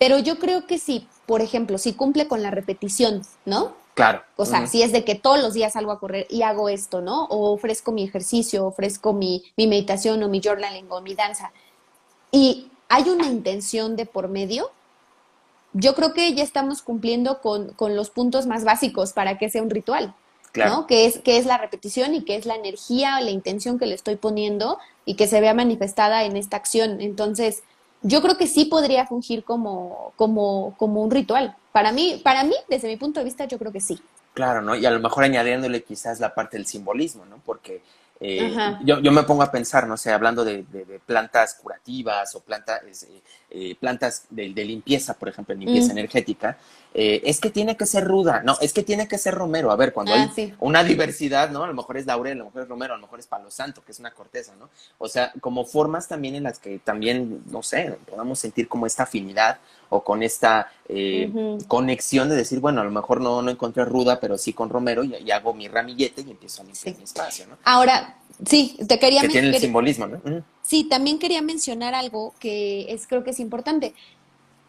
pero 0.04 0.20
yo 0.20 0.38
creo 0.38 0.68
que 0.68 0.80
sí, 0.80 1.08
por 1.26 1.40
ejemplo, 1.40 1.78
si 1.78 1.94
cumple 1.94 2.28
con 2.28 2.44
la 2.44 2.52
repetición, 2.52 3.22
¿no? 3.46 3.72
Claro. 3.94 4.22
O 4.36 4.46
sea, 4.46 4.68
si 4.68 4.84
es 4.84 4.92
de 4.92 5.06
que 5.06 5.16
todos 5.16 5.42
los 5.42 5.54
días 5.54 5.72
salgo 5.72 5.94
a 5.94 6.00
correr 6.02 6.28
y 6.30 6.42
hago 6.42 6.68
esto, 6.68 7.00
¿no? 7.00 7.24
O 7.28 7.54
ofrezco 7.54 7.94
mi 7.94 8.04
ejercicio, 8.04 8.66
ofrezco 8.66 9.14
mi, 9.14 9.46
mi 9.56 9.66
meditación 9.66 10.22
o 10.22 10.28
mi 10.28 10.42
journaling 10.44 10.88
o 10.90 11.00
mi 11.00 11.16
danza. 11.16 11.54
Y 12.34 12.70
hay 12.90 13.04
una 13.04 13.28
intención 13.28 13.96
de 13.96 14.06
por 14.06 14.28
medio, 14.28 14.72
yo 15.72 15.96
creo 15.96 16.14
que 16.14 16.34
ya 16.34 16.44
estamos 16.44 16.82
cumpliendo 16.82 17.40
con, 17.40 17.70
con 17.70 17.96
los 17.96 18.10
puntos 18.10 18.46
más 18.46 18.66
básicos 18.66 19.14
para 19.14 19.38
que 19.38 19.50
sea 19.50 19.64
un 19.64 19.70
ritual. 19.70 20.14
¿no? 20.54 20.86
Que 20.86 21.06
es, 21.06 21.20
que 21.20 21.38
es 21.38 21.46
la 21.46 21.58
repetición 21.58 22.14
y 22.14 22.26
que 22.26 22.36
es 22.36 22.46
la 22.46 22.56
energía 22.56 23.20
o 23.20 23.24
la 23.24 23.32
intención 23.32 23.80
que 23.80 23.86
le 23.86 23.96
estoy 23.96 24.18
poniendo 24.18 24.80
y 25.06 25.16
que 25.16 25.28
se 25.28 25.40
vea 25.40 25.54
manifestada 25.54 26.26
en 26.26 26.36
esta 26.36 26.58
acción. 26.58 27.00
Entonces, 27.00 27.64
yo 28.04 28.22
creo 28.22 28.38
que 28.38 28.48
sí 28.48 28.66
podría 28.66 29.06
fungir 29.08 29.44
como, 29.44 30.14
como, 30.16 30.76
como 30.78 31.02
un 31.02 31.12
ritual. 31.12 31.56
Para 31.72 31.92
mí, 31.92 32.22
para 32.24 32.44
mí, 32.44 32.56
desde 32.70 32.88
mi 32.88 32.98
punto 32.98 33.20
de 33.20 33.24
vista, 33.24 33.46
yo 33.46 33.58
creo 33.58 33.72
que 33.72 33.82
sí. 33.82 34.00
Claro, 34.34 34.62
¿no? 34.62 34.76
Y 34.76 34.86
a 34.86 34.92
lo 34.92 35.00
mejor 35.00 35.24
añadiéndole 35.24 35.84
quizás 35.84 36.20
la 36.20 36.34
parte 36.36 36.58
del 36.58 36.66
simbolismo, 36.66 37.26
¿no? 37.26 37.40
Porque 37.46 37.82
eh, 38.20 38.56
yo, 38.84 39.00
yo, 39.00 39.12
me 39.12 39.24
pongo 39.24 39.44
a 39.44 39.52
pensar, 39.52 39.88
no 39.88 39.98
sé, 39.98 40.12
hablando 40.12 40.46
de, 40.46 40.64
plantas 41.06 41.56
curativas 41.56 42.34
o 42.36 42.40
plantas, 42.40 42.82
eh, 43.04 43.22
eh, 43.50 43.76
plantas 43.76 44.26
de, 44.30 44.48
limpieza, 44.48 45.14
por 45.14 45.30
ejemplo, 45.30 45.54
limpieza 45.54 45.94
mm. 45.94 45.98
energética, 45.98 46.58
es 46.94 47.40
que 47.40 47.50
tiene 47.50 47.76
que 47.76 47.86
ser 47.86 48.06
ruda, 48.06 48.42
no, 48.44 48.58
es 48.62 48.74
que 48.74 48.84
tiene 48.84 49.08
que 49.08 49.18
ser 49.18 49.34
romero. 49.34 49.72
A 49.72 49.76
ver, 49.76 49.94
cuando 49.94 50.14
ah, 50.14 50.32
hay 50.36 50.54
una 50.60 50.84
diversidad, 50.84 51.50
¿no? 51.50 51.64
A 51.64 51.68
lo 51.68 51.74
mejor 51.74 51.98
es 51.98 52.06
laurel, 52.06 52.34
a 52.34 52.40
lo 52.40 52.46
mejor 52.46 52.64
es 52.64 52.68
romero, 52.68 52.94
a 52.94 52.98
lo 52.98 53.04
mejor 53.04 53.20
es 53.20 53.28
palo 53.28 53.50
santo, 53.50 53.84
que 53.84 53.92
es 53.92 54.00
una 54.00 54.12
corteza, 54.12 54.54
¿no? 54.60 54.70
O 54.98 55.08
sea, 55.08 55.32
como 55.42 55.66
formas 55.66 56.08
también 56.08 56.36
en 56.36 56.44
las 56.44 56.60
que 56.60 56.80
también, 56.80 57.44
no 57.50 57.64
sé, 57.64 57.98
podamos 58.10 58.40
sentir 58.40 58.68
como 58.68 58.86
esta 58.86 59.04
afinidad 59.04 59.58
o 59.90 60.04
con 60.04 60.24
esta 60.24 60.72
eh, 60.90 61.32
conexión 61.68 62.30
de 62.30 62.36
decir, 62.36 62.60
bueno, 62.60 62.82
a 62.82 62.84
lo 62.84 62.92
mejor 62.92 63.22
no, 63.22 63.42
no 63.42 63.52
encontré 63.52 63.86
ruda, 63.86 64.20
pero 64.20 64.38
sí 64.38 64.54
con 64.54 64.70
romero 64.70 65.04
y, 65.04 65.32
hago 65.32 65.54
mi 65.54 65.68
ramillete 65.68 66.22
y 66.22 66.32
empiezo 66.32 66.62
a 66.62 66.66
limpiar 66.66 66.98
mi 66.98 67.04
espacio, 67.04 67.48
¿no? 67.48 67.58
Ahora, 67.64 68.18
sí, 68.46 68.78
te 68.88 69.00
quería... 69.00 69.22
Que 69.22 69.30
tiene 69.30 69.50
el 69.50 69.56
simbolismo, 69.56 70.08
¿no? 70.08 70.44
Sí, 70.64 70.86
también 70.86 71.20
quería 71.20 71.42
mencionar 71.42 71.94
algo 71.94 72.34
que 72.40 72.92
es 72.92 73.06
creo 73.06 73.24
que 73.24 73.32
es 73.32 73.40
importante 73.40 73.94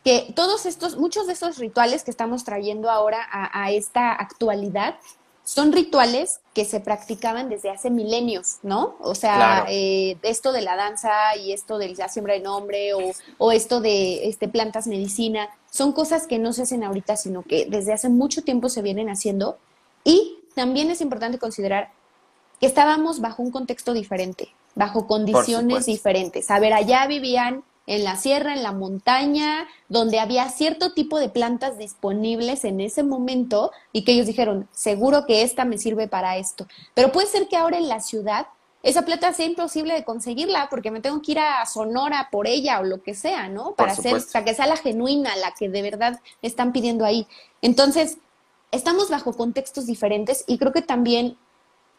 que 0.04 0.32
todos 0.36 0.66
estos, 0.66 0.96
muchos 0.96 1.26
de 1.26 1.32
estos 1.32 1.58
rituales 1.58 2.04
que 2.04 2.10
estamos 2.10 2.44
trayendo 2.44 2.90
ahora 2.90 3.26
a, 3.30 3.72
esta 3.72 4.12
actualidad 4.12 4.96
son 5.44 5.72
rituales 5.72 6.40
que 6.52 6.66
se 6.66 6.80
practicaban 6.80 7.48
desde 7.48 7.70
hace 7.70 7.90
milenios, 7.90 8.58
¿no? 8.62 8.96
O 9.00 9.14
sea, 9.14 9.66
eh, 9.68 10.16
esto 10.22 10.52
de 10.52 10.60
la 10.60 10.76
danza 10.76 11.36
y 11.36 11.52
esto 11.52 11.78
de 11.78 11.94
la 11.94 12.08
siembra 12.08 12.34
de 12.34 12.40
nombre 12.40 12.94
o, 12.94 13.12
o, 13.38 13.52
esto 13.52 13.80
de 13.80 14.28
este, 14.28 14.46
plantas 14.46 14.86
medicina, 14.86 15.48
son 15.70 15.92
cosas 15.92 16.26
que 16.26 16.38
no 16.38 16.52
se 16.52 16.62
hacen 16.62 16.84
ahorita, 16.84 17.16
sino 17.16 17.42
que 17.42 17.66
desde 17.68 17.92
hace 17.92 18.08
mucho 18.08 18.42
tiempo 18.42 18.68
se 18.68 18.82
vienen 18.82 19.08
haciendo. 19.08 19.58
Y 20.02 20.38
también 20.54 20.90
es 20.90 21.00
importante 21.00 21.38
considerar 21.38 21.90
que 22.60 22.66
estábamos 22.66 23.20
bajo 23.20 23.42
un 23.42 23.50
contexto 23.50 23.92
diferente, 23.92 24.48
bajo 24.74 25.06
condiciones 25.06 25.86
diferentes. 25.86 26.50
A 26.50 26.58
ver, 26.58 26.72
allá 26.72 27.06
vivían 27.06 27.64
en 27.86 28.04
la 28.04 28.16
sierra, 28.16 28.54
en 28.54 28.62
la 28.62 28.72
montaña, 28.72 29.66
donde 29.88 30.18
había 30.18 30.48
cierto 30.48 30.92
tipo 30.92 31.18
de 31.18 31.28
plantas 31.28 31.78
disponibles 31.78 32.64
en 32.64 32.80
ese 32.80 33.02
momento 33.02 33.72
y 33.92 34.04
que 34.04 34.12
ellos 34.12 34.26
dijeron, 34.26 34.68
seguro 34.72 35.26
que 35.26 35.42
esta 35.42 35.64
me 35.64 35.78
sirve 35.78 36.08
para 36.08 36.36
esto. 36.36 36.66
Pero 36.94 37.12
puede 37.12 37.26
ser 37.26 37.48
que 37.48 37.56
ahora 37.56 37.78
en 37.78 37.88
la 37.88 38.00
ciudad 38.00 38.46
esa 38.82 39.02
planta 39.02 39.32
sea 39.32 39.46
imposible 39.46 39.94
de 39.94 40.04
conseguirla 40.04 40.68
porque 40.68 40.90
me 40.90 41.00
tengo 41.00 41.22
que 41.22 41.32
ir 41.32 41.38
a 41.38 41.64
Sonora 41.64 42.28
por 42.30 42.46
ella 42.46 42.80
o 42.80 42.84
lo 42.84 43.02
que 43.02 43.14
sea, 43.14 43.48
¿no? 43.48 43.72
Para 43.72 43.92
hacer, 43.92 44.22
para 44.30 44.44
que 44.44 44.54
sea 44.54 44.66
la 44.66 44.76
genuina, 44.76 45.34
la 45.36 45.52
que 45.52 45.70
de 45.70 45.80
verdad 45.80 46.20
están 46.42 46.72
pidiendo 46.72 47.06
ahí. 47.06 47.26
Entonces, 47.62 48.18
estamos 48.72 49.08
bajo 49.08 49.32
contextos 49.32 49.86
diferentes 49.86 50.44
y 50.46 50.58
creo 50.58 50.72
que 50.72 50.82
también 50.82 51.38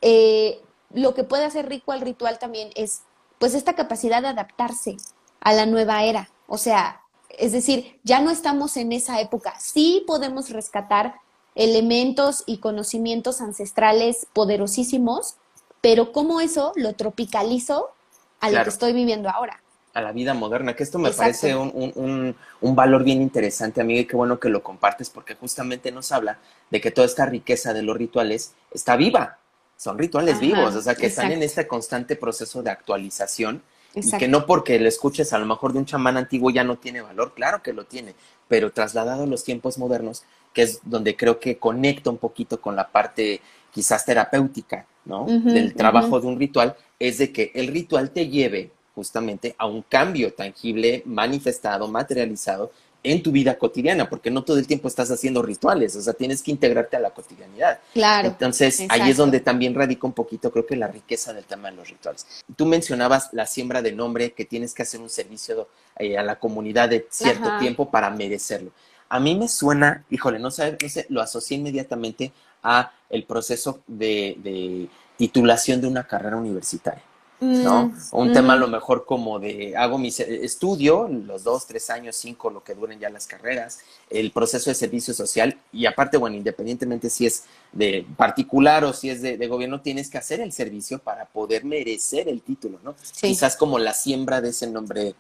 eh, 0.02 0.62
lo 0.94 1.16
que 1.16 1.24
puede 1.24 1.46
hacer 1.46 1.68
rico 1.68 1.92
al 1.92 2.02
ritual 2.02 2.38
también 2.38 2.70
es 2.76 3.02
pues 3.40 3.56
esta 3.56 3.74
capacidad 3.74 4.22
de 4.22 4.28
adaptarse 4.28 4.98
a 5.46 5.54
la 5.54 5.68
nueva 5.68 6.04
era. 6.04 6.30
O 6.48 6.58
sea, 6.58 7.02
es 7.30 7.52
decir, 7.52 8.00
ya 8.04 8.20
no 8.20 8.32
estamos 8.32 8.76
en 8.78 8.92
esa 8.92 9.22
época. 9.22 9.54
Sí 9.60 10.04
podemos 10.08 10.50
rescatar 10.50 11.16
elementos 11.54 12.44
y 12.48 12.58
conocimientos 12.58 13.42
ancestrales 13.42 14.26
poderosísimos, 14.34 15.36
pero 15.82 16.12
¿cómo 16.12 16.42
eso 16.42 16.74
lo 16.76 16.94
tropicalizo 16.94 17.92
a 18.40 18.50
lo 18.50 18.64
que 18.64 18.70
estoy 18.70 18.92
viviendo 18.92 19.30
ahora? 19.30 19.62
A 19.94 20.02
la 20.02 20.12
vida 20.12 20.34
moderna, 20.34 20.76
que 20.76 20.82
esto 20.82 20.98
me 20.98 21.12
parece 21.12 21.56
un, 21.56 22.36
un, 22.60 22.76
valor 22.76 23.04
bien 23.04 23.22
interesante, 23.22 23.80
amiga, 23.80 24.02
y 24.02 24.06
qué 24.06 24.16
bueno 24.16 24.40
que 24.40 24.50
lo 24.50 24.64
compartes, 24.64 25.12
porque 25.12 25.36
justamente 25.36 25.92
nos 25.92 26.12
habla 26.12 26.40
de 26.72 26.82
que 26.82 26.90
toda 26.90 27.06
esta 27.06 27.28
riqueza 27.28 27.72
de 27.72 27.84
los 27.84 27.96
rituales 27.96 28.54
está 28.72 28.96
viva. 28.96 29.38
Son 29.78 29.98
rituales 29.98 30.40
vivos, 30.40 30.76
o 30.76 30.82
sea, 30.82 30.96
que 30.96 31.06
están 31.06 31.32
en 31.32 31.44
este 31.44 31.68
constante 31.68 32.16
proceso 32.16 32.64
de 32.64 32.72
actualización 32.72 33.62
y 33.96 34.18
que 34.18 34.28
no 34.28 34.46
porque 34.46 34.80
lo 34.80 34.88
escuches 34.88 35.34
a 35.34 35.40
lo 35.40 35.46
mejor 35.46 35.74
de 35.74 35.80
un 35.80 35.86
chamán 35.86 36.18
antiguo 36.18 36.52
ya 36.52 36.64
no 36.64 36.78
tiene 36.78 37.02
valor, 37.02 37.34
claro 37.34 37.64
que 37.64 37.74
lo 37.74 37.86
tiene, 37.86 38.14
pero 38.48 38.72
trasladado 38.72 39.24
a 39.24 39.28
los 39.28 39.44
tiempos 39.44 39.78
modernos, 39.78 40.24
que 40.54 40.64
es 40.64 40.80
donde 40.84 41.16
creo 41.16 41.40
que 41.40 41.58
conecta 41.58 42.10
un 42.10 42.18
poquito 42.18 42.60
con 42.60 42.76
la 42.76 42.88
parte 42.90 43.42
quizás 43.72 44.06
terapéutica, 44.06 44.86
¿no? 45.06 45.26
Del 45.26 45.74
trabajo 45.74 46.20
de 46.20 46.28
un 46.28 46.40
ritual, 46.40 46.76
es 47.00 47.18
de 47.18 47.32
que 47.32 47.52
el 47.56 47.68
ritual 47.68 48.12
te 48.12 48.28
lleve 48.28 48.72
justamente 48.96 49.54
a 49.58 49.66
un 49.66 49.82
cambio 49.82 50.34
tangible, 50.34 51.04
manifestado, 51.06 51.88
materializado 51.88 52.72
en 53.06 53.22
tu 53.22 53.32
vida 53.32 53.58
cotidiana, 53.58 54.10
porque 54.10 54.32
no 54.32 54.44
todo 54.44 54.58
el 54.58 54.66
tiempo 54.66 54.88
estás 54.88 55.12
haciendo 55.12 55.42
rituales, 55.42 55.96
o 55.96 56.02
sea, 56.02 56.14
tienes 56.14 56.42
que 56.42 56.52
integrarte 56.52 56.98
a 56.98 57.00
la 57.00 57.12
cotidianidad. 57.12 57.80
Claro. 57.94 58.30
Entonces, 58.30 58.84
ahí 58.90 59.12
es 59.12 59.18
donde 59.18 59.40
también 59.40 59.76
radica 59.76 60.08
un 60.08 60.14
poquito, 60.14 60.52
creo 60.52 60.66
que 60.66 60.76
la 60.76 60.88
riqueza 60.88 61.34
del 61.34 61.46
tema 61.46 61.70
de 61.70 61.78
los 61.78 61.90
rituales. 61.90 62.26
Tú 62.56 62.66
mencionabas 62.66 63.30
la 63.32 63.46
siembra 63.46 63.82
de 63.82 63.92
nombre, 63.92 64.34
que 64.34 64.46
tienes 64.46 64.74
que 64.74 64.84
hacer 64.84 65.00
un 65.00 65.10
servicio 65.10 65.68
eh, 65.98 66.18
a 66.18 66.24
la 66.24 66.38
comunidad 66.40 66.90
de 66.90 67.08
cierto 67.10 67.58
tiempo 67.60 67.92
para 67.92 68.10
merecerlo. 68.10 68.72
A 69.08 69.20
mí 69.20 69.36
me 69.36 69.48
suena, 69.48 70.04
híjole, 70.10 70.40
no 70.40 70.50
sé, 70.50 70.78
no 70.82 70.90
sé, 70.90 71.06
lo 71.10 71.22
asocié 71.22 71.58
inmediatamente 71.58 72.32
a 72.64 72.92
el 73.10 73.24
proceso 73.24 73.82
de 73.86 74.90
titulación 75.16 75.80
de 75.80 75.88
una 75.88 76.08
carrera 76.08 76.38
universitaria. 76.38 77.04
¿No? 77.40 77.88
Mm, 77.88 77.94
un 78.12 78.34
tema 78.34 78.54
a 78.54 78.56
lo 78.58 78.68
mejor 78.68 79.06
como 79.06 79.40
de 79.40 79.76
hago 79.76 79.98
mi 79.98 80.08
estudio, 80.08 81.08
los 81.08 81.44
dos, 81.44 81.66
tres 81.68 81.90
años, 81.90 82.16
cinco, 82.16 82.50
lo 82.50 82.64
que 82.64 82.74
duren 82.74 83.00
ya 83.00 83.10
las 83.10 83.28
carreras, 83.28 83.80
el 84.10 84.32
proceso 84.32 84.70
de 84.70 84.76
servicio 84.76 85.14
social 85.14 85.58
y 85.74 85.86
aparte, 85.86 86.18
bueno, 86.18 86.36
independientemente 86.36 87.10
si 87.10 87.26
es 87.26 87.44
de 87.72 88.06
particular 88.16 88.84
o 88.86 88.94
si 88.94 89.10
es 89.10 89.22
de, 89.22 89.48
gobierno, 89.48 89.82
tienes 89.82 90.10
que 90.10 90.18
hacer 90.18 90.40
el 90.40 90.52
servicio 90.52 91.00
para 91.00 91.26
poder 91.26 91.66
merecer 91.66 92.30
el 92.30 92.42
título, 92.42 92.80
¿no? 92.84 92.96
Quizás 93.22 93.58
como 93.58 93.80
la 93.80 93.94
siembra 93.94 94.42
de 94.42 94.50
ese 94.50 94.68
nombre 94.68 95.16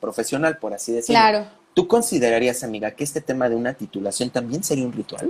profesional, 0.00 0.58
por 0.58 0.74
así 0.74 0.92
decirlo. 0.92 1.20
Claro. 1.20 1.46
¿Tú 1.72 1.88
considerarías, 1.88 2.62
amiga, 2.62 2.92
que 2.92 3.02
este 3.02 3.20
tema 3.20 3.48
de 3.48 3.56
una 3.56 3.74
titulación 3.74 4.30
también 4.30 4.62
sería 4.62 4.84
un 4.84 4.92
ritual? 4.92 5.28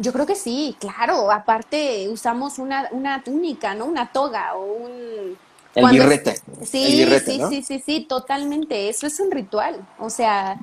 Yo 0.00 0.12
creo 0.12 0.26
que 0.26 0.34
sí, 0.34 0.76
claro. 0.80 1.30
Aparte 1.30 2.08
usamos 2.08 2.58
una, 2.58 2.88
una 2.90 3.22
túnica, 3.22 3.74
¿no? 3.74 3.84
Una 3.84 4.10
toga 4.10 4.56
o 4.56 4.64
un... 4.64 5.36
El 5.74 5.86
birrete. 5.90 6.36
Sí, 6.64 7.06
sí, 7.24 7.40
sí, 7.48 7.62
sí, 7.62 7.82
sí, 7.84 8.06
totalmente. 8.08 8.88
Eso 8.88 9.06
es 9.06 9.20
un 9.20 9.30
ritual. 9.30 9.86
O 9.98 10.10
sea, 10.10 10.58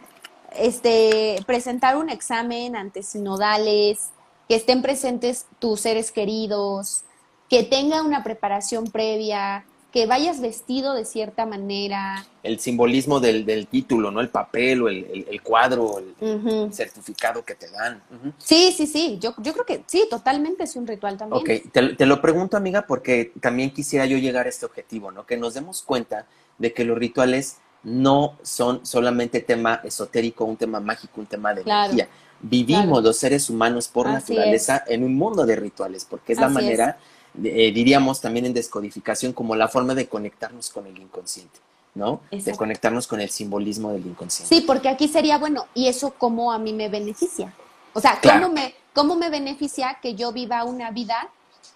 este, 0.55 1.37
presentar 1.45 1.95
un 1.97 2.09
examen 2.09 2.75
ante 2.75 3.03
sinodales, 3.03 4.09
que 4.47 4.55
estén 4.55 4.81
presentes 4.81 5.45
tus 5.59 5.81
seres 5.81 6.11
queridos, 6.11 7.03
que 7.49 7.63
tenga 7.63 8.01
una 8.01 8.23
preparación 8.23 8.85
previa, 8.85 9.65
que 9.91 10.05
vayas 10.05 10.41
vestido 10.41 10.93
de 10.93 11.05
cierta 11.05 11.45
manera. 11.45 12.25
El 12.43 12.59
simbolismo 12.59 13.19
del, 13.19 13.45
del 13.45 13.67
título, 13.67 14.11
¿no? 14.11 14.19
El 14.19 14.29
papel 14.29 14.81
o 14.81 14.89
el, 14.89 15.25
el, 15.29 15.41
cuadro, 15.41 15.99
el 15.99 16.73
certificado 16.73 17.43
que 17.43 17.55
te 17.55 17.69
dan. 17.69 18.01
Sí, 18.37 18.73
sí, 18.75 18.85
sí. 18.85 19.17
Yo, 19.21 19.33
yo 19.37 19.53
creo 19.53 19.65
que 19.65 19.83
sí, 19.87 20.05
totalmente 20.09 20.65
es 20.65 20.75
un 20.75 20.87
ritual 20.87 21.17
también. 21.17 21.41
Ok, 21.41 21.71
te, 21.71 21.95
te, 21.95 22.05
lo 22.05 22.21
pregunto, 22.21 22.57
amiga, 22.57 22.85
porque 22.85 23.31
también 23.39 23.71
quisiera 23.71 24.05
yo 24.05 24.17
llegar 24.17 24.45
a 24.45 24.49
este 24.49 24.65
objetivo, 24.65 25.11
¿no? 25.11 25.25
Que 25.25 25.37
nos 25.37 25.53
demos 25.53 25.81
cuenta 25.81 26.25
de 26.57 26.73
que 26.73 26.83
los 26.83 26.97
rituales 26.97 27.57
no 27.83 28.37
son 28.41 28.85
solamente 28.85 29.39
tema 29.39 29.81
esotérico, 29.83 30.43
un 30.43 30.57
tema 30.57 30.79
mágico, 30.79 31.21
un 31.21 31.27
tema 31.27 31.53
de 31.53 31.61
energía. 31.61 32.09
Vivimos 32.39 33.01
los 33.03 33.17
seres 33.17 33.49
humanos 33.49 33.87
por 33.87 34.07
naturaleza 34.07 34.83
en 34.87 35.03
un 35.03 35.15
mundo 35.15 35.45
de 35.45 35.55
rituales, 35.55 36.05
porque 36.05 36.33
es 36.33 36.39
la 36.39 36.49
manera 36.49 36.97
eh, 37.43 37.71
diríamos 37.71 38.21
también 38.21 38.45
en 38.45 38.53
descodificación 38.53 39.33
como 39.33 39.55
la 39.55 39.67
forma 39.67 39.93
de 39.93 40.07
conectarnos 40.07 40.69
con 40.69 40.87
el 40.87 40.97
inconsciente, 40.97 41.59
¿no? 41.95 42.21
De 42.31 42.55
conectarnos 42.55 43.07
con 43.07 43.21
el 43.21 43.29
simbolismo 43.29 43.91
del 43.91 44.05
inconsciente. 44.05 44.55
Sí, 44.55 44.61
porque 44.61 44.89
aquí 44.89 45.07
sería, 45.07 45.37
bueno, 45.37 45.67
¿y 45.73 45.87
eso 45.87 46.13
cómo 46.17 46.51
a 46.51 46.57
mí 46.57 46.73
me 46.73 46.89
beneficia? 46.89 47.53
O 47.93 47.99
sea, 47.99 48.19
¿cómo, 48.21 48.49
me, 48.49 48.75
¿cómo 48.93 49.15
me 49.15 49.29
beneficia 49.29 49.99
que 50.01 50.15
yo 50.15 50.31
viva 50.31 50.63
una 50.63 50.91
vida 50.91 51.29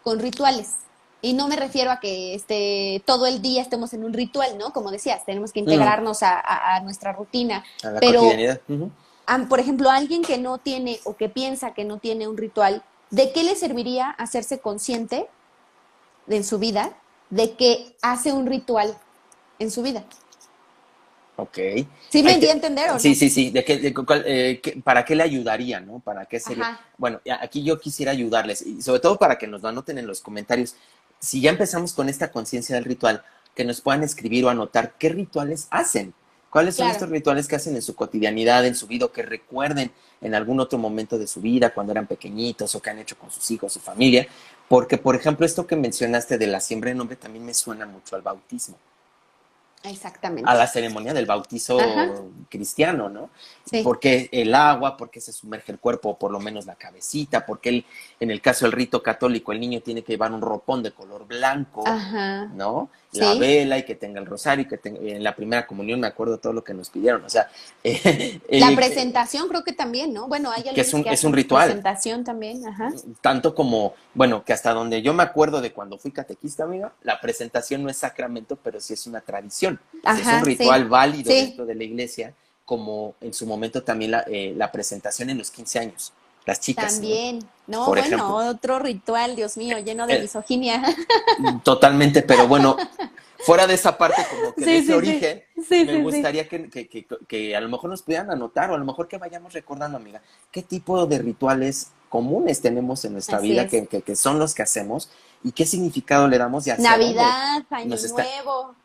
con 0.04 0.20
rituales? 0.20 0.76
Y 1.22 1.34
no 1.34 1.48
me 1.48 1.56
refiero 1.56 1.92
a 1.92 2.00
que 2.00 2.34
este, 2.34 3.04
todo 3.06 3.28
el 3.28 3.42
día 3.42 3.62
estemos 3.62 3.94
en 3.94 4.04
un 4.04 4.14
ritual, 4.14 4.58
¿no? 4.58 4.74
Como 4.74 4.90
decías, 4.90 5.24
tenemos 5.26 5.52
que 5.52 5.62
mm. 5.62 5.66
integrarnos 5.66 6.24
a, 6.24 6.80
nuestra 6.84 7.14
rutina. 7.14 7.64
A 7.84 7.92
la 7.92 8.00
pero, 8.00 8.22
cotidianidad. 8.22 8.62
por 9.48 9.60
ejemplo, 9.60 9.92
alguien 9.92 10.24
que 10.24 10.40
no 10.40 10.58
tiene 10.58 11.00
o 11.04 11.16
que 11.16 11.30
piensa 11.30 11.76
que 11.76 11.86
no 11.86 12.00
tiene 12.00 12.28
un 12.28 12.38
ritual, 12.38 12.84
¿de 13.12 13.32
qué 13.32 13.44
le 13.44 13.56
serviría 13.56 14.10
hacerse 14.10 14.60
consciente 14.60 15.28
en 16.28 16.44
su 16.44 16.60
vida 16.60 16.92
de 17.30 17.56
que 17.56 17.96
hace 18.02 18.32
un 18.32 18.46
ritual 18.46 18.98
en 19.60 19.72
su 19.72 19.82
vida. 19.82 20.04
Ok. 21.38 21.58
¿Sí 22.10 22.22
me 22.22 22.38
di 22.38 22.48
a 22.48 22.52
entender 22.52 22.90
o 22.90 22.94
no? 22.94 23.00
Sí, 23.00 23.16
sí, 23.16 23.30
sí. 23.30 23.50
De 23.50 23.66
eh, 23.68 24.62
¿Para 24.84 25.04
qué 25.04 25.16
le 25.16 25.24
ayudaría, 25.24 25.80
no? 25.80 26.00
¿Para 26.00 26.26
qué 26.26 26.40
sería? 26.40 26.80
Bueno, 26.98 27.20
aquí 27.40 27.64
yo 27.64 27.80
quisiera 27.80 28.12
ayudarles, 28.12 28.62
y 28.62 28.82
sobre 28.82 29.00
todo 29.00 29.18
para 29.18 29.38
que 29.38 29.48
nos 29.48 29.62
lo 29.62 29.70
anoten 29.70 29.98
en 29.98 30.06
los 30.06 30.22
comentarios. 30.22 30.76
Si 31.20 31.42
ya 31.42 31.52
empezamos 31.52 31.94
con 31.94 32.10
esta 32.10 32.32
conciencia 32.32 32.76
del 32.76 32.86
ritual, 32.86 33.24
que 33.56 33.66
nos 33.66 33.82
puedan 33.82 34.04
escribir 34.04 34.46
o 34.46 34.50
anotar 34.50 34.94
qué 34.98 35.10
rituales 35.10 35.68
hacen. 35.72 36.14
¿Cuáles 36.50 36.76
son 36.76 36.90
estos 36.90 37.10
rituales 37.10 37.48
que 37.48 37.56
hacen 37.56 37.76
en 37.76 37.82
su 37.82 37.96
cotidianidad, 37.96 38.66
en 38.66 38.76
su 38.76 38.86
vida, 38.86 39.08
que 39.08 39.22
recuerden 39.22 39.90
en 40.20 40.36
algún 40.36 40.60
otro 40.60 40.78
momento 40.78 41.18
de 41.18 41.26
su 41.26 41.40
vida, 41.40 41.74
cuando 41.74 41.94
eran 41.94 42.08
pequeñitos, 42.08 42.76
o 42.76 42.82
que 42.82 42.90
han 42.90 43.00
hecho 43.00 43.18
con 43.18 43.32
sus 43.32 43.50
hijos, 43.52 43.72
su 43.72 43.80
familia? 43.80 44.28
Porque, 44.72 44.98
por 44.98 45.18
ejemplo, 45.18 45.46
esto 45.46 45.68
que 45.68 45.76
mencionaste 45.76 46.38
de 46.38 46.48
la 46.48 46.62
siembra 46.62 46.92
de 46.92 46.96
nombre 46.96 47.18
también 47.18 47.46
me 47.46 47.54
suena 47.54 47.86
mucho 47.86 48.16
al 48.16 48.22
bautismo. 48.22 48.78
Exactamente. 49.84 50.50
A 50.50 50.54
la 50.54 50.68
ceremonia 50.68 51.14
del 51.14 51.26
bautizo 51.26 51.80
cristiano, 52.50 53.10
¿no? 53.10 53.30
Porque 53.84 54.30
el 54.32 54.54
agua, 54.54 54.98
porque 54.98 55.22
se 55.22 55.32
sumerge 55.32 55.72
el 55.72 55.80
cuerpo, 55.80 56.18
por 56.20 56.32
lo 56.32 56.40
menos 56.40 56.66
la 56.66 56.76
cabecita, 56.76 57.46
porque 57.46 57.70
el, 57.70 57.86
en 58.20 58.32
el 58.32 58.42
caso 58.42 58.66
del 58.66 58.74
rito 58.74 59.02
católico, 59.02 59.52
el 59.52 59.60
niño 59.60 59.82
tiene 59.82 60.04
que 60.04 60.14
llevar 60.14 60.32
un 60.34 60.42
ropón 60.42 60.84
de 60.84 60.92
color 60.92 61.26
blanco, 61.26 61.84
¿no? 62.54 62.90
La 63.14 63.34
vela 63.36 63.78
y 63.78 63.84
que 63.84 63.96
tenga 63.96 64.20
el 64.20 64.26
rosario 64.26 64.64
y 64.64 64.68
que 64.68 64.78
tenga, 64.78 65.00
en 65.02 65.24
la 65.24 65.36
primera 65.36 65.68
comunión 65.68 66.00
me 66.00 66.08
acuerdo 66.08 66.38
todo 66.38 66.54
lo 66.54 66.64
que 66.64 66.74
nos 66.74 66.90
pidieron, 66.90 67.26
o 67.26 67.30
sea... 67.30 67.50
la 68.50 68.76
presentación 68.76 69.48
creo 69.48 69.64
que 69.64 69.74
también, 69.74 70.14
¿no? 70.14 70.28
Bueno, 70.28 70.52
hay 70.52 70.64
que 70.64 70.80
es 70.80 70.94
un, 70.94 71.06
es 71.08 71.24
un 71.24 71.34
ritual. 71.34 71.66
presentación 71.66 72.24
también, 72.24 72.66
ajá. 72.66 72.92
Tanto 73.22 73.56
como, 73.56 73.96
bueno, 74.14 74.44
que 74.46 74.54
hasta 74.54 74.74
donde 74.74 75.02
yo 75.02 75.14
me 75.14 75.24
acuerdo 75.24 75.62
de 75.62 75.74
cuando 75.74 75.98
fui 75.98 76.12
catequista, 76.12 76.64
amiga, 76.64 76.94
la 77.04 77.20
presentación 77.20 77.84
no 77.84 77.90
es 77.90 77.98
sacramento, 77.98 78.56
pero 78.56 78.80
sí 78.80 78.94
es 78.94 79.08
una 79.08 79.22
tradición. 79.22 79.71
Es 80.04 80.28
un 80.28 80.46
ritual 80.46 80.88
válido 80.88 81.32
dentro 81.34 81.66
de 81.66 81.76
la 81.76 81.84
iglesia 81.84 82.34
como 82.66 83.16
en 83.22 83.34
su 83.34 83.46
momento 83.46 83.84
también 83.84 84.12
la, 84.12 84.24
eh, 84.28 84.54
la 84.56 84.72
presentación 84.72 85.30
en 85.30 85.38
los 85.38 85.52
15 85.52 85.80
años. 85.80 86.14
Las 86.46 86.60
chicas. 86.60 86.94
También. 86.94 87.40
No, 87.68 87.86
bueno, 87.86 88.36
otro 88.36 88.80
ritual, 88.80 89.36
Dios 89.36 89.58
mío, 89.58 89.78
lleno 89.80 90.08
de 90.08 90.16
eh, 90.16 90.22
misoginia. 90.22 90.82
Totalmente, 91.64 92.22
pero 92.24 92.48
bueno, 92.48 92.76
fuera 93.40 93.68
de 93.68 93.76
esa 93.76 93.98
parte 93.98 94.26
como 94.30 94.54
que 94.54 94.66
de 94.66 94.78
ese 94.80 94.94
origen, 94.94 95.44
me 95.70 96.02
gustaría 96.02 96.48
que, 96.48 96.70
que, 96.70 97.06
que, 97.28 97.56
a 97.56 97.62
lo 97.62 97.70
mejor 97.70 97.90
nos 97.90 98.02
pudieran 98.02 98.32
anotar 98.32 98.72
o 98.72 98.76
a 98.76 98.78
lo 98.78 98.86
mejor 98.86 99.08
que 99.08 99.18
vayamos 99.18 99.54
recordando, 99.54 99.98
amiga, 99.98 100.22
qué 100.52 100.64
tipo 100.64 101.06
de 101.06 101.20
rituales 101.20 101.92
comunes 102.10 102.62
tenemos 102.62 103.06
en 103.06 103.14
nuestra 103.14 103.40
vida 103.40 103.68
que, 103.68 103.88
que, 103.88 104.16
son 104.16 104.40
los 104.40 104.54
que 104.54 104.64
hacemos 104.64 105.10
y 105.44 105.52
qué 105.52 105.66
significado 105.66 106.28
le 106.28 106.38
damos 106.38 106.66
ya 106.66 106.78
Navidad, 106.78 107.64
Año 107.70 107.96
Nuevo. 107.96 108.76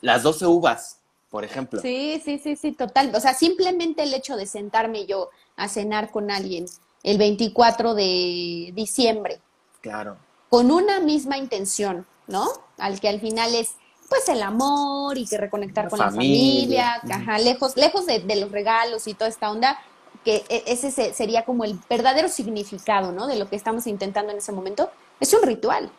Las 0.00 0.22
12 0.22 0.46
uvas, 0.46 0.98
por 1.30 1.44
ejemplo. 1.44 1.80
Sí, 1.80 2.20
sí, 2.24 2.38
sí, 2.38 2.56
sí, 2.56 2.72
total. 2.72 3.12
O 3.14 3.20
sea, 3.20 3.34
simplemente 3.34 4.02
el 4.02 4.14
hecho 4.14 4.36
de 4.36 4.46
sentarme 4.46 5.06
yo 5.06 5.30
a 5.56 5.68
cenar 5.68 6.10
con 6.10 6.30
alguien 6.30 6.66
el 7.02 7.18
24 7.18 7.94
de 7.94 8.72
diciembre. 8.74 9.40
Claro. 9.80 10.16
Con 10.48 10.70
una 10.70 11.00
misma 11.00 11.38
intención, 11.38 12.06
¿no? 12.26 12.48
Al 12.78 13.00
que 13.00 13.08
al 13.08 13.20
final 13.20 13.54
es 13.54 13.74
pues 14.08 14.28
el 14.28 14.42
amor 14.42 15.16
y 15.16 15.24
que 15.24 15.38
reconectar 15.38 15.88
con 15.88 16.00
la 16.00 16.10
familia, 16.10 17.00
ajá, 17.08 17.38
lejos, 17.38 17.76
lejos 17.76 18.06
de, 18.06 18.20
los 18.36 18.50
regalos 18.50 19.06
y 19.06 19.14
toda 19.14 19.30
esta 19.30 19.52
onda, 19.52 19.78
que 20.24 20.44
e, 20.48 20.64
ese 20.66 20.90
sería 21.14 21.44
como 21.44 21.64
el 21.64 21.78
verdadero 21.88 22.28
significado, 22.28 23.12
¿no? 23.12 23.28
De 23.28 23.36
lo 23.36 23.48
que 23.48 23.54
estamos 23.54 23.86
intentando 23.86 24.32
en 24.32 24.38
ese 24.38 24.50
momento. 24.50 24.90
Es 25.20 25.32
un 25.32 25.42
ritual. 25.42 25.92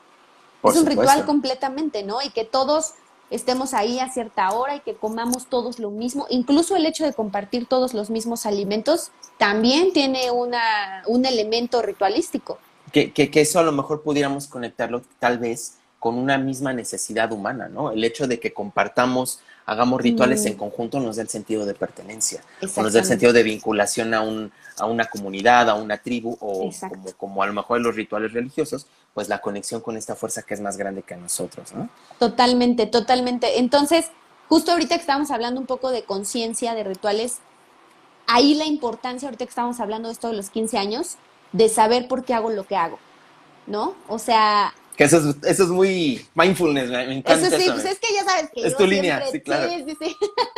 es 0.62 0.76
un 0.76 0.86
ritual 0.86 1.26
completamente, 1.26 2.04
¿no? 2.04 2.22
Y 2.22 2.32
que 2.32 2.44
todos 2.44 2.96
estemos 3.32 3.74
ahí 3.74 4.00
a 4.00 4.10
cierta 4.10 4.52
hora 4.52 4.76
y 4.76 4.82
que 4.82 4.94
comamos 4.94 5.48
todos 5.48 5.80
lo 5.80 5.90
mismo. 5.90 6.28
Incluso 6.30 6.76
el 6.76 6.86
hecho 6.86 7.06
de 7.06 7.14
compartir 7.14 7.66
todos 7.66 7.94
los 7.94 8.10
mismos 8.10 8.46
alimentos 8.46 9.12
también 9.38 9.94
tiene 9.94 10.30
una, 10.30 11.02
un 11.08 11.26
elemento 11.26 11.82
ritualístico. 11.82 12.60
Que, 12.92 13.12
que, 13.12 13.32
que 13.32 13.42
eso 13.42 13.60
a 13.60 13.64
lo 13.64 13.72
mejor 13.72 14.04
pudiéramos 14.04 14.48
conectarlo 14.48 15.02
tal 15.20 15.40
vez 15.40 15.78
con 16.02 16.16
una 16.18 16.40
misma 16.40 16.74
necesidad 16.74 17.32
humana, 17.32 17.70
¿no? 17.70 17.92
El 17.92 18.04
hecho 18.04 18.26
de 18.28 18.40
que 18.40 18.54
compartamos, 18.54 19.40
hagamos 19.68 20.02
rituales 20.02 20.44
en 20.48 20.56
conjunto 20.56 21.00
nos 21.00 21.18
da 21.18 21.22
el 21.22 21.30
sentido 21.30 21.64
de 21.64 21.76
pertenencia, 21.76 22.42
nos 22.60 22.94
da 22.94 23.02
el 23.02 23.06
sentido 23.06 23.32
de 23.32 23.44
vinculación 23.44 24.16
a, 24.16 24.22
un, 24.22 24.52
a 24.80 24.88
una 24.88 25.06
comunidad, 25.06 25.70
a 25.70 25.76
una 25.76 26.00
tribu, 26.00 26.36
o 26.40 26.72
como, 26.90 27.12
como, 27.18 27.44
a 27.44 27.46
lo 27.46 27.54
mejor 27.54 27.82
los 27.82 27.96
rituales 27.96 28.34
religiosos, 28.34 28.88
pues 29.14 29.28
la 29.30 29.42
conexión 29.42 29.82
con 29.82 29.98
esta 29.98 30.16
fuerza 30.16 30.44
que 30.44 30.54
es 30.54 30.62
más 30.62 30.78
grande 30.78 31.04
que 31.04 31.16
nosotros, 31.16 31.74
¿no? 31.74 31.90
Totalmente, 32.20 32.86
totalmente. 32.86 33.60
Entonces, 33.60 34.08
justo 34.48 34.72
ahorita 34.72 34.96
que 34.96 35.02
estábamos 35.02 35.32
hablando 35.32 35.60
un 35.60 35.68
poco 35.68 35.92
de 35.92 36.04
conciencia, 36.04 36.74
de 36.76 36.84
rituales, 36.84 37.40
ahí 38.28 38.54
la 38.54 38.66
importancia, 38.66 39.28
ahorita 39.28 39.46
que 39.46 39.50
estamos 39.50 39.80
hablando 39.80 40.08
de 40.08 40.14
esto 40.14 40.30
de 40.30 40.36
los 40.36 40.50
15 40.50 40.78
años, 40.78 41.18
de 41.52 41.68
saber 41.68 42.08
por 42.08 42.24
qué 42.24 42.34
hago 42.34 42.50
lo 42.50 42.66
que 42.66 42.76
hago, 42.76 43.00
¿no? 43.68 43.96
O 44.08 44.20
sea, 44.20 44.74
que 44.96 45.06
eso 45.06 45.18
es, 45.18 45.36
eso 45.44 45.64
es 45.64 45.70
muy 45.70 46.26
mindfulness, 46.36 46.90
me 46.90 47.18
encanta. 47.18 47.48
Eso 47.48 47.58
sí, 47.58 47.70
pues 47.72 47.86
es 47.86 48.00
que 48.00 48.14
ya 48.14 48.24
sabes 48.24 48.50
que. 48.54 48.68
Es 48.68 48.76
tu 48.76 48.86
línea, 48.86 49.24
sí, 49.32 49.42
claro. 49.42 49.70
Sí, 49.70 49.86
sí, 49.88 49.98
sí. 50.00 50.16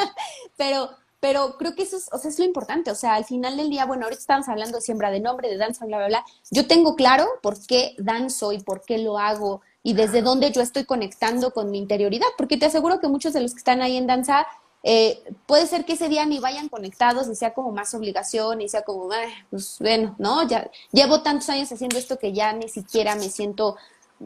pero, 0.57 0.89
pero 1.23 1.55
creo 1.57 1.73
que 1.73 1.83
eso 1.83 1.95
es, 1.95 2.09
o 2.11 2.17
sea, 2.17 2.29
es 2.29 2.37
lo 2.37 2.43
importante. 2.43 2.91
O 2.91 2.95
sea, 2.95 3.13
al 3.13 3.23
final 3.23 3.55
del 3.55 3.69
día, 3.69 3.85
bueno, 3.85 4.03
ahorita 4.03 4.19
estamos 4.19 4.49
hablando 4.49 4.79
de 4.79 4.81
siembra 4.81 5.09
de 5.09 5.21
nombre, 5.21 5.47
de 5.47 5.55
danza, 5.55 5.85
bla, 5.85 5.99
bla, 5.99 6.07
bla. 6.07 6.25
Yo 6.51 6.67
tengo 6.67 6.97
claro 6.97 7.25
por 7.41 7.65
qué 7.65 7.95
danzo 7.97 8.51
y 8.51 8.59
por 8.59 8.81
qué 8.81 8.97
lo 8.97 9.17
hago 9.17 9.61
y 9.83 9.93
desde 9.93 10.21
dónde 10.21 10.51
yo 10.51 10.61
estoy 10.61 10.83
conectando 10.83 11.51
con 11.51 11.71
mi 11.71 11.77
interioridad, 11.77 12.27
porque 12.37 12.57
te 12.57 12.65
aseguro 12.65 12.99
que 12.99 13.07
muchos 13.07 13.31
de 13.31 13.39
los 13.39 13.53
que 13.53 13.59
están 13.59 13.81
ahí 13.81 13.95
en 13.95 14.05
danza 14.05 14.45
eh, 14.83 15.23
puede 15.45 15.65
ser 15.65 15.85
que 15.85 15.93
ese 15.93 16.09
día 16.09 16.25
ni 16.25 16.39
vayan 16.39 16.67
conectados 16.67 17.29
y 17.29 17.35
sea 17.35 17.53
como 17.53 17.71
más 17.71 17.93
obligación 17.93 18.59
y 18.59 18.67
sea 18.67 18.81
como, 18.81 19.07
pues 19.49 19.77
bueno, 19.79 20.15
¿no? 20.17 20.45
Ya 20.45 20.69
llevo 20.91 21.21
tantos 21.21 21.47
años 21.47 21.71
haciendo 21.71 21.97
esto 21.97 22.19
que 22.19 22.33
ya 22.33 22.51
ni 22.51 22.67
siquiera 22.67 23.15
me 23.15 23.29
siento 23.29 23.77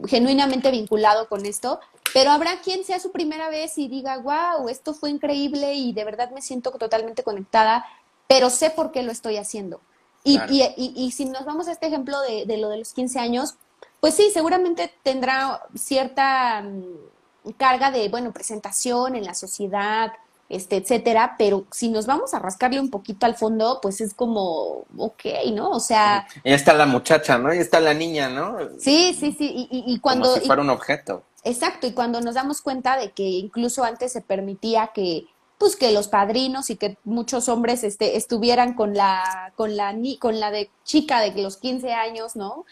genuinamente 0.06 0.70
vinculado 0.70 1.28
con 1.28 1.46
esto, 1.46 1.80
pero 2.14 2.30
habrá 2.30 2.60
quien 2.60 2.84
sea 2.84 3.00
su 3.00 3.10
primera 3.12 3.48
vez 3.48 3.78
y 3.78 3.88
diga, 3.88 4.18
wow, 4.18 4.68
esto 4.68 4.94
fue 4.94 5.10
increíble 5.10 5.74
y 5.74 5.92
de 5.92 6.04
verdad 6.04 6.30
me 6.30 6.42
siento 6.42 6.70
totalmente 6.72 7.22
conectada, 7.22 7.84
pero 8.26 8.50
sé 8.50 8.70
por 8.70 8.92
qué 8.92 9.02
lo 9.02 9.12
estoy 9.12 9.36
haciendo. 9.36 9.80
Y, 10.24 10.38
y, 10.50 10.92
y, 10.94 11.12
si 11.12 11.24
nos 11.24 11.46
vamos 11.46 11.68
a 11.68 11.72
este 11.72 11.86
ejemplo 11.86 12.20
de, 12.20 12.44
de, 12.44 12.58
lo 12.58 12.68
de 12.68 12.78
los 12.78 12.92
15 12.92 13.18
años, 13.18 13.54
pues 14.00 14.14
sí, 14.14 14.30
seguramente 14.32 14.92
tendrá 15.02 15.62
cierta 15.74 16.60
mm, 16.62 17.52
carga 17.56 17.90
de, 17.90 18.08
bueno, 18.08 18.32
presentación 18.32 19.14
en 19.14 19.24
la 19.24 19.34
sociedad, 19.34 20.12
este, 20.48 20.76
etcétera, 20.76 21.34
pero 21.38 21.66
si 21.70 21.88
nos 21.88 22.06
vamos 22.06 22.32
a 22.32 22.38
rascarle 22.38 22.80
un 22.80 22.90
poquito 22.90 23.26
al 23.26 23.34
fondo, 23.34 23.80
pues 23.82 24.00
es 24.00 24.14
como, 24.14 24.86
ok, 24.96 25.24
¿no? 25.52 25.70
O 25.70 25.80
sea... 25.80 26.26
Ahí 26.44 26.52
está 26.52 26.72
la 26.72 26.86
muchacha, 26.86 27.38
¿no? 27.38 27.50
Ahí 27.50 27.58
está 27.58 27.80
la 27.80 27.92
niña, 27.92 28.28
¿no? 28.28 28.56
Sí, 28.78 29.14
sí, 29.18 29.34
sí, 29.36 29.68
y, 29.70 29.98
cuando... 30.00 30.28
Como 30.28 30.40
si 30.40 30.46
fuera 30.46 30.62
un 30.62 30.70
objeto. 30.70 31.22
Exacto, 31.44 31.86
y 31.86 31.92
cuando 31.92 32.20
nos 32.20 32.34
damos 32.34 32.62
cuenta 32.62 32.96
de 32.96 33.12
que 33.12 33.24
incluso 33.24 33.84
antes 33.84 34.12
se 34.12 34.22
permitía 34.22 34.90
que, 34.94 35.26
pues 35.58 35.76
que 35.76 35.92
los 35.92 36.08
padrinos 36.08 36.70
y 36.70 36.76
que 36.76 36.96
muchos 37.04 37.48
hombres 37.48 37.84
este, 37.84 38.16
estuvieran 38.16 38.74
con 38.74 38.94
la, 38.94 39.52
con 39.54 39.76
la, 39.76 39.94
con 40.18 40.40
la 40.40 40.50
de 40.50 40.70
chica 40.84 41.20
de 41.20 41.42
los 41.42 41.58
15 41.58 41.92
años, 41.92 42.36
¿no? 42.36 42.64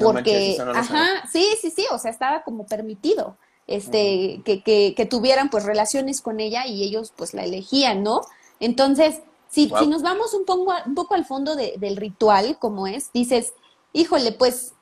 Porque, 0.00 0.58
ajá, 0.74 1.26
sí, 1.32 1.46
sí, 1.60 1.70
sí, 1.70 1.86
o 1.90 1.98
sea, 1.98 2.10
estaba 2.10 2.42
como 2.42 2.66
permitido 2.66 3.36
este, 3.74 4.42
que, 4.44 4.62
que, 4.62 4.94
que, 4.96 5.06
tuvieran 5.06 5.50
pues 5.50 5.64
relaciones 5.64 6.20
con 6.20 6.40
ella 6.40 6.66
y 6.66 6.82
ellos 6.82 7.12
pues 7.16 7.34
la 7.34 7.44
elegían, 7.44 8.02
¿no? 8.02 8.22
Entonces, 8.60 9.20
si, 9.48 9.70
si 9.78 9.86
nos 9.86 10.02
vamos 10.02 10.34
un 10.34 10.44
poco, 10.44 10.72
un 10.86 10.94
poco 10.94 11.14
al 11.14 11.24
fondo 11.24 11.56
del 11.56 11.96
ritual, 11.96 12.58
como 12.58 12.86
es, 12.86 13.12
dices, 13.12 13.52
híjole, 13.92 14.32
pues 14.32 14.72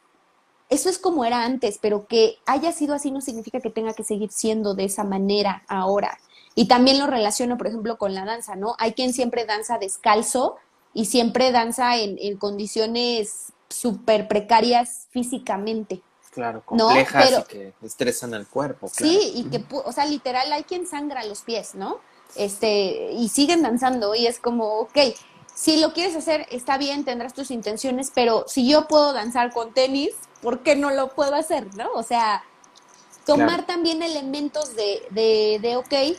eso 0.69 0.89
es 0.89 0.99
como 0.99 1.25
era 1.25 1.45
antes, 1.45 1.79
pero 1.81 2.07
que 2.07 2.39
haya 2.47 2.71
sido 2.73 2.95
así 2.95 3.11
no 3.11 3.21
significa 3.21 3.61
que 3.61 3.71
tenga 3.71 3.95
que 3.95 4.05
seguir 4.05 4.31
siendo 4.31 4.75
de 4.75 4.85
esa 4.85 5.03
manera 5.03 5.65
ahora. 5.67 6.19
Y 6.55 6.69
también 6.69 6.99
lo 6.99 7.07
relaciono, 7.07 7.59
por 7.59 7.67
ejemplo, 7.67 7.99
con 7.99 8.15
la 8.15 8.25
danza, 8.25 8.55
¿no? 8.55 8.77
Hay 8.79 8.93
quien 8.93 9.13
siempre 9.13 9.45
danza 9.45 9.79
descalzo 9.79 10.57
y 10.95 11.07
siempre 11.07 11.53
danza 11.53 11.97
en, 11.97 12.17
en 12.21 12.37
condiciones 12.37 13.53
súper 13.69 14.29
precarias 14.29 15.09
físicamente. 15.11 16.03
Claro, 16.31 16.63
complejas 16.65 17.41
y 17.41 17.43
que 17.45 17.73
estresan 17.83 18.35
al 18.35 18.47
cuerpo. 18.47 18.89
Sí, 18.89 19.33
y 19.35 19.45
que, 19.45 19.65
o 19.71 19.93
sea, 19.93 20.07
literal 20.07 20.53
hay 20.53 20.63
quien 20.63 20.87
sangra 20.87 21.25
los 21.25 21.43
pies, 21.43 21.75
¿no? 21.75 21.99
Este, 22.37 23.11
y 23.13 23.29
siguen 23.29 23.63
danzando 23.63 24.15
y 24.15 24.29
es 24.29 24.39
como, 24.39 24.79
ok, 24.79 24.97
si 25.55 25.81
lo 25.81 25.93
quieres 25.93 26.15
hacer, 26.15 26.47
está 26.51 26.79
bien, 26.79 27.05
tendrás 27.05 27.35
tus 27.35 27.51
intenciones, 27.51 28.13
pero 28.15 28.45
si 28.47 28.69
yo 28.69 28.87
puedo 28.87 29.13
danzar 29.13 29.53
con 29.53 29.75
tenis, 29.75 30.11
¿por 30.41 30.63
qué 30.63 30.77
no 30.77 30.91
lo 30.91 31.09
puedo 31.09 31.35
hacer, 31.35 31.75
no? 31.75 31.91
O 31.95 32.05
sea, 32.05 32.45
tomar 33.27 33.67
también 33.67 34.03
elementos 34.03 34.77
de, 34.77 35.03
de, 35.11 35.59
de, 35.61 35.77
ok, 35.77 36.19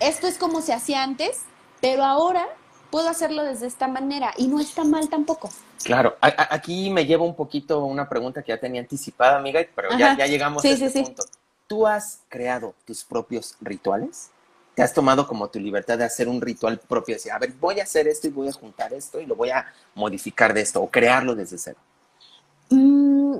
esto 0.00 0.26
es 0.26 0.38
como 0.38 0.60
se 0.60 0.72
hacía 0.72 1.04
antes, 1.04 1.42
pero 1.80 2.04
ahora 2.04 2.48
puedo 2.90 3.08
hacerlo 3.08 3.44
desde 3.44 3.66
esta 3.66 3.86
manera 3.86 4.34
y 4.36 4.48
no 4.48 4.60
está 4.60 4.84
mal 4.84 5.08
tampoco. 5.08 5.50
Claro, 5.84 6.16
aquí 6.20 6.90
me 6.90 7.06
lleva 7.06 7.24
un 7.24 7.34
poquito 7.34 7.84
una 7.84 8.08
pregunta 8.08 8.42
que 8.42 8.52
ya 8.52 8.58
tenía 8.58 8.80
anticipada, 8.80 9.36
amiga, 9.36 9.60
pero 9.74 9.96
ya, 9.96 10.14
llegamos 10.26 10.64
a 10.64 10.68
este 10.68 11.02
punto. 11.02 11.24
¿Tú 11.66 11.86
has 11.86 12.20
creado 12.28 12.74
tus 12.84 13.04
propios 13.04 13.56
rituales? 13.60 14.30
¿Te 14.74 14.82
has 14.82 14.92
tomado 14.92 15.26
como 15.26 15.48
tu 15.48 15.58
libertad 15.58 15.98
de 15.98 16.04
hacer 16.04 16.28
un 16.28 16.40
ritual 16.40 16.78
propio? 16.78 17.14
Decir, 17.14 17.32
a 17.32 17.38
ver, 17.38 17.52
voy 17.52 17.80
a 17.80 17.84
hacer 17.84 18.06
esto 18.06 18.28
y 18.28 18.30
voy 18.30 18.48
a 18.48 18.52
juntar 18.52 18.92
esto 18.92 19.20
y 19.20 19.26
lo 19.26 19.34
voy 19.34 19.50
a 19.50 19.66
modificar 19.94 20.52
de 20.54 20.60
esto 20.60 20.82
o 20.82 20.90
crearlo 20.90 21.34
desde 21.34 21.58
cero. 21.58 21.78
Mm, 22.70 23.38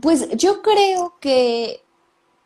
pues 0.00 0.28
yo 0.30 0.62
creo 0.62 1.16
que, 1.20 1.82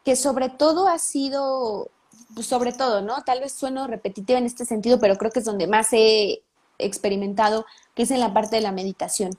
que 0.04 0.14
sobre 0.14 0.50
todo 0.50 0.88
ha 0.88 0.98
sido, 0.98 1.90
pues 2.34 2.46
sobre 2.46 2.72
todo, 2.72 3.02
¿no? 3.02 3.22
Tal 3.24 3.40
vez 3.40 3.52
sueno 3.52 3.86
repetitiva 3.86 4.38
en 4.38 4.46
este 4.46 4.64
sentido, 4.64 5.00
pero 5.00 5.16
creo 5.16 5.30
que 5.30 5.38
es 5.38 5.44
donde 5.44 5.66
más 5.66 5.88
he 5.92 6.42
experimentado, 6.78 7.66
que 7.94 8.02
es 8.02 8.10
en 8.10 8.20
la 8.20 8.32
parte 8.32 8.56
de 8.56 8.62
la 8.62 8.72
meditación. 8.72 9.36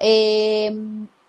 Eh, 0.00 0.74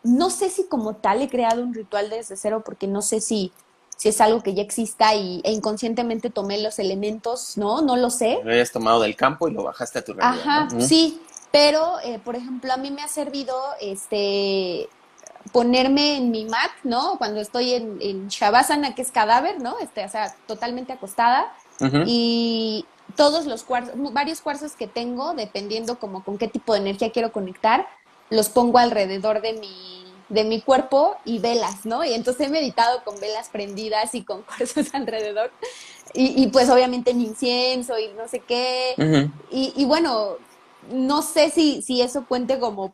no 0.04 0.30
sé 0.30 0.50
si 0.50 0.66
como 0.68 0.96
tal 0.96 1.22
he 1.22 1.30
creado 1.30 1.62
un 1.62 1.74
ritual 1.74 2.10
desde 2.10 2.36
cero, 2.36 2.64
porque 2.66 2.88
no 2.88 3.02
sé 3.02 3.22
si, 3.22 3.52
si 3.98 4.10
es 4.10 4.22
algo 4.22 4.42
que 4.42 4.54
ya 4.54 4.64
exista 4.64 5.16
y, 5.16 5.42
e 5.44 5.52
inconscientemente 5.52 6.30
tomé 6.30 6.62
los 6.62 6.80
elementos, 6.80 7.58
¿no? 7.58 7.82
No 7.82 7.96
lo 7.96 8.10
sé. 8.10 8.40
Lo 8.44 8.52
hayas 8.52 8.72
tomado 8.72 9.02
del 9.02 9.16
campo 9.16 9.48
y 9.48 9.52
lo 9.52 9.64
bajaste 9.64 10.00
a 10.00 10.06
tu 10.06 10.14
realidad. 10.14 10.40
Ajá, 10.40 10.68
sí, 10.80 11.22
pero, 11.52 12.00
eh, 12.04 12.20
por 12.24 12.36
ejemplo, 12.36 12.74
a 12.74 12.78
mí 12.78 12.92
me 12.92 13.02
ha 13.02 13.08
servido 13.08 13.56
este 13.82 14.90
ponerme 15.52 16.18
en 16.18 16.32
mi 16.32 16.46
mat, 16.46 16.72
¿no? 16.84 17.18
Cuando 17.18 17.40
estoy 17.40 17.74
en, 17.74 17.98
en 18.02 18.28
Shavasana, 18.28 18.96
que 18.96 19.02
es 19.02 19.12
cadáver, 19.12 19.62
¿no? 19.62 19.80
Este, 19.80 20.04
o 20.06 20.10
sea, 20.10 20.36
totalmente 20.46 20.94
acostada. 20.94 21.54
Y 22.08 22.86
todos 23.18 23.46
los 23.46 23.64
cuarzos, 23.64 23.96
varios 24.14 24.40
cuarzos 24.40 24.74
que 24.74 24.88
tengo, 24.88 25.34
dependiendo 25.34 26.00
como 26.00 26.24
con 26.24 26.38
qué 26.38 26.48
tipo 26.48 26.72
de 26.72 26.80
energía 26.80 27.12
quiero 27.12 27.34
conectar, 27.34 27.86
los 28.30 28.48
pongo 28.48 28.78
alrededor 28.78 29.42
de 29.42 29.54
mi, 29.54 30.06
de 30.30 30.46
mi 30.46 30.62
cuerpo 30.62 31.18
y 31.26 31.40
velas, 31.40 31.86
¿no? 31.86 32.06
Y 32.06 32.14
entonces 32.14 32.48
he 32.48 32.50
meditado 32.50 33.04
con 33.04 33.20
velas 33.20 33.50
prendidas 33.50 34.16
y 34.16 34.24
con 34.24 34.42
cuarzos 34.44 34.94
alrededor. 34.94 35.52
Y, 36.14 36.42
y 36.42 36.48
pues 36.48 36.70
obviamente 36.70 37.12
en 37.12 37.20
incienso 37.20 38.00
y 38.00 38.08
no 38.14 38.30
sé 38.30 38.40
qué. 38.40 38.96
y, 39.52 39.74
y, 39.76 39.86
bueno, 39.86 40.38
no 40.90 41.22
sé 41.22 41.50
si, 41.50 41.82
si 41.82 42.02
eso 42.02 42.26
cuente 42.26 42.60
como 42.60 42.94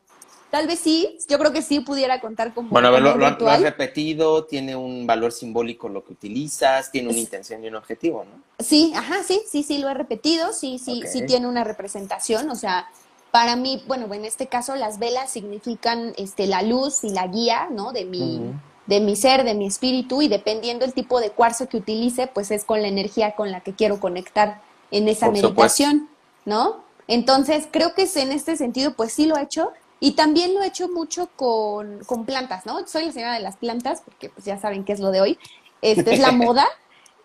Tal 0.53 0.67
vez 0.67 0.81
sí, 0.81 1.17
yo 1.27 1.39
creo 1.39 1.51
que 1.51 1.63
sí 1.63 1.79
pudiera 1.79 2.21
contar 2.21 2.53
como. 2.53 2.69
Bueno, 2.69 2.89
a 2.89 2.91
ver, 2.91 3.01
lo, 3.01 3.49
has 3.49 3.61
repetido, 3.61 4.45
tiene 4.45 4.75
un 4.75 5.07
valor 5.07 5.31
simbólico 5.31 5.89
lo 5.89 6.05
que 6.05 6.13
utilizas, 6.13 6.91
tiene 6.91 7.09
una 7.09 7.17
intención 7.17 7.63
y 7.63 7.69
un 7.69 7.75
objetivo, 7.75 8.23
¿no? 8.23 8.63
Sí, 8.63 8.93
ajá, 8.95 9.23
sí, 9.23 9.41
sí, 9.49 9.63
sí, 9.63 9.79
lo 9.79 9.89
he 9.89 9.95
repetido, 9.95 10.53
sí, 10.53 10.77
sí, 10.77 11.01
sí 11.11 11.25
tiene 11.25 11.47
una 11.47 11.63
representación, 11.63 12.51
o 12.51 12.55
sea, 12.55 12.87
para 13.31 13.55
mí, 13.55 13.81
bueno, 13.87 14.13
en 14.13 14.25
este 14.25 14.45
caso 14.45 14.75
las 14.75 14.99
velas 14.99 15.31
significan 15.31 16.13
este, 16.17 16.45
la 16.45 16.61
luz 16.61 17.03
y 17.03 17.09
la 17.09 17.25
guía, 17.25 17.69
¿no? 17.71 17.91
De 17.91 18.05
mi, 18.05 18.39
de 18.85 18.99
mi 18.99 19.15
ser, 19.15 19.45
de 19.45 19.55
mi 19.55 19.65
espíritu, 19.65 20.21
y 20.21 20.27
dependiendo 20.27 20.85
el 20.85 20.93
tipo 20.93 21.19
de 21.19 21.31
cuarzo 21.31 21.67
que 21.67 21.77
utilice, 21.77 22.27
pues 22.27 22.51
es 22.51 22.63
con 22.63 22.83
la 22.83 22.89
energía 22.89 23.31
con 23.31 23.51
la 23.51 23.61
que 23.61 23.73
quiero 23.73 23.99
conectar 23.99 24.61
en 24.91 25.07
esa 25.07 25.31
meditación, 25.31 26.09
¿no? 26.45 26.83
Entonces, 27.07 27.67
creo 27.71 27.95
que 27.95 28.07
en 28.15 28.31
este 28.31 28.55
sentido, 28.55 28.93
pues 28.93 29.13
sí 29.13 29.25
lo 29.25 29.35
he 29.35 29.41
hecho, 29.41 29.71
y 30.03 30.11
también 30.11 30.53
lo 30.53 30.61
he 30.61 30.67
hecho 30.67 30.89
mucho 30.89 31.29
con, 31.37 32.01
plantas, 32.25 32.65
¿no? 32.65 32.85
Soy 32.85 33.05
la 33.05 33.13
señora 33.13 33.33
de 33.35 33.39
las 33.39 33.55
plantas, 33.55 34.01
porque 34.01 34.29
pues 34.29 34.45
ya 34.45 34.59
saben 34.59 34.83
qué 34.83 34.91
es 34.91 34.99
lo 34.99 35.11
de 35.11 35.21
hoy. 35.21 35.39
Este 35.81 36.15
es 36.15 36.19
la 36.19 36.31
moda. 36.33 36.67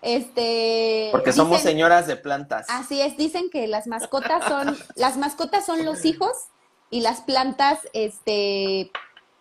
Este, 0.01 1.09
porque 1.11 1.33
somos 1.33 1.61
señoras 1.61 2.07
de 2.07 2.15
plantas. 2.15 2.67
Así 2.69 3.01
es, 3.01 3.17
dicen 3.17 3.51
que 3.51 3.67
las 3.67 3.89
mascotas 3.89 4.45
son, 4.45 4.79
las 4.95 5.17
mascotas 5.17 5.67
son 5.67 5.85
los 5.85 6.05
hijos 6.05 6.31
y 6.89 7.01
las 7.01 7.21
plantas, 7.21 7.81
este, 7.95 8.93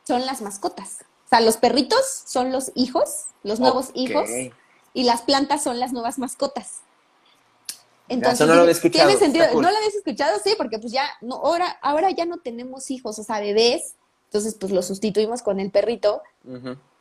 son 0.04 0.26
las 0.26 0.42
mascotas. 0.42 1.06
O 1.28 1.30
sea, 1.30 1.40
los 1.40 1.58
perritos 1.58 2.24
son 2.26 2.52
los 2.52 2.72
hijos, 2.74 3.26
los 3.44 3.60
nuevos 3.60 3.92
hijos, 3.94 4.32
y 4.96 5.04
las 5.04 5.22
plantas 5.22 5.62
son 5.62 5.80
las 5.80 5.94
nuevas 5.94 6.18
mascotas. 6.18 6.82
Entonces, 8.10 8.48
no 8.48 8.56
lo 8.56 8.62
había 8.62 8.72
escuchado. 8.72 9.10
Tiene 9.10 9.20
sentido. 9.20 9.46
¿No 9.54 9.70
lo 9.70 9.78
habías 9.78 9.96
escuchado? 9.96 10.40
Sí, 10.44 10.54
porque 10.58 10.80
pues 10.80 10.94
ya, 10.94 11.10
no, 11.22 11.36
ahora, 11.36 11.78
ahora 11.82 12.10
ya 12.12 12.26
no 12.26 12.38
tenemos 12.38 12.90
hijos, 12.92 13.20
o 13.20 13.24
sea, 13.24 13.40
bebés. 13.40 13.96
Entonces, 14.26 14.56
pues 14.60 14.72
lo 14.72 14.82
sustituimos 14.82 15.42
con 15.42 15.60
el 15.60 15.72
perrito. 15.72 16.22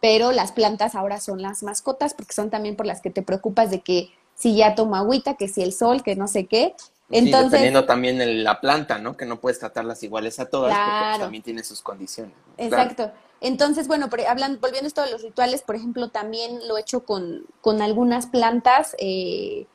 Pero 0.00 0.32
las 0.32 0.52
plantas 0.52 0.94
ahora 0.94 1.20
son 1.20 1.40
las 1.40 1.62
mascotas, 1.62 2.14
porque 2.14 2.34
son 2.34 2.50
también 2.50 2.76
por 2.76 2.86
las 2.86 3.00
que 3.00 3.10
te 3.10 3.22
preocupas 3.22 3.70
de 3.70 3.80
que 3.80 4.10
si 4.34 4.56
ya 4.56 4.74
toma 4.74 4.98
agüita, 4.98 5.34
que 5.34 5.48
si 5.48 5.62
el 5.62 5.72
sol, 5.72 6.02
que 6.02 6.16
no 6.16 6.28
sé 6.28 6.46
qué. 6.46 6.74
Entonces, 7.10 7.52
dependiendo 7.52 7.84
también 7.84 8.44
la 8.44 8.60
planta, 8.60 8.98
¿no? 8.98 9.16
Que 9.16 9.26
no 9.26 9.40
puedes 9.40 9.58
tratarlas 9.58 10.02
iguales 10.02 10.38
a 10.40 10.46
todas, 10.46 10.76
porque 10.76 11.08
pues, 11.08 11.20
también 11.20 11.42
tiene 11.42 11.64
sus 11.64 11.80
condiciones. 11.80 12.34
Exacto. 12.58 13.12
Entonces, 13.40 13.86
bueno, 13.86 14.08
hablan, 14.28 14.58
volviendo 14.60 14.86
a 14.86 14.88
esto 14.88 15.02
de 15.02 15.10
los 15.12 15.22
rituales, 15.22 15.62
por 15.62 15.76
ejemplo, 15.76 16.08
también 16.08 16.66
lo 16.66 16.76
he 16.76 16.80
hecho 16.80 17.04
con, 17.04 17.46
con 17.60 17.80
algunas 17.80 18.26
plantas. 18.26 18.96
Eh, 18.98 19.66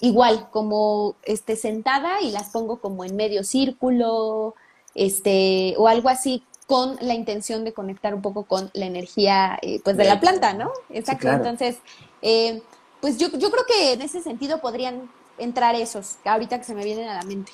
igual, 0.00 0.48
como 0.50 1.16
este, 1.24 1.56
sentada 1.56 2.20
y 2.20 2.30
las 2.30 2.50
pongo 2.50 2.80
como 2.80 3.04
en 3.04 3.16
medio 3.16 3.44
círculo, 3.44 4.54
este, 4.94 5.74
o 5.76 5.88
algo 5.88 6.08
así 6.08 6.42
con 6.66 6.96
la 7.00 7.14
intención 7.14 7.64
de 7.64 7.72
conectar 7.72 8.14
un 8.14 8.20
poco 8.20 8.44
con 8.44 8.70
la 8.74 8.84
energía 8.84 9.58
pues 9.82 9.96
de 9.96 10.04
la 10.04 10.20
planta, 10.20 10.52
¿no? 10.52 10.70
Exacto. 10.90 11.28
Entonces, 11.28 11.78
eh, 12.20 12.60
pues 13.00 13.16
yo, 13.16 13.28
yo 13.38 13.50
creo 13.50 13.64
que 13.66 13.92
en 13.92 14.02
ese 14.02 14.20
sentido 14.20 14.60
podrían 14.60 15.10
entrar 15.38 15.74
esos, 15.74 16.16
ahorita 16.24 16.58
que 16.58 16.64
se 16.64 16.74
me 16.74 16.84
vienen 16.84 17.08
a 17.08 17.14
la 17.14 17.22
mente. 17.22 17.52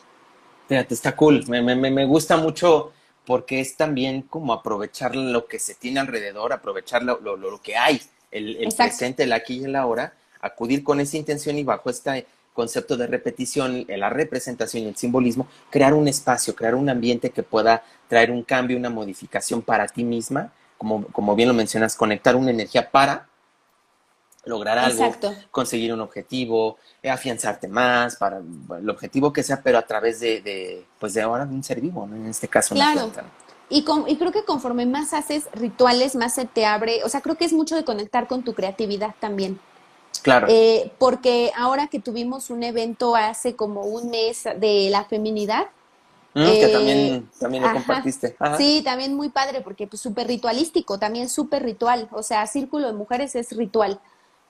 Fíjate, 0.68 0.94
está 0.94 1.14
cool. 1.14 1.44
Me, 1.46 1.62
me, 1.62 1.76
me 1.76 2.04
gusta 2.06 2.36
mucho 2.36 2.92
porque 3.24 3.60
es 3.60 3.76
también 3.76 4.22
como 4.22 4.52
aprovechar 4.52 5.14
lo 5.14 5.46
que 5.46 5.58
se 5.58 5.74
tiene 5.74 6.00
alrededor, 6.00 6.52
aprovechar 6.52 7.02
lo, 7.02 7.20
lo, 7.20 7.36
lo 7.36 7.60
que 7.62 7.76
hay, 7.76 8.00
el, 8.30 8.56
el 8.56 8.74
presente, 8.74 9.22
el 9.22 9.32
aquí 9.32 9.60
y 9.60 9.64
el 9.64 9.76
ahora, 9.76 10.14
acudir 10.46 10.84
con 10.84 11.00
esa 11.00 11.16
intención 11.16 11.56
y 11.58 11.64
bajo 11.64 11.90
este 11.90 12.26
concepto 12.52 12.96
de 12.96 13.06
repetición, 13.06 13.84
la 13.88 14.10
representación 14.10 14.84
y 14.84 14.86
el 14.86 14.96
simbolismo, 14.96 15.48
crear 15.70 15.92
un 15.92 16.06
espacio, 16.06 16.54
crear 16.54 16.74
un 16.74 16.88
ambiente 16.88 17.30
que 17.30 17.42
pueda 17.42 17.82
traer 18.08 18.30
un 18.30 18.42
cambio, 18.42 18.76
una 18.76 18.90
modificación 18.90 19.60
para 19.60 19.86
ti 19.88 20.04
misma, 20.04 20.52
como, 20.78 21.04
como 21.08 21.34
bien 21.34 21.48
lo 21.48 21.54
mencionas, 21.54 21.96
conectar 21.96 22.36
una 22.36 22.50
energía 22.50 22.90
para 22.90 23.26
lograr 24.44 24.78
algo, 24.78 25.14
conseguir 25.50 25.92
un 25.92 26.00
objetivo, 26.00 26.78
eh, 27.02 27.10
afianzarte 27.10 27.66
más, 27.66 28.16
para 28.16 28.38
el 28.38 28.90
objetivo 28.90 29.32
que 29.32 29.42
sea, 29.42 29.62
pero 29.62 29.78
a 29.78 29.82
través 29.82 30.20
de, 30.20 30.84
pues 30.98 31.14
de 31.14 31.22
ahora 31.22 31.44
un 31.44 31.62
ser 31.62 31.80
vivo, 31.80 32.04
en 32.12 32.26
este 32.26 32.48
caso 32.48 32.74
claro. 32.74 33.10
Y, 33.70 33.82
con, 33.82 34.08
y 34.08 34.16
creo 34.16 34.30
que 34.30 34.44
conforme 34.44 34.84
más 34.84 35.14
haces 35.14 35.48
rituales, 35.54 36.14
más 36.14 36.34
se 36.34 36.44
te 36.44 36.66
abre, 36.66 37.02
o 37.02 37.08
sea, 37.08 37.22
creo 37.22 37.36
que 37.36 37.46
es 37.46 37.52
mucho 37.52 37.74
de 37.74 37.84
conectar 37.84 38.28
con 38.28 38.42
tu 38.42 38.54
creatividad 38.54 39.14
también. 39.20 39.58
Claro. 40.24 40.46
Eh, 40.48 40.90
porque 40.96 41.52
ahora 41.54 41.88
que 41.88 42.00
tuvimos 42.00 42.48
un 42.48 42.62
evento 42.62 43.14
hace 43.14 43.56
como 43.56 43.82
un 43.82 44.08
mes 44.08 44.44
de 44.58 44.88
la 44.90 45.04
feminidad. 45.04 45.66
Mm, 46.32 46.44
que 46.44 46.68
también, 46.68 47.30
también 47.38 47.62
lo 47.62 47.72
compartiste. 47.74 48.34
Sí, 48.56 48.80
también 48.82 49.14
muy 49.14 49.28
padre, 49.28 49.60
porque 49.60 49.86
pues 49.86 50.00
súper 50.00 50.26
ritualístico, 50.26 50.98
también 50.98 51.28
súper 51.28 51.62
ritual. 51.62 52.08
O 52.10 52.22
sea, 52.22 52.46
Círculo 52.46 52.86
de 52.86 52.94
Mujeres 52.94 53.34
es 53.36 53.54
ritual. 53.54 54.00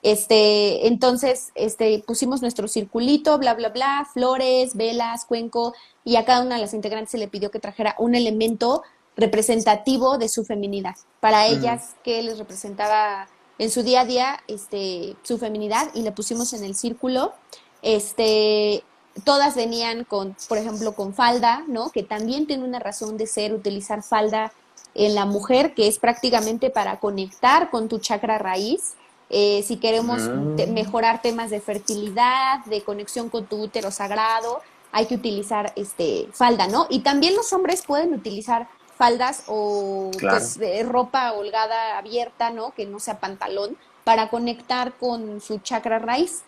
Este, 0.01 0.87
entonces, 0.87 1.51
este, 1.55 2.01
pusimos 2.07 2.41
nuestro 2.41 2.69
circulito, 2.69 3.37
bla, 3.37 3.53
bla, 3.53 3.67
bla, 3.67 4.07
flores, 4.13 4.75
velas, 4.75 5.25
cuenco, 5.25 5.73
y 6.05 6.15
a 6.15 6.23
cada 6.23 6.41
una 6.41 6.55
de 6.55 6.61
las 6.61 6.73
integrantes 6.73 7.11
se 7.11 7.17
le 7.17 7.27
pidió 7.27 7.51
que 7.51 7.59
trajera 7.59 7.95
un 7.99 8.15
elemento 8.15 8.81
representativo 9.17 10.17
de 10.17 10.29
su 10.29 10.45
feminidad. 10.45 10.95
Para 11.19 11.47
ellas, 11.47 11.95
¿qué 12.01 12.23
les 12.23 12.37
representaba 12.37 13.27
en 13.57 13.71
su 13.71 13.83
día 13.83 14.01
a 14.01 14.05
día 14.05 14.43
este, 14.47 15.15
su 15.23 15.37
feminidad 15.37 15.89
y 15.93 16.01
le 16.01 16.11
pusimos 16.11 16.53
en 16.53 16.63
el 16.63 16.75
círculo. 16.75 17.33
Este, 17.81 18.83
todas 19.23 19.55
venían 19.55 20.03
con, 20.03 20.35
por 20.49 20.57
ejemplo, 20.57 20.93
con 20.93 21.13
falda, 21.13 21.63
¿no? 21.67 21.89
Que 21.91 22.03
también 22.03 22.47
tiene 22.47 22.63
una 22.63 22.79
razón 22.79 23.17
de 23.17 23.27
ser 23.27 23.53
utilizar 23.53 24.03
falda 24.03 24.51
en 24.93 25.15
la 25.15 25.25
mujer, 25.25 25.73
que 25.73 25.87
es 25.87 25.99
prácticamente 25.99 26.69
para 26.69 26.99
conectar 26.99 27.69
con 27.69 27.87
tu 27.87 27.99
chakra 27.99 28.37
raíz. 28.37 28.93
Eh, 29.29 29.63
si 29.65 29.77
queremos 29.77 30.21
mm. 30.21 30.71
mejorar 30.73 31.21
temas 31.21 31.49
de 31.49 31.59
fertilidad, 31.59 32.63
de 32.65 32.81
conexión 32.83 33.29
con 33.29 33.45
tu 33.45 33.61
útero 33.61 33.91
sagrado, 33.91 34.61
hay 34.91 35.07
que 35.07 35.15
utilizar 35.15 35.73
este 35.75 36.29
falda, 36.31 36.67
¿no? 36.67 36.87
Y 36.89 36.99
también 36.99 37.35
los 37.35 37.51
hombres 37.51 37.83
pueden 37.85 38.13
utilizar 38.13 38.69
faldas 38.97 39.43
o 39.47 40.11
pues, 40.19 40.59
ropa 40.87 41.33
holgada 41.33 41.97
abierta, 41.97 42.49
¿no? 42.49 42.73
Que 42.73 42.85
no 42.85 42.99
sea 42.99 43.19
pantalón, 43.19 43.77
para 44.03 44.29
conectar 44.29 44.93
con 44.97 45.41
su 45.41 45.59
chakra 45.59 45.99
raíz. 45.99 46.43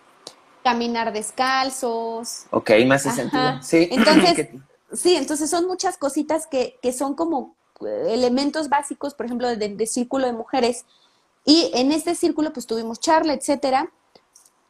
Caminar 0.63 1.13
descalzos. 1.13 2.45
Ok, 2.51 2.71
más 2.85 3.05
hace 3.05 3.21
sentido. 3.21 3.61
Sí. 3.61 3.87
Entonces, 3.91 4.49
sí, 4.91 5.15
entonces 5.15 5.49
son 5.49 5.65
muchas 5.65 5.97
cositas 5.97 6.47
que, 6.47 6.77
que 6.81 6.91
son 6.91 7.13
como 7.13 7.55
eh, 7.85 8.07
elementos 8.09 8.69
básicos, 8.69 9.13
por 9.13 9.25
ejemplo, 9.25 9.55
de, 9.55 9.87
círculo 9.87 10.25
de 10.25 10.33
mujeres. 10.33 10.85
Y 11.45 11.71
en 11.73 11.91
este 11.91 12.15
círculo, 12.15 12.51
pues 12.51 12.67
tuvimos 12.67 12.99
charla, 12.99 13.33
etcétera. 13.33 13.91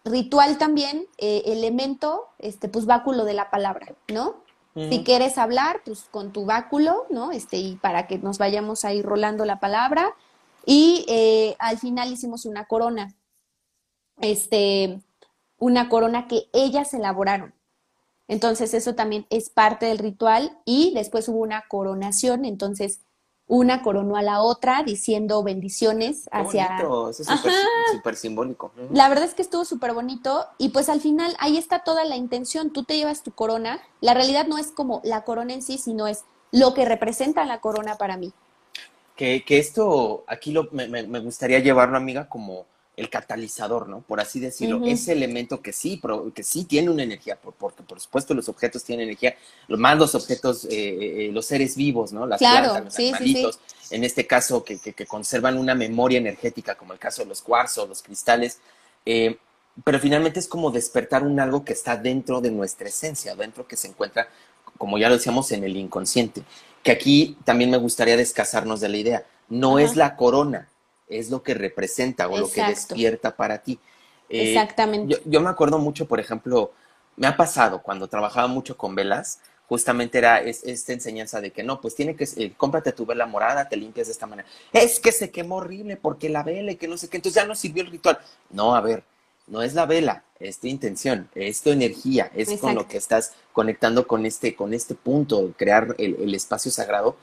Ritual 0.05 0.57
también, 0.57 1.05
eh, 1.17 1.43
elemento, 1.45 2.27
este, 2.39 2.69
pues 2.69 2.85
báculo 2.85 3.25
de 3.25 3.33
la 3.33 3.49
palabra, 3.49 3.87
¿no? 4.07 4.35
Si 4.89 5.03
quieres 5.03 5.39
hablar, 5.39 5.81
pues 5.83 6.05
con 6.11 6.31
tu 6.31 6.45
báculo, 6.45 7.07
¿no? 7.09 7.31
Este, 7.31 7.57
y 7.57 7.77
para 7.77 8.05
que 8.05 8.19
nos 8.19 8.37
vayamos 8.37 8.85
a 8.85 8.93
ir 8.93 9.03
rolando 9.03 9.43
la 9.43 9.59
palabra. 9.59 10.13
Y 10.67 11.03
eh, 11.07 11.55
al 11.57 11.79
final 11.79 12.11
hicimos 12.11 12.45
una 12.45 12.65
corona. 12.65 13.15
Este, 14.21 15.01
una 15.57 15.89
corona 15.89 16.27
que 16.27 16.47
ellas 16.53 16.93
elaboraron. 16.93 17.55
Entonces, 18.27 18.75
eso 18.75 18.93
también 18.93 19.25
es 19.31 19.49
parte 19.49 19.87
del 19.87 19.97
ritual. 19.97 20.59
Y 20.63 20.93
después 20.93 21.27
hubo 21.27 21.39
una 21.39 21.63
coronación. 21.67 22.45
Entonces, 22.45 22.99
una 23.47 23.81
coronó 23.81 24.17
a 24.17 24.21
la 24.21 24.41
otra 24.41 24.83
diciendo 24.83 25.41
bendiciones 25.41 26.29
hacia... 26.31 26.67
Bonito. 26.67 27.09
Eso 27.09 27.23
es 27.23 27.41
súper 27.93 28.15
simbólico. 28.15 28.71
La 28.91 29.07
verdad 29.07 29.25
es 29.25 29.33
que 29.33 29.41
estuvo 29.41 29.63
súper 29.63 29.93
bonito 29.93 30.45
y 30.57 30.69
pues 30.69 30.89
al 30.89 30.99
final 30.99 31.35
ahí 31.39 31.57
está 31.57 31.79
toda 31.79 32.03
la 32.03 32.17
intención. 32.17 32.71
Tú 32.71 32.83
te 32.83 32.97
llevas 32.97 33.23
tu 33.23 33.31
corona. 33.31 33.79
La 34.01 34.13
realidad 34.13 34.47
no 34.47 34.57
es 34.57 34.71
como 34.71 35.01
la 35.03 35.23
corona 35.23 35.53
en 35.53 35.61
sí, 35.61 35.77
sino 35.77 36.07
es 36.07 36.25
lo 36.51 36.73
que 36.73 36.85
representa 36.85 37.45
la 37.45 37.61
corona 37.61 37.95
para 37.95 38.17
mí. 38.17 38.33
Que, 39.15 39.43
que 39.45 39.57
esto, 39.57 40.23
aquí 40.27 40.51
lo, 40.51 40.67
me, 40.71 40.87
me, 40.87 41.19
gustaría 41.19 41.59
llevarlo, 41.59 41.97
amiga, 41.97 42.29
como 42.29 42.65
el 42.97 43.11
catalizador, 43.11 43.87
¿no? 43.87 44.01
Por 44.01 44.19
así 44.19 44.39
decirlo, 44.39 44.83
ese 44.87 45.11
elemento 45.11 45.61
que 45.61 45.71
sí, 45.71 46.01
que 46.33 46.43
sí 46.43 46.65
tiene 46.65 46.89
una 46.89 47.03
energía, 47.03 47.39
porque 47.39 47.83
por 47.83 48.01
supuesto 48.01 48.33
los 48.33 48.49
objetos 48.49 48.83
tienen 48.83 49.05
energía, 49.05 49.35
más 49.69 49.99
los 49.99 50.15
objetos, 50.15 50.65
eh, 50.65 50.69
eh, 50.71 51.27
eh, 51.27 51.31
los 51.31 51.45
seres 51.45 51.75
vivos, 51.75 52.11
¿no? 52.11 52.25
Las 52.25 52.39
plantas, 52.39 52.85
los 52.85 52.97
animalitos, 52.97 53.59
en 53.91 54.03
este 54.03 54.25
caso 54.25 54.63
que, 54.63 54.79
que, 54.79 55.05
conservan 55.05 55.59
una 55.59 55.75
memoria 55.75 56.17
energética, 56.17 56.73
como 56.73 56.91
el 56.91 56.97
caso 56.97 57.21
de 57.21 57.29
los 57.29 57.43
cuarzos, 57.43 57.87
los 57.87 58.01
cristales, 58.01 58.59
pero 59.05 59.99
finalmente 59.99 60.39
es 60.39 60.47
como 60.47 60.71
despertar 60.71 61.23
un 61.23 61.39
algo 61.39 61.63
que 61.63 61.73
está 61.73 61.95
dentro 61.97 62.41
de 62.41 62.49
nuestra 62.49 62.89
esencia, 62.89 63.35
dentro 63.35 63.67
que 63.67 63.77
se 63.77 63.87
encuentra, 63.87 64.27
como 64.79 64.97
ya 64.97 65.07
lo 65.07 65.17
decíamos, 65.17 65.51
en 65.51 65.63
el 65.63 65.77
inconsciente, 65.77 66.41
que 66.81 66.91
aquí 66.91 67.37
también 67.45 67.69
me 67.69 67.77
gustaría 67.77 68.17
descasarnos 68.17 68.79
de 68.79 68.89
la 68.89 68.97
idea, 68.97 69.25
no 69.49 69.77
es 69.77 69.95
la 69.95 70.15
corona, 70.15 70.67
es 71.09 71.29
lo 71.29 71.43
que 71.43 71.53
representa 71.53 72.27
o 72.27 72.37
lo 72.37 72.49
que 72.49 72.63
despierta 72.63 73.35
para 73.35 73.59
ti. 73.59 73.79
Eh, 74.29 74.49
Exactamente. 74.51 75.21
Yo, 75.25 75.41
me 75.41 75.49
acuerdo 75.49 75.79
mucho, 75.79 76.07
por 76.07 76.19
ejemplo, 76.19 76.71
me 77.15 77.27
ha 77.27 77.37
pasado 77.37 77.81
cuando 77.81 78.07
trabajaba 78.07 78.47
mucho 78.47 78.77
con 78.77 78.95
velas, 78.95 79.39
justamente 79.67 80.17
era 80.17 80.39
esta 80.39 80.93
enseñanza 80.93 81.41
de 81.41 81.51
que 81.51 81.63
no, 81.63 81.81
pues 81.81 81.95
tiene 81.95 82.15
que, 82.15 82.27
eh, 82.37 82.53
cómprate 82.55 82.91
tu 82.91 83.05
vela 83.05 83.25
morada, 83.25 83.67
te 83.67 83.77
limpias 83.77 84.07
de 84.07 84.13
esta 84.13 84.27
manera. 84.27 84.47
Es 84.71 84.99
que 84.99 85.11
se 85.11 85.31
quemó 85.31 85.57
horrible 85.57 85.97
porque 85.97 86.29
la 86.29 86.43
vela 86.43 86.71
y 86.71 86.75
que 86.75 86.87
no 86.87 86.97
sé 86.97 87.09
qué, 87.09 87.17
entonces 87.17 87.41
ya 87.41 87.47
no 87.47 87.55
sirvió 87.55 87.83
el 87.83 87.91
ritual. 87.91 88.19
No, 88.49 88.75
a 88.75 88.81
ver, 88.81 89.03
no 89.47 89.61
es 89.61 89.73
la 89.73 89.85
vela, 89.85 90.23
es 90.39 90.59
tu 90.59 90.67
intención, 90.67 91.29
es 91.35 91.61
tu 91.61 91.71
energía, 91.71 92.31
es 92.35 92.59
con 92.59 92.75
lo 92.75 92.87
que 92.87 92.97
estás 92.97 93.33
conectando 93.53 94.07
con 94.07 94.25
este, 94.25 94.55
con 94.55 94.73
este 94.73 94.93
punto, 94.93 95.53
crear 95.57 95.95
el 95.97 96.35
espacio 96.35 96.69
sagrado 96.71 97.15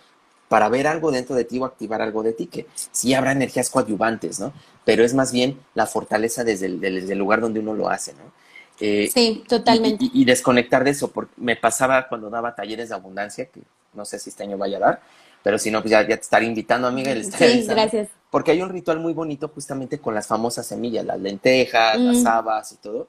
para 0.55 0.68
ver 0.68 0.86
algo 0.86 1.11
dentro 1.11 1.34
de 1.34 1.42
ti 1.42 1.59
o 1.59 1.64
activar 1.64 2.00
algo 2.00 2.22
de 2.22 2.32
ti, 2.32 2.46
que 2.46 2.68
sí 2.92 3.12
habrá 3.12 3.32
energías 3.32 3.70
coadyuvantes, 3.70 4.38
¿no? 4.38 4.52
Pero 4.84 5.02
es 5.02 5.12
más 5.12 5.32
bien 5.32 5.59
la 5.74 5.84
fortaleza 5.84 6.44
desde 6.44 6.66
el, 6.66 7.18
lugar 7.18 7.40
donde 7.40 7.59
uno 7.59 7.74
lo 7.74 7.88
hace, 7.88 8.12
¿no? 8.12 8.30
Eh, 8.78 9.11
sí, 9.12 9.42
totalmente. 9.48 10.09
Y, 10.12 10.24
desconectar 10.24 10.84
de 10.84 10.90
eso, 10.90 11.11
porque 11.11 11.32
me 11.38 11.57
pasaba 11.57 12.07
cuando 12.07 12.30
daba 12.30 12.55
talleres 12.55 12.90
de 12.90 12.94
abundancia, 12.94 13.46
que 13.46 13.62
no 13.94 14.05
sé 14.05 14.20
si 14.20 14.30
este 14.30 14.44
año 14.44 14.57
vaya 14.57 14.76
a 14.76 14.80
dar, 14.80 15.02
pero 15.42 15.59
si 15.59 15.72
no, 15.72 15.82
pues 15.82 15.90
ya, 15.90 16.02
ya 16.02 16.16
te 16.16 16.22
estaré 16.22 16.46
invitando, 16.46 16.86
amiga. 16.86 17.12
sí, 17.20 17.66
gracias. 17.66 18.11
Porque 18.30 18.52
hay 18.52 18.62
un 18.62 18.68
ritual 18.68 19.00
muy 19.00 19.12
bonito 19.12 19.48
justamente 19.48 19.98
con 19.98 20.14
las 20.14 20.28
famosas 20.28 20.64
semillas, 20.64 21.05
las 21.05 21.18
lentejas, 21.18 21.98
las 21.98 22.22
mm. 22.22 22.26
habas 22.28 22.70
y 22.70 22.76
todo. 22.76 23.09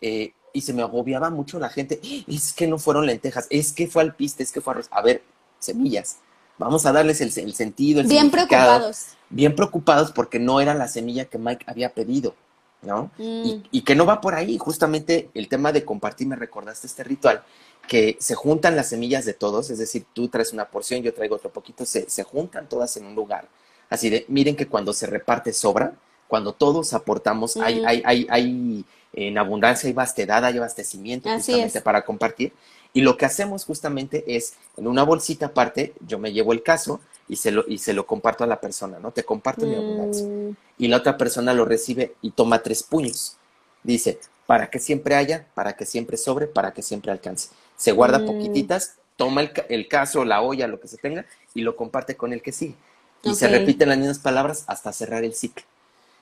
Eh, 0.00 0.32
y 0.54 0.62
se 0.62 0.72
me 0.72 0.80
agobiaba 0.80 1.28
mucho 1.28 1.58
la 1.58 1.68
gente, 1.68 2.00
es 2.26 2.54
que 2.54 2.66
no 2.66 2.78
fueron 2.78 3.04
lentejas, 3.04 3.48
es 3.50 3.74
que 3.74 3.86
fue 3.86 4.00
alpiste, 4.00 4.42
es 4.42 4.50
que 4.50 4.62
fue 4.62 4.72
arroz. 4.72 4.88
A 4.90 5.02
ver, 5.02 5.22
semillas 5.58 6.20
Vamos 6.58 6.86
a 6.86 6.92
darles 6.92 7.20
el, 7.20 7.30
sentido, 7.30 8.00
el 8.00 8.06
Bien 8.06 8.30
preocupados. 8.30 9.08
Bien 9.28 9.54
preocupados 9.54 10.12
porque 10.12 10.38
no 10.38 10.60
era 10.60 10.74
la 10.74 10.88
semilla 10.88 11.26
que 11.26 11.38
Mike 11.38 11.66
había 11.68 11.92
pedido, 11.92 12.34
¿no? 12.82 13.10
Y, 13.18 13.62
mm. 13.72 13.84
que 13.84 13.94
no 13.94 14.06
va 14.06 14.20
por 14.20 14.34
ahí. 14.34 14.56
Justamente 14.56 15.28
el 15.34 15.48
tema 15.48 15.72
de 15.72 15.84
compartir, 15.84 16.26
me 16.26 16.36
recordaste 16.36 16.86
este 16.86 17.04
ritual, 17.04 17.42
que 17.86 18.16
se 18.20 18.34
juntan 18.34 18.74
las 18.74 18.88
semillas 18.88 19.24
de 19.24 19.34
todos, 19.34 19.70
es 19.70 19.78
decir, 19.78 20.06
tú 20.12 20.28
traes 20.28 20.52
una 20.52 20.66
porción, 20.66 21.02
yo 21.02 21.12
traigo 21.12 21.36
otro 21.36 21.50
poquito, 21.50 21.84
se, 21.84 22.08
se 22.08 22.22
juntan 22.22 22.68
todas 22.68 22.96
en 22.96 23.06
un 23.06 23.14
lugar. 23.14 23.48
Así 23.90 24.08
de, 24.10 24.24
miren 24.28 24.56
que 24.56 24.66
cuando 24.66 24.92
se 24.92 25.06
reparte 25.06 25.52
sobra, 25.52 25.94
cuando 26.26 26.52
todos 26.52 26.92
aportamos, 26.94 27.56
hay, 27.56 27.80
mm. 27.80 27.86
hay, 27.86 28.02
hay, 28.04 28.26
hay, 28.30 28.84
en 29.12 29.38
abundancia, 29.38 29.86
hay 29.86 29.92
vastedad, 29.92 30.44
hay 30.44 30.56
abastecimiento 30.56 31.28
justamente 31.28 31.80
para 31.80 32.04
compartir. 32.04 32.52
Y 32.96 33.02
lo 33.02 33.18
que 33.18 33.26
hacemos 33.26 33.66
justamente 33.66 34.24
es, 34.26 34.54
en 34.78 34.86
una 34.86 35.02
bolsita 35.02 35.46
aparte, 35.46 35.92
yo 36.06 36.18
me 36.18 36.32
llevo 36.32 36.54
el 36.54 36.62
caso 36.62 37.02
y 37.28 37.36
se 37.36 37.50
lo, 37.50 37.62
y 37.68 37.76
se 37.76 37.92
lo 37.92 38.06
comparto 38.06 38.42
a 38.42 38.46
la 38.46 38.58
persona, 38.58 38.98
¿no? 38.98 39.10
Te 39.10 39.22
comparto 39.22 39.66
mi 39.66 39.74
abundancia. 39.74 40.26
Mm. 40.26 40.56
Y 40.78 40.88
la 40.88 40.96
otra 40.96 41.18
persona 41.18 41.52
lo 41.52 41.66
recibe 41.66 42.14
y 42.22 42.30
toma 42.30 42.62
tres 42.62 42.82
puños. 42.82 43.36
Dice, 43.82 44.18
para 44.46 44.70
que 44.70 44.78
siempre 44.78 45.14
haya, 45.14 45.46
para 45.52 45.76
que 45.76 45.84
siempre 45.84 46.16
sobre, 46.16 46.46
para 46.46 46.72
que 46.72 46.80
siempre 46.80 47.12
alcance. 47.12 47.50
Se 47.76 47.92
guarda 47.92 48.18
mm. 48.18 48.26
poquititas, 48.28 48.94
toma 49.18 49.42
el, 49.68 49.88
caso, 49.88 50.24
la 50.24 50.40
olla, 50.40 50.66
lo 50.66 50.80
que 50.80 50.88
se 50.88 50.96
tenga, 50.96 51.26
y 51.52 51.60
lo 51.60 51.76
comparte 51.76 52.16
con 52.16 52.32
el 52.32 52.40
que 52.40 52.52
sigue. 52.52 52.76
Y 53.22 53.34
se 53.34 53.46
repiten 53.46 53.90
las 53.90 53.98
mismas 53.98 54.20
palabras 54.20 54.64
hasta 54.68 54.90
cerrar 54.94 55.22
el 55.22 55.34
ciclo. 55.34 55.66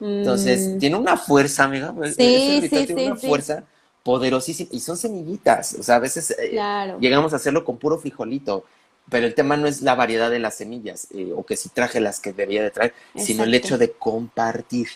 Entonces, 0.01 0.66
mm. 0.66 0.79
tiene 0.79 0.97
una 0.97 1.16
fuerza, 1.16 1.62
amiga. 1.62 1.95
Sí, 2.16 2.66
sí, 2.68 2.87
tiene 2.87 3.12
una 3.12 3.16
fuerza 3.16 3.62
poderosísimo, 4.05 4.69
y 4.73 4.81
son 4.81 4.97
semillitas, 4.97 5.75
o 5.75 5.83
sea, 5.83 5.97
a 5.97 5.99
veces 5.99 6.31
eh, 6.39 6.57
llegamos 7.01 7.33
a 7.33 7.37
hacerlo 7.37 7.65
con 7.65 7.79
puro 7.79 7.99
frijolito, 7.99 8.65
pero 9.11 9.27
el 9.27 9.35
tema 9.35 9.57
no 9.57 9.67
es 9.67 9.83
la 9.83 9.97
variedad 9.97 10.31
de 10.31 10.39
las 10.39 10.57
semillas, 10.57 11.09
eh, 11.13 11.33
o 11.35 11.45
que 11.45 11.57
si 11.57 11.71
traje 11.71 12.01
las 12.01 12.21
que 12.21 12.33
debía 12.33 12.63
de 12.63 12.71
traer, 12.71 12.95
sino 13.17 13.43
el 13.43 13.55
hecho 13.55 13.79
de 13.79 13.93
compartir, 13.93 14.89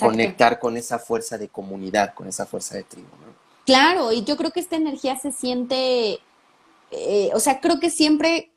conectar 0.00 0.58
con 0.58 0.76
esa 0.76 0.98
fuerza 0.98 1.38
de 1.38 1.48
comunidad, 1.48 2.14
con 2.14 2.26
esa 2.26 2.46
fuerza 2.46 2.74
de 2.76 2.82
tribu. 2.82 3.08
Claro, 3.66 4.10
y 4.10 4.24
yo 4.24 4.36
creo 4.36 4.50
que 4.50 4.60
esta 4.60 4.76
energía 4.76 5.16
se 5.18 5.32
siente, 5.32 6.18
eh, 6.90 7.30
o 7.34 7.40
sea, 7.40 7.60
creo 7.60 7.78
que 7.78 7.90
siempre 7.90 8.50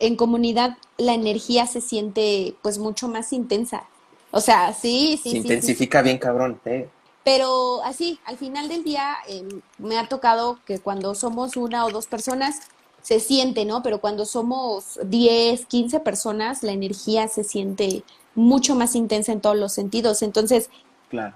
en 0.00 0.16
comunidad 0.16 0.78
la 0.96 1.14
energía 1.14 1.66
se 1.66 1.80
siente 1.80 2.54
pues 2.62 2.78
mucho 2.78 3.08
más 3.08 3.32
intensa. 3.32 3.84
O 4.30 4.40
sea, 4.40 4.72
sí, 4.72 5.18
sí. 5.22 5.30
Se 5.32 5.36
intensifica 5.38 6.02
bien 6.02 6.18
cabrón. 6.18 6.60
¿eh? 6.64 6.88
Pero 7.24 7.82
así, 7.84 8.18
al 8.24 8.38
final 8.38 8.68
del 8.68 8.82
día 8.82 9.16
em, 9.28 9.60
me 9.78 9.98
ha 9.98 10.08
tocado 10.08 10.58
que 10.64 10.78
cuando 10.78 11.14
somos 11.14 11.56
una 11.56 11.84
o 11.84 11.90
dos 11.90 12.06
personas 12.06 12.60
se 13.02 13.20
siente, 13.20 13.64
¿no? 13.64 13.82
Pero 13.82 14.00
cuando 14.00 14.24
somos 14.24 14.98
10, 15.04 15.66
15 15.66 16.00
personas, 16.00 16.62
la 16.62 16.72
energía 16.72 17.28
se 17.28 17.44
siente 17.44 18.04
mucho 18.34 18.74
más 18.74 18.94
intensa 18.94 19.32
en 19.32 19.40
todos 19.40 19.56
los 19.56 19.72
sentidos. 19.72 20.22
Entonces, 20.22 20.70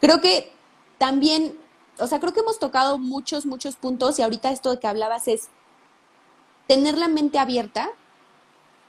creo 0.01 0.21
que 0.21 0.53
también, 0.99 1.59
o 1.99 2.07
sea, 2.07 2.21
creo 2.21 2.33
que 2.33 2.41
hemos 2.41 2.59
tocado 2.59 2.99
muchos, 2.99 3.47
muchos 3.47 3.77
puntos 3.77 4.19
y 4.19 4.23
ahorita 4.23 4.51
esto 4.51 4.71
de 4.71 4.79
que 4.79 4.87
hablabas 4.87 5.29
es 5.29 5.49
tener 6.67 6.97
la 6.97 7.09
mente 7.09 7.39
abierta, 7.39 7.91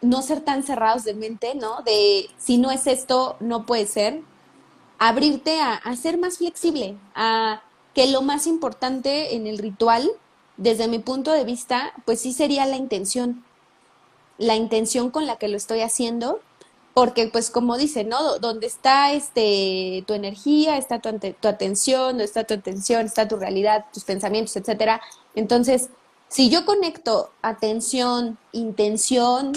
no 0.01 0.21
ser 0.21 0.41
tan 0.41 0.63
cerrados 0.63 1.03
de 1.03 1.13
mente, 1.13 1.55
¿no? 1.55 1.81
De 1.83 2.29
si 2.37 2.57
no 2.57 2.71
es 2.71 2.87
esto, 2.87 3.37
no 3.39 3.65
puede 3.65 3.87
ser, 3.87 4.21
abrirte 4.99 5.59
a, 5.61 5.95
ser 5.95 6.17
más 6.17 6.37
flexible, 6.37 6.97
a 7.15 7.61
que 7.93 8.07
lo 8.07 8.21
más 8.21 8.47
importante 8.47 9.35
en 9.35 9.47
el 9.47 9.57
ritual, 9.57 10.09
desde 10.57 10.87
mi 10.87 10.99
punto 10.99 11.31
de 11.31 11.43
vista, 11.43 11.93
pues 12.05 12.21
sí 12.21 12.33
sería 12.33 12.65
la 12.65 12.77
intención, 12.77 13.43
la 14.37 14.55
intención 14.55 15.11
con 15.11 15.25
la 15.25 15.37
que 15.37 15.47
lo 15.47 15.57
estoy 15.57 15.81
haciendo, 15.81 16.39
porque 16.93 17.27
pues 17.27 17.49
como 17.49 17.77
dice, 17.77 18.05
¿no? 18.05 18.39
Donde 18.39 18.67
está 18.67 19.11
este 19.11 20.03
tu 20.07 20.13
energía, 20.13 20.77
está 20.77 20.99
tu, 20.99 21.09
tu 21.19 21.47
atención, 21.47 22.21
está 22.21 22.45
tu 22.45 22.53
atención, 22.53 23.05
está 23.05 23.27
tu 23.27 23.35
realidad, 23.35 23.85
tus 23.93 24.05
pensamientos, 24.05 24.55
etcétera. 24.55 25.01
Entonces, 25.35 25.89
si 26.29 26.49
yo 26.49 26.65
conecto 26.65 27.31
atención, 27.41 28.37
intención, 28.53 29.51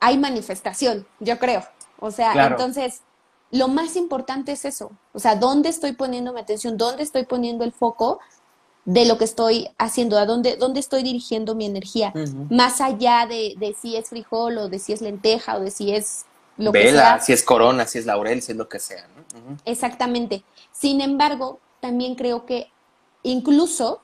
hay 0.00 0.18
manifestación, 0.18 1.06
yo 1.20 1.38
creo. 1.38 1.64
O 2.00 2.10
sea, 2.10 2.48
entonces 2.48 3.00
lo 3.50 3.68
más 3.68 3.96
importante 3.96 4.52
es 4.52 4.64
eso, 4.64 4.90
o 5.12 5.18
sea, 5.18 5.36
dónde 5.36 5.68
estoy 5.68 5.92
poniendo 5.92 6.32
mi 6.32 6.40
atención, 6.40 6.76
dónde 6.76 7.02
estoy 7.02 7.24
poniendo 7.24 7.64
el 7.64 7.72
foco 7.72 8.20
de 8.84 9.06
lo 9.06 9.16
que 9.16 9.24
estoy 9.24 9.68
haciendo, 9.78 10.18
a 10.18 10.26
dónde, 10.26 10.56
dónde 10.56 10.80
estoy 10.80 11.02
dirigiendo 11.02 11.54
mi 11.54 11.64
energía, 11.64 12.12
más 12.50 12.80
allá 12.80 13.26
de, 13.26 13.54
de, 13.58 13.74
si 13.80 13.96
es 13.96 14.10
frijol 14.10 14.58
o 14.58 14.68
de 14.68 14.78
si 14.78 14.92
es 14.92 15.00
lenteja 15.00 15.56
o 15.56 15.60
de 15.60 15.70
si 15.70 15.94
es 15.94 16.26
lo 16.56 16.72
que 16.72 16.90
sea. 16.90 17.20
si 17.20 17.32
es 17.32 17.42
corona, 17.42 17.86
si 17.86 17.98
es 17.98 18.06
laurel, 18.06 18.42
si 18.42 18.52
es 18.52 18.58
lo 18.58 18.68
que 18.68 18.78
sea. 18.78 19.06
Exactamente. 19.64 20.44
Sin 20.72 21.00
embargo, 21.00 21.60
también 21.80 22.14
creo 22.14 22.46
que 22.46 22.70
incluso 23.22 24.00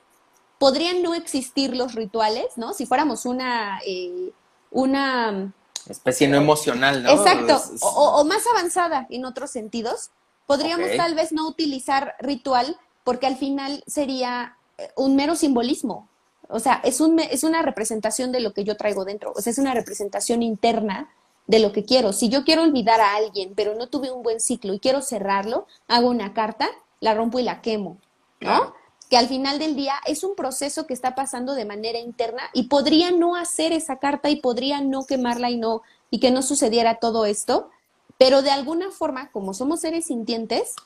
podrían 0.59 1.03
no 1.03 1.15
existir 1.15 1.77
los 1.77 1.95
rituales, 1.95 2.47
¿no? 2.57 2.73
Si 2.73 2.87
fuéramos 2.87 3.25
una, 3.25 3.81
eh, 3.87 4.33
una 4.71 5.53
especie 5.89 6.29
no 6.29 6.37
emocional, 6.37 7.03
¿no? 7.03 7.11
Exacto, 7.11 7.61
O, 7.83 8.25
más 8.25 8.45
avanzada 8.47 9.07
en 9.11 9.25
otros 9.25 9.51
sentidos. 9.51 10.11
Podríamos 10.47 10.89
tal 10.97 11.15
vez 11.15 11.33
no 11.33 11.47
utilizar 11.47 12.15
ritual 12.19 12.77
porque 13.05 13.27
al 13.27 13.37
final 13.37 13.83
sería 13.87 14.57
eh, 14.79 14.91
un 14.97 15.17
mero 15.17 15.37
simbolismo. 15.37 16.09
O 16.49 16.59
sea, 16.59 16.81
es, 16.85 17.01
un, 17.01 17.19
es 17.21 17.45
una 17.45 17.63
representación 17.63 18.33
de 18.33 18.41
lo 18.41 18.53
que 18.53 18.65
yo 18.65 18.77
traigo 18.77 19.05
dentro. 19.05 19.33
O 19.35 19.41
sea, 19.41 19.53
es 19.53 19.59
una 19.59 19.75
representación 19.75 20.43
interna 20.43 21.09
de 21.47 21.61
lo 21.61 21.73
que 21.73 21.85
quiero. 21.85 22.13
Si 22.13 22.29
yo 22.29 22.45
quiero 22.45 22.63
olvidar 22.63 23.01
a 23.01 23.15
alguien, 23.15 23.55
pero 23.55 23.75
no 23.75 23.89
tuve 23.89 24.11
un 24.11 24.23
buen 24.23 24.41
ciclo 24.41 24.75
y 24.75 24.81
quiero 24.81 25.03
cerrarlo, 25.03 25.67
hago 25.89 26.09
una 26.09 26.33
carta, 26.35 26.69
la 27.01 27.15
rompo 27.15 27.39
y 27.39 27.43
la 27.43 27.61
quemo, 27.61 27.99
¿no? 28.41 28.75
Que 29.11 29.17
al 29.17 29.27
final 29.27 29.59
del 29.59 29.75
día 29.75 29.95
es 30.07 30.23
un 30.23 30.37
proceso 30.37 30.87
que 30.87 30.95
está 30.95 31.17
pasando 31.17 31.55
de 31.55 31.65
manera 31.65 31.99
interna 31.99 32.45
y 32.55 32.69
podría 32.69 33.11
no 33.11 33.35
hacer 33.35 33.73
esa 33.73 33.99
carta 33.99 34.31
y 34.31 34.37
podría 34.37 34.81
no 34.81 35.05
quemarla 35.05 35.51
y 35.51 35.57
no 35.57 35.83
y 36.11 36.21
que 36.21 36.31
no 36.31 36.43
sucediera 36.43 37.01
todo 37.01 37.25
esto, 37.25 37.71
pero 38.19 38.43
de 38.43 38.53
alguna 38.53 38.91
forma, 38.91 39.31
como 39.33 39.53
somos 39.53 39.81
seres 39.81 40.07
sintientes, 40.07 40.77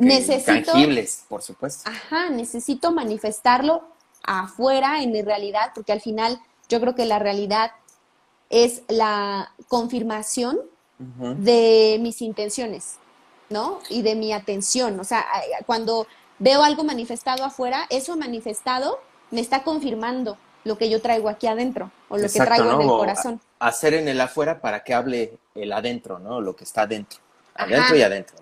necesito 0.00 0.72
tangibles, 0.72 1.24
por 1.28 1.42
supuesto. 1.42 1.88
Ajá, 1.88 2.28
necesito 2.28 2.90
manifestarlo 2.90 3.84
afuera 4.24 5.02
en 5.02 5.12
mi 5.12 5.22
realidad, 5.22 5.70
porque 5.74 5.92
al 5.92 6.00
final 6.00 6.40
yo 6.68 6.80
creo 6.80 6.94
que 6.94 7.06
la 7.06 7.20
realidad 7.20 7.70
es 8.50 8.82
la 8.88 9.52
confirmación 9.68 10.58
de 10.98 11.98
mis 12.00 12.20
intenciones. 12.20 12.96
¿no? 13.50 13.80
Y 13.88 14.02
de 14.02 14.14
mi 14.14 14.32
atención. 14.32 14.98
O 14.98 15.04
sea, 15.04 15.24
cuando 15.66 16.06
veo 16.38 16.62
algo 16.62 16.84
manifestado 16.84 17.44
afuera, 17.44 17.86
eso 17.90 18.16
manifestado 18.16 19.00
me 19.30 19.40
está 19.40 19.62
confirmando 19.62 20.36
lo 20.64 20.78
que 20.78 20.88
yo 20.88 21.00
traigo 21.00 21.28
aquí 21.28 21.46
adentro 21.46 21.90
o 22.08 22.16
lo 22.16 22.28
que 22.28 22.38
traigo 22.38 22.72
en 22.72 22.80
el 22.80 22.88
corazón. 22.88 23.40
hacer 23.58 23.94
en 23.94 24.08
el 24.08 24.20
afuera 24.20 24.60
para 24.60 24.82
que 24.82 24.94
hable 24.94 25.38
el 25.54 25.72
adentro, 25.72 26.18
¿no? 26.18 26.40
Lo 26.40 26.56
que 26.56 26.64
está 26.64 26.82
adentro. 26.82 27.20
Adentro 27.54 27.96
y 27.96 28.02
adentro. 28.02 28.36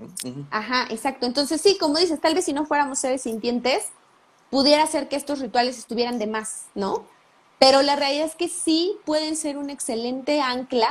Ajá, 0.51 0.86
exacto. 0.88 1.26
Entonces 1.26 1.61
sí, 1.61 1.76
como 1.78 1.99
dices, 1.99 2.20
tal 2.20 2.34
vez 2.34 2.47
si 2.47 2.53
no 2.53 2.64
fuéramos 2.64 2.99
seres 2.99 3.22
sintientes, 3.22 3.88
pudiera 4.51 4.86
ser 4.86 5.09
que 5.09 5.16
estos 5.16 5.40
rituales 5.40 5.78
estuvieran 5.78 6.18
de 6.18 6.26
más, 6.26 6.66
¿no? 6.74 7.07
Pero 7.59 7.82
la 7.82 7.97
realidad 7.97 8.26
es 8.26 8.34
que 8.34 8.49
sí 8.49 8.97
pueden 9.05 9.36
ser 9.36 9.57
un 9.57 9.70
excelente 9.70 10.40
ancla 10.40 10.90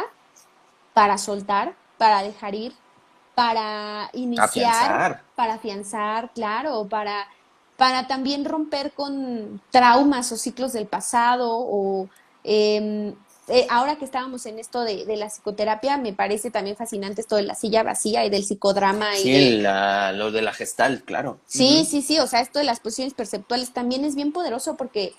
para 0.93 1.18
soltar, 1.18 1.76
para 1.97 2.24
dejar 2.24 2.56
ir, 2.56 2.74
para 3.36 4.10
iniciar, 4.14 5.24
para 5.36 5.54
afianzar, 5.54 6.32
claro, 6.34 6.88
para, 6.90 7.28
para 7.78 8.08
también 8.08 8.46
romper 8.46 8.92
con 8.92 9.62
traumas 9.72 10.32
o 10.32 10.38
ciclos 10.38 10.74
del 10.74 10.88
pasado 10.88 11.50
o 11.52 12.10
em, 12.44 13.14
eh, 13.48 13.68
ahora 13.70 13.98
que 13.98 14.06
estábamos 14.06 14.46
en 14.46 14.60
esto 14.60 14.82
de, 14.82 15.06
la 15.18 15.28
psicoterapia, 15.28 15.98
me 15.98 16.14
parece 16.14 16.52
también 16.52 16.78
fascinante 16.78 17.22
esto 17.22 17.36
de 17.36 17.42
la 17.44 17.56
silla 17.56 17.84
vacía 17.84 18.24
y 18.26 18.30
del 18.30 18.44
psicodrama. 18.44 19.14
Sí, 19.16 19.30
y 19.30 19.62
lo 19.62 20.32
de 20.32 20.42
la 20.42 20.54
gestal, 20.54 21.04
claro. 21.04 21.40
Sí, 21.48 21.86
sí, 21.86 22.02
sí, 22.02 22.20
o 22.20 22.28
sea, 22.28 22.42
esto 22.42 22.60
de 22.60 22.66
las 22.66 22.80
posiciones 22.80 23.14
perceptuales 23.14 23.74
también 23.74 24.06
es 24.06 24.16
bien 24.16 24.32
poderoso 24.32 24.78
porque, 24.78 25.14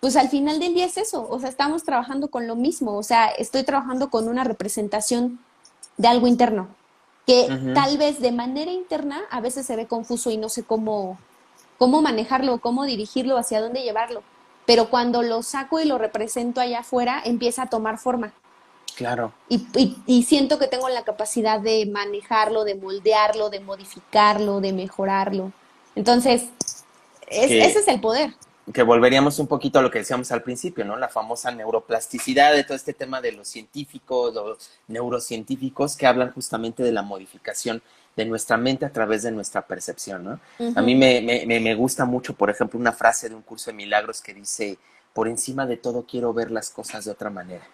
pues 0.00 0.16
al 0.16 0.28
final 0.28 0.58
del 0.58 0.74
día 0.74 0.86
es 0.86 0.96
eso, 0.96 1.28
o 1.30 1.38
sea, 1.38 1.48
estamos 1.48 1.84
trabajando 1.84 2.28
con 2.28 2.46
lo 2.46 2.56
mismo, 2.56 2.96
o 2.96 3.02
sea, 3.02 3.28
estoy 3.28 3.62
trabajando 3.64 4.10
con 4.10 4.28
una 4.28 4.44
representación 4.44 5.38
de 5.98 6.08
algo 6.08 6.26
interno, 6.26 6.74
que 7.28 7.46
tal 7.74 7.98
vez 7.98 8.20
de 8.20 8.32
manera 8.32 8.72
interna 8.72 9.20
a 9.30 9.42
veces 9.42 9.66
se 9.66 9.76
ve 9.76 9.86
confuso 9.86 10.30
y 10.30 10.38
no 10.38 10.48
sé 10.48 10.62
cómo, 10.62 11.18
cómo 11.76 12.00
manejarlo, 12.00 12.56
cómo 12.56 12.86
dirigirlo, 12.86 13.36
hacia 13.36 13.60
dónde 13.60 13.82
llevarlo. 13.82 14.22
Pero 14.64 14.88
cuando 14.88 15.20
lo 15.20 15.42
saco 15.42 15.78
y 15.78 15.84
lo 15.84 15.98
represento 15.98 16.62
allá 16.62 16.78
afuera, 16.78 17.20
empieza 17.22 17.64
a 17.64 17.66
tomar 17.68 17.98
forma. 17.98 18.32
Claro. 18.96 19.34
Y, 19.50 19.66
y, 20.06 20.22
siento 20.22 20.58
que 20.58 20.68
tengo 20.68 20.88
la 20.88 21.04
capacidad 21.04 21.60
de 21.60 21.84
manejarlo, 21.84 22.64
de 22.64 22.76
moldearlo, 22.76 23.50
de 23.50 23.60
modificarlo, 23.60 24.62
de 24.62 24.72
mejorarlo. 24.72 25.52
Entonces, 25.96 26.44
ese 27.28 27.60
es 27.60 27.88
el 27.88 28.00
poder 28.00 28.32
que 28.72 28.82
volveríamos 28.82 29.38
un 29.38 29.46
poquito 29.46 29.78
a 29.78 29.82
lo 29.82 29.90
que 29.90 30.00
decíamos 30.00 30.30
al 30.32 30.42
principio, 30.42 30.84
¿no? 30.84 30.96
La 30.96 31.08
famosa 31.08 31.50
neuroplasticidad 31.50 32.52
de 32.52 32.64
todo 32.64 32.76
este 32.76 32.92
tema 32.92 33.20
de 33.20 33.32
los 33.32 33.48
científicos, 33.48 34.34
los 34.34 34.70
neurocientíficos 34.88 35.96
que 35.96 36.06
hablan 36.06 36.32
justamente 36.32 36.82
de 36.82 36.92
la 36.92 37.02
modificación 37.02 37.82
de 38.16 38.24
nuestra 38.24 38.56
mente 38.56 38.84
a 38.84 38.92
través 38.92 39.22
de 39.22 39.30
nuestra 39.30 39.66
percepción, 39.66 40.24
¿no? 40.24 40.40
A 40.74 40.82
mí 40.82 40.94
me, 40.94 41.20
me, 41.20 41.60
me, 41.60 41.74
gusta 41.74 42.04
mucho, 42.04 42.34
por 42.34 42.50
ejemplo, 42.50 42.78
una 42.78 42.92
frase 42.92 43.28
de 43.28 43.34
un 43.34 43.42
curso 43.42 43.70
de 43.70 43.76
milagros 43.76 44.20
que 44.20 44.34
dice, 44.34 44.76
por 45.12 45.28
encima 45.28 45.66
de 45.66 45.76
todo 45.76 46.04
quiero 46.04 46.32
ver 46.32 46.50
las 46.50 46.70
cosas 46.70 47.04
de 47.04 47.12
otra 47.12 47.30
manera. 47.30 47.64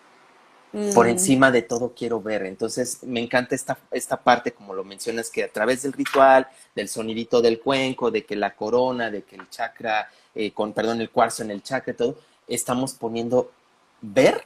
Por 0.94 1.06
mm. 1.06 1.10
encima 1.10 1.50
de 1.50 1.62
todo 1.62 1.94
quiero 1.96 2.20
ver. 2.20 2.44
Entonces, 2.46 3.02
me 3.02 3.20
encanta 3.20 3.54
esta, 3.54 3.78
esta 3.90 4.16
parte, 4.16 4.52
como 4.52 4.74
lo 4.74 4.84
mencionas, 4.84 5.30
que 5.30 5.44
a 5.44 5.48
través 5.52 5.82
del 5.82 5.92
ritual, 5.92 6.48
del 6.74 6.88
sonidito 6.88 7.40
del 7.40 7.60
cuenco, 7.60 8.10
de 8.10 8.24
que 8.24 8.36
la 8.36 8.54
corona, 8.54 9.10
de 9.10 9.22
que 9.22 9.36
el 9.36 9.48
chakra 9.50 10.08
eh, 10.34 10.50
con, 10.50 10.72
perdón, 10.72 11.00
el 11.00 11.10
cuarzo 11.10 11.42
en 11.42 11.52
el 11.52 11.62
chakra 11.62 11.94
todo, 11.94 12.18
estamos 12.48 12.94
poniendo 12.94 13.52
ver 14.00 14.44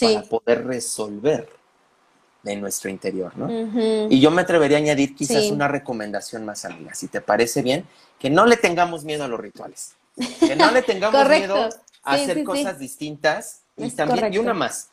para 0.00 0.22
poder 0.22 0.64
resolver 0.64 1.48
de 2.42 2.56
nuestro 2.56 2.88
interior, 2.88 3.36
¿no? 3.36 3.48
Y 4.10 4.20
yo 4.20 4.30
me 4.30 4.42
atrevería 4.42 4.76
a 4.76 4.80
añadir 4.80 5.14
quizás 5.14 5.50
una 5.50 5.68
recomendación 5.68 6.44
más, 6.44 6.64
amiga, 6.64 6.94
si 6.94 7.08
te 7.08 7.20
parece 7.20 7.62
bien, 7.62 7.84
que 8.18 8.30
no 8.30 8.46
le 8.46 8.56
tengamos 8.56 9.04
miedo 9.04 9.24
a 9.24 9.28
los 9.28 9.38
rituales, 9.38 9.94
que 10.40 10.56
no 10.56 10.70
le 10.70 10.82
tengamos 10.82 11.28
miedo 11.28 11.68
a 12.02 12.12
hacer 12.12 12.42
cosas 12.42 12.78
distintas 12.78 13.62
y 13.76 13.90
también, 13.90 14.32
y 14.32 14.38
una 14.38 14.54
más, 14.54 14.88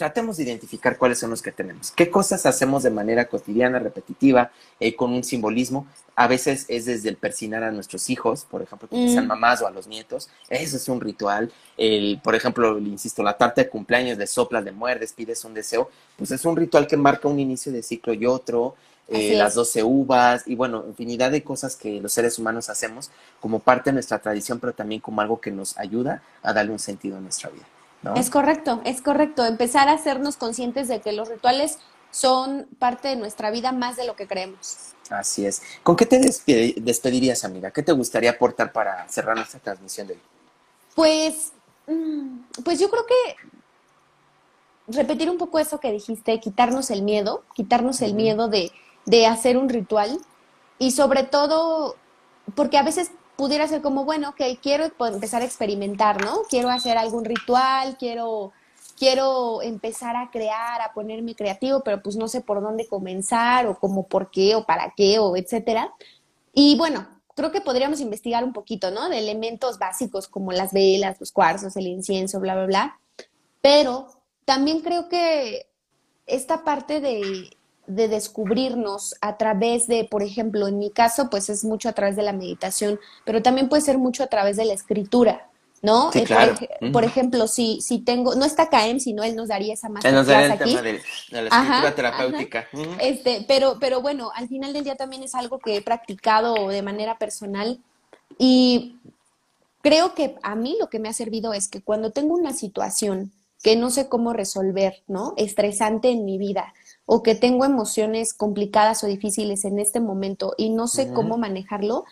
tratemos 0.00 0.38
de 0.38 0.44
identificar 0.44 0.96
cuáles 0.96 1.18
son 1.18 1.28
los 1.28 1.42
que 1.42 1.52
tenemos. 1.52 1.90
¿Qué 1.90 2.08
cosas 2.08 2.46
hacemos 2.46 2.82
de 2.82 2.88
manera 2.88 3.26
cotidiana, 3.26 3.78
repetitiva, 3.78 4.50
eh, 4.80 4.96
con 4.96 5.12
un 5.12 5.22
simbolismo? 5.22 5.86
A 6.16 6.26
veces 6.26 6.64
es 6.68 6.86
desde 6.86 7.10
el 7.10 7.16
persinar 7.16 7.62
a 7.64 7.70
nuestros 7.70 8.08
hijos, 8.08 8.46
por 8.50 8.62
ejemplo, 8.62 8.88
que 8.88 9.10
sean 9.10 9.26
mm. 9.26 9.28
mamás 9.28 9.60
o 9.60 9.66
a 9.66 9.70
los 9.70 9.86
nietos. 9.86 10.30
Eso 10.48 10.78
es 10.78 10.88
un 10.88 11.02
ritual. 11.02 11.52
El, 11.76 12.18
por 12.24 12.34
ejemplo, 12.34 12.78
insisto, 12.78 13.22
la 13.22 13.36
tarta 13.36 13.60
de 13.60 13.68
cumpleaños 13.68 14.16
de 14.16 14.26
soplas, 14.26 14.64
de 14.64 14.72
muerdes, 14.72 15.12
pides 15.12 15.44
un 15.44 15.52
deseo. 15.52 15.90
Pues 16.16 16.30
es 16.30 16.46
un 16.46 16.56
ritual 16.56 16.86
que 16.86 16.96
marca 16.96 17.28
un 17.28 17.38
inicio 17.38 17.70
de 17.70 17.82
ciclo 17.82 18.14
y 18.14 18.24
otro. 18.24 18.76
Eh, 19.06 19.34
las 19.36 19.54
doce 19.54 19.82
uvas 19.82 20.44
y 20.46 20.54
bueno, 20.54 20.82
infinidad 20.88 21.30
de 21.30 21.42
cosas 21.42 21.76
que 21.76 22.00
los 22.00 22.12
seres 22.12 22.38
humanos 22.38 22.70
hacemos 22.70 23.10
como 23.38 23.58
parte 23.58 23.90
de 23.90 23.94
nuestra 23.94 24.18
tradición, 24.18 24.60
pero 24.60 24.72
también 24.72 25.02
como 25.02 25.20
algo 25.20 25.42
que 25.42 25.50
nos 25.50 25.76
ayuda 25.76 26.22
a 26.42 26.54
darle 26.54 26.72
un 26.72 26.78
sentido 26.78 27.18
a 27.18 27.20
nuestra 27.20 27.50
vida. 27.50 27.66
Es 28.16 28.30
correcto, 28.30 28.80
es 28.84 29.02
correcto. 29.02 29.44
Empezar 29.44 29.88
a 29.88 29.92
hacernos 29.92 30.36
conscientes 30.36 30.88
de 30.88 31.00
que 31.00 31.12
los 31.12 31.28
rituales 31.28 31.78
son 32.10 32.66
parte 32.78 33.08
de 33.08 33.16
nuestra 33.16 33.50
vida 33.50 33.72
más 33.72 33.96
de 33.96 34.06
lo 34.06 34.16
que 34.16 34.26
creemos. 34.26 34.94
Así 35.10 35.44
es. 35.44 35.62
¿Con 35.82 35.96
qué 35.96 36.06
te 36.06 36.18
despedirías, 36.18 37.44
amiga? 37.44 37.70
¿Qué 37.70 37.82
te 37.82 37.92
gustaría 37.92 38.30
aportar 38.30 38.72
para 38.72 39.08
cerrar 39.08 39.36
nuestra 39.36 39.60
transmisión 39.60 40.06
de 40.06 40.14
hoy? 40.14 40.20
Pues, 40.94 41.52
mm, 41.86 42.62
pues 42.64 42.78
yo 42.78 42.88
creo 42.90 43.04
que 43.06 43.36
repetir 44.88 45.30
un 45.30 45.38
poco 45.38 45.58
eso 45.58 45.78
que 45.78 45.92
dijiste, 45.92 46.40
quitarnos 46.40 46.90
el 46.90 47.02
miedo, 47.02 47.44
quitarnos 47.54 48.00
el 48.02 48.14
miedo 48.14 48.48
de, 48.48 48.72
de 49.04 49.26
hacer 49.26 49.56
un 49.56 49.68
ritual 49.68 50.20
y 50.78 50.92
sobre 50.92 51.24
todo, 51.24 51.96
porque 52.54 52.78
a 52.78 52.82
veces 52.82 53.10
pudiera 53.40 53.66
ser 53.66 53.80
como, 53.80 54.04
bueno, 54.04 54.28
ok, 54.28 54.58
quiero 54.62 54.92
empezar 55.06 55.40
a 55.40 55.46
experimentar, 55.46 56.22
¿no? 56.22 56.42
Quiero 56.50 56.68
hacer 56.68 56.98
algún 56.98 57.24
ritual, 57.24 57.96
quiero, 57.96 58.52
quiero 58.98 59.62
empezar 59.62 60.14
a 60.14 60.30
crear, 60.30 60.82
a 60.82 60.92
ponerme 60.92 61.34
creativo, 61.34 61.80
pero 61.82 62.02
pues 62.02 62.16
no 62.16 62.28
sé 62.28 62.42
por 62.42 62.60
dónde 62.60 62.86
comenzar 62.86 63.66
o 63.66 63.78
como 63.78 64.06
por 64.06 64.30
qué 64.30 64.56
o 64.56 64.66
para 64.66 64.92
qué 64.94 65.18
o 65.18 65.38
etcétera. 65.38 65.90
Y 66.52 66.76
bueno, 66.76 67.08
creo 67.34 67.50
que 67.50 67.62
podríamos 67.62 68.02
investigar 68.02 68.44
un 68.44 68.52
poquito, 68.52 68.90
¿no? 68.90 69.08
De 69.08 69.16
elementos 69.16 69.78
básicos 69.78 70.28
como 70.28 70.52
las 70.52 70.74
velas, 70.74 71.18
los 71.18 71.32
cuarzos, 71.32 71.74
el 71.76 71.86
incienso, 71.86 72.40
bla, 72.40 72.54
bla, 72.56 72.66
bla. 72.66 73.00
Pero 73.62 74.06
también 74.44 74.80
creo 74.80 75.08
que 75.08 75.66
esta 76.26 76.62
parte 76.62 77.00
de 77.00 77.56
de 77.94 78.08
descubrirnos 78.08 79.14
a 79.20 79.36
través 79.36 79.86
de, 79.86 80.04
por 80.04 80.22
ejemplo, 80.22 80.68
en 80.68 80.78
mi 80.78 80.90
caso, 80.90 81.28
pues 81.30 81.48
es 81.50 81.64
mucho 81.64 81.88
a 81.88 81.92
través 81.92 82.16
de 82.16 82.22
la 82.22 82.32
meditación, 82.32 82.98
pero 83.24 83.42
también 83.42 83.68
puede 83.68 83.82
ser 83.82 83.98
mucho 83.98 84.22
a 84.22 84.28
través 84.28 84.56
de 84.56 84.64
la 84.64 84.72
escritura, 84.72 85.48
¿no? 85.82 86.12
Sí, 86.12 86.20
eh, 86.20 86.24
claro. 86.24 86.54
por, 86.92 87.04
ejemplo, 87.04 87.46
si, 87.48 87.80
si 87.80 87.98
tengo, 87.98 88.34
no 88.34 88.44
está 88.44 88.68
Caem, 88.68 89.00
sino 89.00 89.22
él 89.22 89.34
nos 89.34 89.48
daría 89.48 89.74
esa 89.74 89.88
más 89.88 90.04
Él 90.04 90.14
nos 90.14 90.26
daría 90.26 90.54
el 90.54 90.58
tema 90.58 90.82
de, 90.82 91.00
la 91.30 91.40
escritura 91.42 91.94
terapéutica. 91.94 92.68
Este, 93.00 93.44
pero, 93.48 93.78
pero 93.80 94.00
bueno, 94.00 94.30
al 94.34 94.48
final 94.48 94.72
del 94.72 94.84
día 94.84 94.96
también 94.96 95.22
es 95.22 95.34
algo 95.34 95.58
que 95.58 95.76
he 95.76 95.82
practicado 95.82 96.68
de 96.68 96.82
manera 96.82 97.18
personal 97.18 97.80
y 98.38 98.96
creo 99.82 100.14
que 100.14 100.36
a 100.42 100.54
mí 100.54 100.76
lo 100.78 100.88
que 100.88 100.98
me 100.98 101.08
ha 101.08 101.12
servido 101.12 101.52
es 101.52 101.68
que 101.68 101.82
cuando 101.82 102.10
tengo 102.10 102.34
una 102.34 102.52
situación 102.52 103.32
que 103.62 103.76
no 103.76 103.90
sé 103.90 104.08
cómo 104.08 104.32
resolver, 104.32 105.02
¿no? 105.06 105.34
Estresante 105.36 106.10
en 106.10 106.24
mi 106.24 106.38
vida, 106.38 106.72
o 107.12 107.24
que 107.24 107.34
tengo 107.34 107.64
emociones 107.64 108.32
complicadas 108.32 109.02
o 109.02 109.08
difíciles 109.08 109.64
en 109.64 109.80
este 109.80 109.98
momento 109.98 110.54
y 110.56 110.70
no 110.70 110.86
sé 110.86 111.12
cómo 111.12 111.38
manejarlo, 111.38 112.04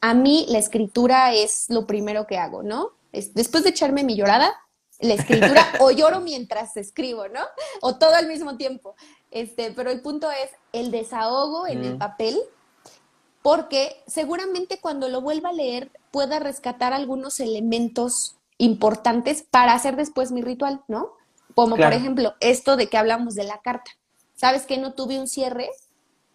a 0.00 0.14
mí 0.14 0.46
la 0.48 0.58
escritura 0.58 1.32
es 1.32 1.66
lo 1.68 1.86
primero 1.86 2.26
que 2.26 2.38
hago, 2.38 2.64
¿no? 2.64 2.90
después 3.12 3.62
de 3.62 3.70
echarme 3.70 4.02
mi 4.02 4.16
llorada, 4.16 4.52
la 4.98 5.14
escritura 5.14 5.64
o 5.80 5.92
lloro 5.92 6.18
mientras 6.18 6.76
escribo, 6.76 7.28
¿no? 7.28 7.38
O 7.82 7.98
todo 7.98 8.16
al 8.16 8.26
mismo 8.26 8.56
tiempo. 8.56 8.96
Este, 9.30 9.70
pero 9.70 9.92
el 9.92 10.00
punto 10.00 10.28
es 10.32 10.50
el 10.72 10.90
desahogo 10.90 11.68
en 11.68 11.84
el 11.84 11.96
papel, 11.96 12.36
porque 13.42 14.02
seguramente 14.08 14.80
cuando 14.80 15.08
lo 15.08 15.20
vuelva 15.20 15.50
a 15.50 15.52
leer 15.52 15.92
pueda 16.10 16.40
rescatar 16.40 16.92
algunos 16.92 17.38
elementos 17.38 18.38
importantes 18.58 19.44
para 19.48 19.74
hacer 19.74 19.94
después 19.94 20.32
mi 20.32 20.42
ritual, 20.42 20.82
¿no? 20.88 21.12
Como 21.54 21.76
por 21.76 21.92
ejemplo 21.92 22.34
esto 22.40 22.76
de 22.76 22.88
que 22.88 22.96
hablamos 22.98 23.36
de 23.36 23.44
la 23.44 23.60
carta 23.60 23.92
sabes 24.42 24.66
que 24.66 24.76
no 24.76 24.92
tuve 24.92 25.20
un 25.20 25.28
cierre, 25.28 25.70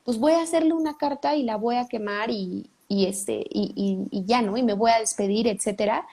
pues 0.06 0.18
voy 0.18 0.32
a 0.32 0.42
hacerle 0.42 0.72
una 0.72 0.96
carta 0.96 1.36
y 1.36 1.44
la 1.44 1.58
voy 1.58 1.76
a 1.76 1.90
quemar 1.90 2.30
y, 2.32 2.70
este, 2.88 3.44
y, 3.50 4.24
ya, 4.26 4.42
¿no? 4.42 4.56
Y 4.56 4.64
me 4.64 4.76
voy 4.76 4.92
a 4.92 5.00
despedir, 5.00 5.46
etcétera. 5.46 6.08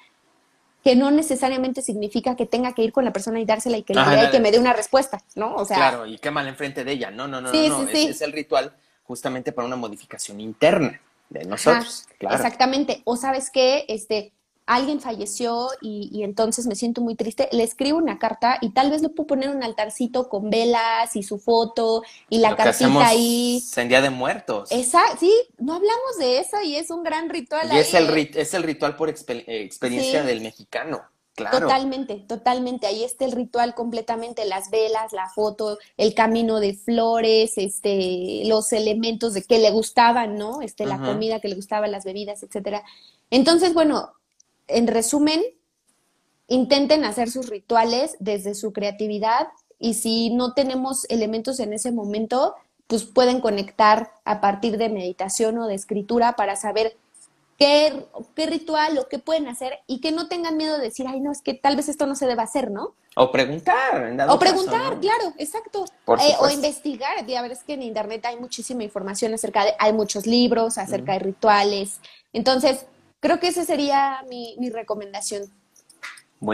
Que 0.83 0.97
no 0.97 1.13
necesariamente 1.13 1.83
significa 1.83 2.35
que 2.35 2.47
tenga 2.47 2.75
que 2.75 2.83
ir 2.83 2.91
con 2.91 3.05
la 3.05 3.13
persona 3.13 3.39
y 3.39 3.45
dársela 3.45 3.77
y 3.77 3.85
que, 3.85 3.95
que 4.33 4.41
me 4.41 4.51
dé 4.51 4.59
una 4.59 4.73
respuesta, 4.73 5.23
¿no? 5.37 5.55
O 5.55 5.65
sea. 5.65 5.77
Claro, 5.77 6.05
y 6.05 6.19
quémala 6.19 6.49
enfrente 6.49 6.83
de 6.83 6.91
ella. 6.91 7.13
No, 7.13 7.29
no, 7.29 7.41
no, 7.41 7.53
no. 7.53 7.69
no. 7.69 7.89
Es, 7.89 8.21
el 8.23 8.33
ritual 8.33 8.75
justamente 9.05 9.53
para 9.53 9.69
una 9.69 9.77
modificación 9.77 10.41
interna 10.41 11.01
de 11.31 11.45
nosotros. 11.45 12.09
Exactamente. 12.19 13.03
O 13.05 13.17
sabes 13.17 13.51
qué, 13.51 13.85
este, 13.87 14.33
alguien 14.67 15.01
falleció 15.01 15.69
y, 15.81 16.23
entonces 16.23 16.67
me 16.67 16.75
siento 16.75 17.01
muy 17.01 17.15
triste, 17.15 17.49
le 17.53 17.63
escribo 17.63 17.99
una 17.99 18.19
carta 18.19 18.59
y 18.61 18.71
tal 18.71 18.91
vez 18.91 19.03
le 19.03 19.09
puedo 19.09 19.27
poner 19.27 19.51
un 19.51 19.63
altarcito 19.63 20.29
con 20.29 20.51
velas 20.51 21.15
y 21.17 21.23
su 21.23 21.39
foto 21.39 22.03
y 22.31 22.39
la 22.39 22.57
cartita 22.57 23.07
ahí. 23.07 23.63
En 23.77 23.89
Día 23.89 24.01
de 24.01 24.11
Muertos. 24.11 24.71
Esa, 24.73 25.03
sí, 25.19 25.33
no 25.59 25.75
hablamos 25.75 26.19
de 26.19 26.39
eso 26.39 26.57
y 26.63 26.77
es 26.77 26.91
un 26.91 27.03
gran 27.03 27.29
ritual. 27.29 27.69
Y 27.73 27.79
es, 27.79 27.93
el, 27.95 28.09
es 28.35 28.55
el 28.55 28.63
ritual 28.63 28.97
por 28.97 29.11
eh, 29.11 29.15
experiencia 29.47 30.23
del 30.23 30.41
mexicano. 30.41 31.03
Claro. 31.35 31.61
Totalmente, 31.61 32.15
totalmente. 32.29 32.87
Ahí 32.87 33.03
está 33.03 33.25
el 33.25 33.33
ritual 33.33 33.75
completamente, 33.75 34.45
las 34.45 34.71
velas, 34.71 35.13
la 35.13 35.29
foto, 35.29 35.79
el 35.97 36.15
camino 36.15 36.61
de 36.61 36.75
flores, 36.75 37.55
este, 37.57 38.43
los 38.47 38.73
elementos 38.73 39.35
de 39.35 39.43
que 39.43 39.59
le 39.59 39.73
gustaban, 39.73 40.37
¿no? 40.37 40.63
Este, 40.63 40.87
la 40.87 40.99
comida 40.99 41.41
que 41.41 41.49
le 41.49 41.57
gustaba, 41.57 41.89
las 41.89 42.05
bebidas, 42.05 42.45
etcétera. 42.45 42.85
Entonces, 43.31 43.75
bueno, 43.75 44.13
en 44.69 44.87
resumen, 44.87 45.43
intenten 46.49 47.05
hacer 47.05 47.31
sus 47.31 47.49
rituales 47.49 48.17
desde 48.19 48.55
su 48.55 48.73
creatividad 48.73 49.49
y 49.79 49.95
si 49.95 50.31
no 50.31 50.55
tenemos 50.55 51.05
elementos 51.11 51.61
en 51.61 51.73
ese 51.73 51.93
momento, 51.93 52.55
pues 52.87 53.05
pueden 53.05 53.41
conectar 53.41 54.13
a 54.25 54.41
partir 54.41 54.79
de 54.79 54.89
meditación 54.89 55.59
o 55.59 55.67
de 55.67 55.75
escritura 55.75 56.37
para 56.37 56.57
saber 56.57 56.97
qué, 57.59 58.07
qué 58.35 58.47
ritual 58.47 58.99
o 58.99 59.09
qué 59.09 59.19
pueden 59.19 59.49
hacer 59.49 59.81
y 59.87 60.01
que 60.01 60.13
no 60.13 60.29
tengan 60.29 60.57
miedo 60.57 60.77
de 60.77 60.85
decir, 60.85 61.07
ay, 61.09 61.21
no, 61.21 61.33
es 61.33 61.41
que 61.41 61.55
tal 61.55 61.77
vez 61.77 61.89
esto 61.89 62.07
no 62.07 62.15
se 62.15 62.27
debe 62.27 62.43
hacer, 62.43 62.71
¿no? 62.71 62.95
O 63.17 63.31
preguntar. 63.31 64.29
o 64.29 64.39
preguntar, 64.39 64.99
claro, 64.99 65.33
exacto. 65.39 65.85
Eh, 66.09 66.35
o 66.41 66.51
investigar. 66.51 67.25
Ya 67.27 67.47
es 67.47 67.63
que 67.63 67.75
en 67.75 67.83
Internet 67.83 68.25
hay 68.27 68.37
muchísima 68.37 68.83
información 68.83 69.33
acerca 69.35 69.65
de, 69.65 69.75
hay 69.79 69.93
muchos 69.93 70.27
libros 70.27 70.79
acerca 70.79 71.13
de 71.13 71.21
rituales. 71.21 72.01
Entonces, 72.33 72.87
Creo 73.25 73.41
que 73.41 73.49
esa 73.49 73.65
sería 73.65 74.23
mi, 74.29 74.55
recomendación 74.69 75.51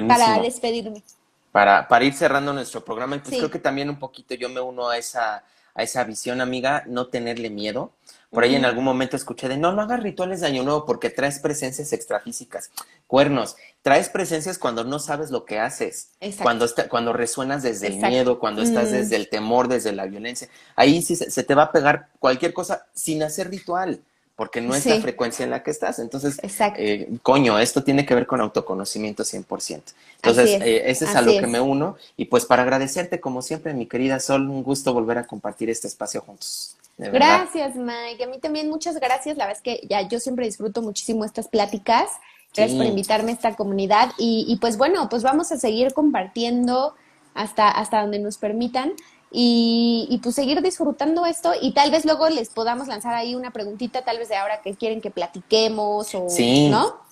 para 0.07 0.41
despedirme. 0.41 1.03
Para, 1.51 1.89
para 1.89 2.05
ir 2.05 2.15
cerrando 2.15 2.53
nuestro 2.53 2.85
programa, 2.85 3.17
y 3.17 3.19
pues 3.19 3.39
creo 3.39 3.51
que 3.51 3.59
también 3.59 3.91
un 3.91 3.99
poquito 3.99 4.37
yo 4.37 4.49
me 4.49 4.61
uno 4.61 4.89
a 4.89 4.97
esa, 4.97 5.43
a 5.75 5.83
esa 5.83 6.05
visión, 6.05 6.41
amiga, 6.41 6.85
no 6.87 7.09
tenerle 7.09 7.51
miedo. 7.51 7.91
Por 8.31 8.45
ahí 8.45 8.55
en 8.55 8.65
algún 8.65 8.85
momento 8.85 9.17
escuché 9.17 9.49
de 9.49 9.57
no, 9.57 9.73
no 9.73 9.83
hagas 9.83 10.01
rituales 10.01 10.43
de 10.43 10.47
año 10.47 10.63
nuevo 10.63 10.87
porque 10.87 11.11
traes 11.11 11.41
presencias 11.41 11.93
extrafísicas. 11.93 12.71
Cuernos, 13.09 13.57
traes 13.83 14.09
presencias 14.09 14.57
cuando 14.57 14.85
no 14.85 15.01
sabes 15.01 15.33
lo 15.33 15.45
que 15.45 15.59
haces, 15.59 16.13
cuando 16.41 16.69
cuando 16.89 17.13
resuenas 17.13 17.65
desde 17.65 17.89
el 17.89 17.97
miedo, 17.97 18.39
cuando 18.39 18.63
estás 18.63 18.93
desde 18.93 19.17
el 19.17 19.29
temor, 19.29 19.67
desde 19.67 19.91
la 19.91 20.07
violencia. 20.07 20.49
Ahí 20.77 21.03
sí 21.03 21.17
se, 21.17 21.33
se, 21.33 21.43
te 21.43 21.57
va 21.57 21.65
a 21.65 21.73
pegar 21.73 22.11
cualquier 22.21 22.53
cosa 22.53 22.87
sin 22.95 23.25
hacer 23.25 23.51
ritual 23.51 24.05
porque 24.41 24.63
no 24.63 24.75
es 24.75 24.87
la 24.87 24.99
frecuencia 25.03 25.45
en 25.45 25.51
la 25.51 25.63
que 25.63 25.71
estás. 25.71 25.99
Entonces, 25.99 26.39
eh, 26.79 27.11
coño, 27.23 27.59
esto 27.59 27.85
tiene 27.85 28.07
que 28.07 28.15
ver 28.15 28.27
con 28.27 28.41
autoconocimiento 28.41 29.23
100%. 29.23 29.83
Entonces, 30.17 30.63
eh, 30.63 30.85
ese 30.87 31.05
es 31.05 31.15
a 31.15 31.21
lo 31.21 31.31
que 31.31 31.47
me 31.47 31.61
uno. 31.61 31.99
Y 32.17 32.25
pues 32.25 32.47
para 32.47 32.63
agradecerte, 32.63 33.21
como 33.21 33.43
siempre, 33.43 33.75
mi 33.75 33.85
querida 33.85 34.19
Sol, 34.19 34.49
un 34.49 34.63
gusto 34.63 34.95
volver 34.95 35.19
a 35.19 35.27
compartir 35.27 35.69
este 35.69 35.89
espacio 35.89 36.23
juntos. 36.23 36.75
Gracias, 36.97 37.77
Mike. 37.77 38.25
A 38.25 38.29
mí 38.29 38.39
también 38.39 38.71
muchas 38.71 38.99
gracias. 38.99 39.37
La 39.37 39.45
verdad 39.45 39.59
es 39.59 39.63
que 39.63 39.87
ya 39.87 40.09
yo 40.09 40.19
siempre 40.19 40.47
disfruto 40.47 40.81
muchísimo 40.81 41.27
estas 41.27 41.47
pláticas. 41.49 42.09
Gracias 42.57 42.79
por 42.79 42.87
invitarme 42.87 43.33
a 43.33 43.35
esta 43.35 43.55
comunidad. 43.57 44.13
Y, 44.17 44.47
y 44.49 44.57
pues 44.57 44.79
bueno, 44.79 45.11
pues 45.11 45.23
vamos 45.23 45.53
a 45.53 45.59
seguir 45.59 45.93
compartiendo 45.93 46.95
hasta, 47.35 47.71
hasta 47.71 48.01
donde 48.01 48.19
nos 48.19 48.39
permitan 48.39 48.95
y, 49.33 50.21
pues 50.23 50.35
seguir 50.35 50.61
disfrutando 50.61 51.25
esto 51.25 51.53
y 51.61 51.73
tal 51.73 51.91
vez 51.91 52.05
luego 52.05 52.29
les 52.29 52.49
podamos 52.49 52.89
lanzar 52.89 53.15
ahí 53.15 53.35
una 53.35 53.53
preguntita, 53.53 54.03
tal 54.03 54.19
vez 54.19 54.29
de 54.29 54.37
ahora 54.37 54.61
que 54.63 54.75
quieren 54.75 55.01
que 55.01 55.11
platiquemos 55.11 56.15
o, 56.15 56.29
sí. 56.29 56.69
¿no? 56.69 57.09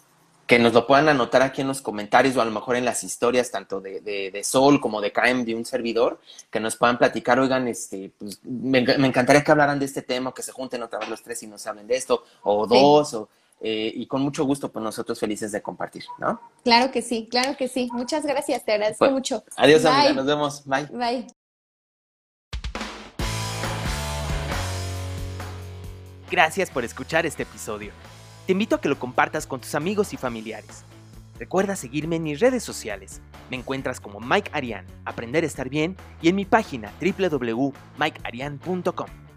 Que 0.46 0.58
nos 0.58 0.72
lo 0.72 0.86
puedan 0.86 1.08
anotar 1.10 1.42
aquí 1.42 1.60
en 1.60 1.68
los 1.68 1.82
comentarios 1.82 2.36
o 2.36 2.40
a 2.40 2.44
lo 2.44 2.50
mejor 2.50 2.76
en 2.76 2.84
las 2.84 3.04
historias 3.04 3.50
tanto 3.50 3.80
de, 3.80 4.00
de, 4.00 4.44
Sol 4.44 4.80
como 4.80 5.00
de 5.00 5.12
Caem 5.12 5.44
de 5.44 5.54
un 5.54 5.66
servidor, 5.66 6.20
que 6.50 6.58
nos 6.58 6.74
puedan 6.76 6.96
platicar, 6.96 7.38
oigan, 7.38 7.68
este, 7.68 8.10
pues, 8.18 8.40
me, 8.42 8.78
encantaría 8.78 9.44
que 9.44 9.50
hablaran 9.52 9.78
de 9.78 9.84
este 9.84 10.00
tema, 10.00 10.32
que 10.32 10.42
se 10.42 10.52
junten 10.52 10.82
otra 10.82 11.00
vez 11.00 11.08
los 11.10 11.22
tres 11.22 11.42
y 11.42 11.46
nos 11.46 11.66
hablen 11.66 11.86
de 11.86 11.96
esto, 11.96 12.24
o 12.42 12.66
dos, 12.66 13.12
o, 13.12 13.28
eh, 13.60 13.92
y 13.94 14.06
con 14.06 14.22
mucho 14.22 14.44
gusto, 14.44 14.72
pues 14.72 14.82
nosotros 14.82 15.20
felices 15.20 15.52
de 15.52 15.60
compartir, 15.60 16.04
¿no? 16.18 16.40
Claro 16.64 16.90
que 16.90 17.02
sí, 17.02 17.28
claro 17.30 17.54
que 17.56 17.68
sí. 17.68 17.90
Muchas 17.92 18.24
gracias, 18.24 18.64
te 18.64 18.72
agradezco 18.72 19.04
pues, 19.04 19.12
mucho. 19.12 19.44
Adiós, 19.56 19.84
amiga, 19.84 20.14
nos 20.14 20.26
vemos. 20.26 20.64
Bye. 20.64 20.86
Bye. 20.86 21.37
Gracias 26.30 26.70
por 26.70 26.84
escuchar 26.84 27.24
este 27.24 27.44
episodio. 27.44 27.92
Te 28.46 28.52
invito 28.52 28.76
a 28.76 28.80
que 28.80 28.88
lo 28.88 28.98
compartas 28.98 29.46
con 29.46 29.60
tus 29.60 29.74
amigos 29.74 30.12
y 30.12 30.16
familiares. 30.16 30.84
Recuerda 31.38 31.76
seguirme 31.76 32.16
en 32.16 32.24
mis 32.24 32.40
redes 32.40 32.64
sociales. 32.64 33.20
Me 33.50 33.56
encuentras 33.56 34.00
como 34.00 34.20
Mike 34.20 34.50
Arian, 34.52 34.84
Aprender 35.04 35.44
a 35.44 35.46
Estar 35.46 35.68
Bien, 35.68 35.96
y 36.20 36.28
en 36.28 36.36
mi 36.36 36.44
página 36.44 36.92
www.mikearian.com. 37.00 39.27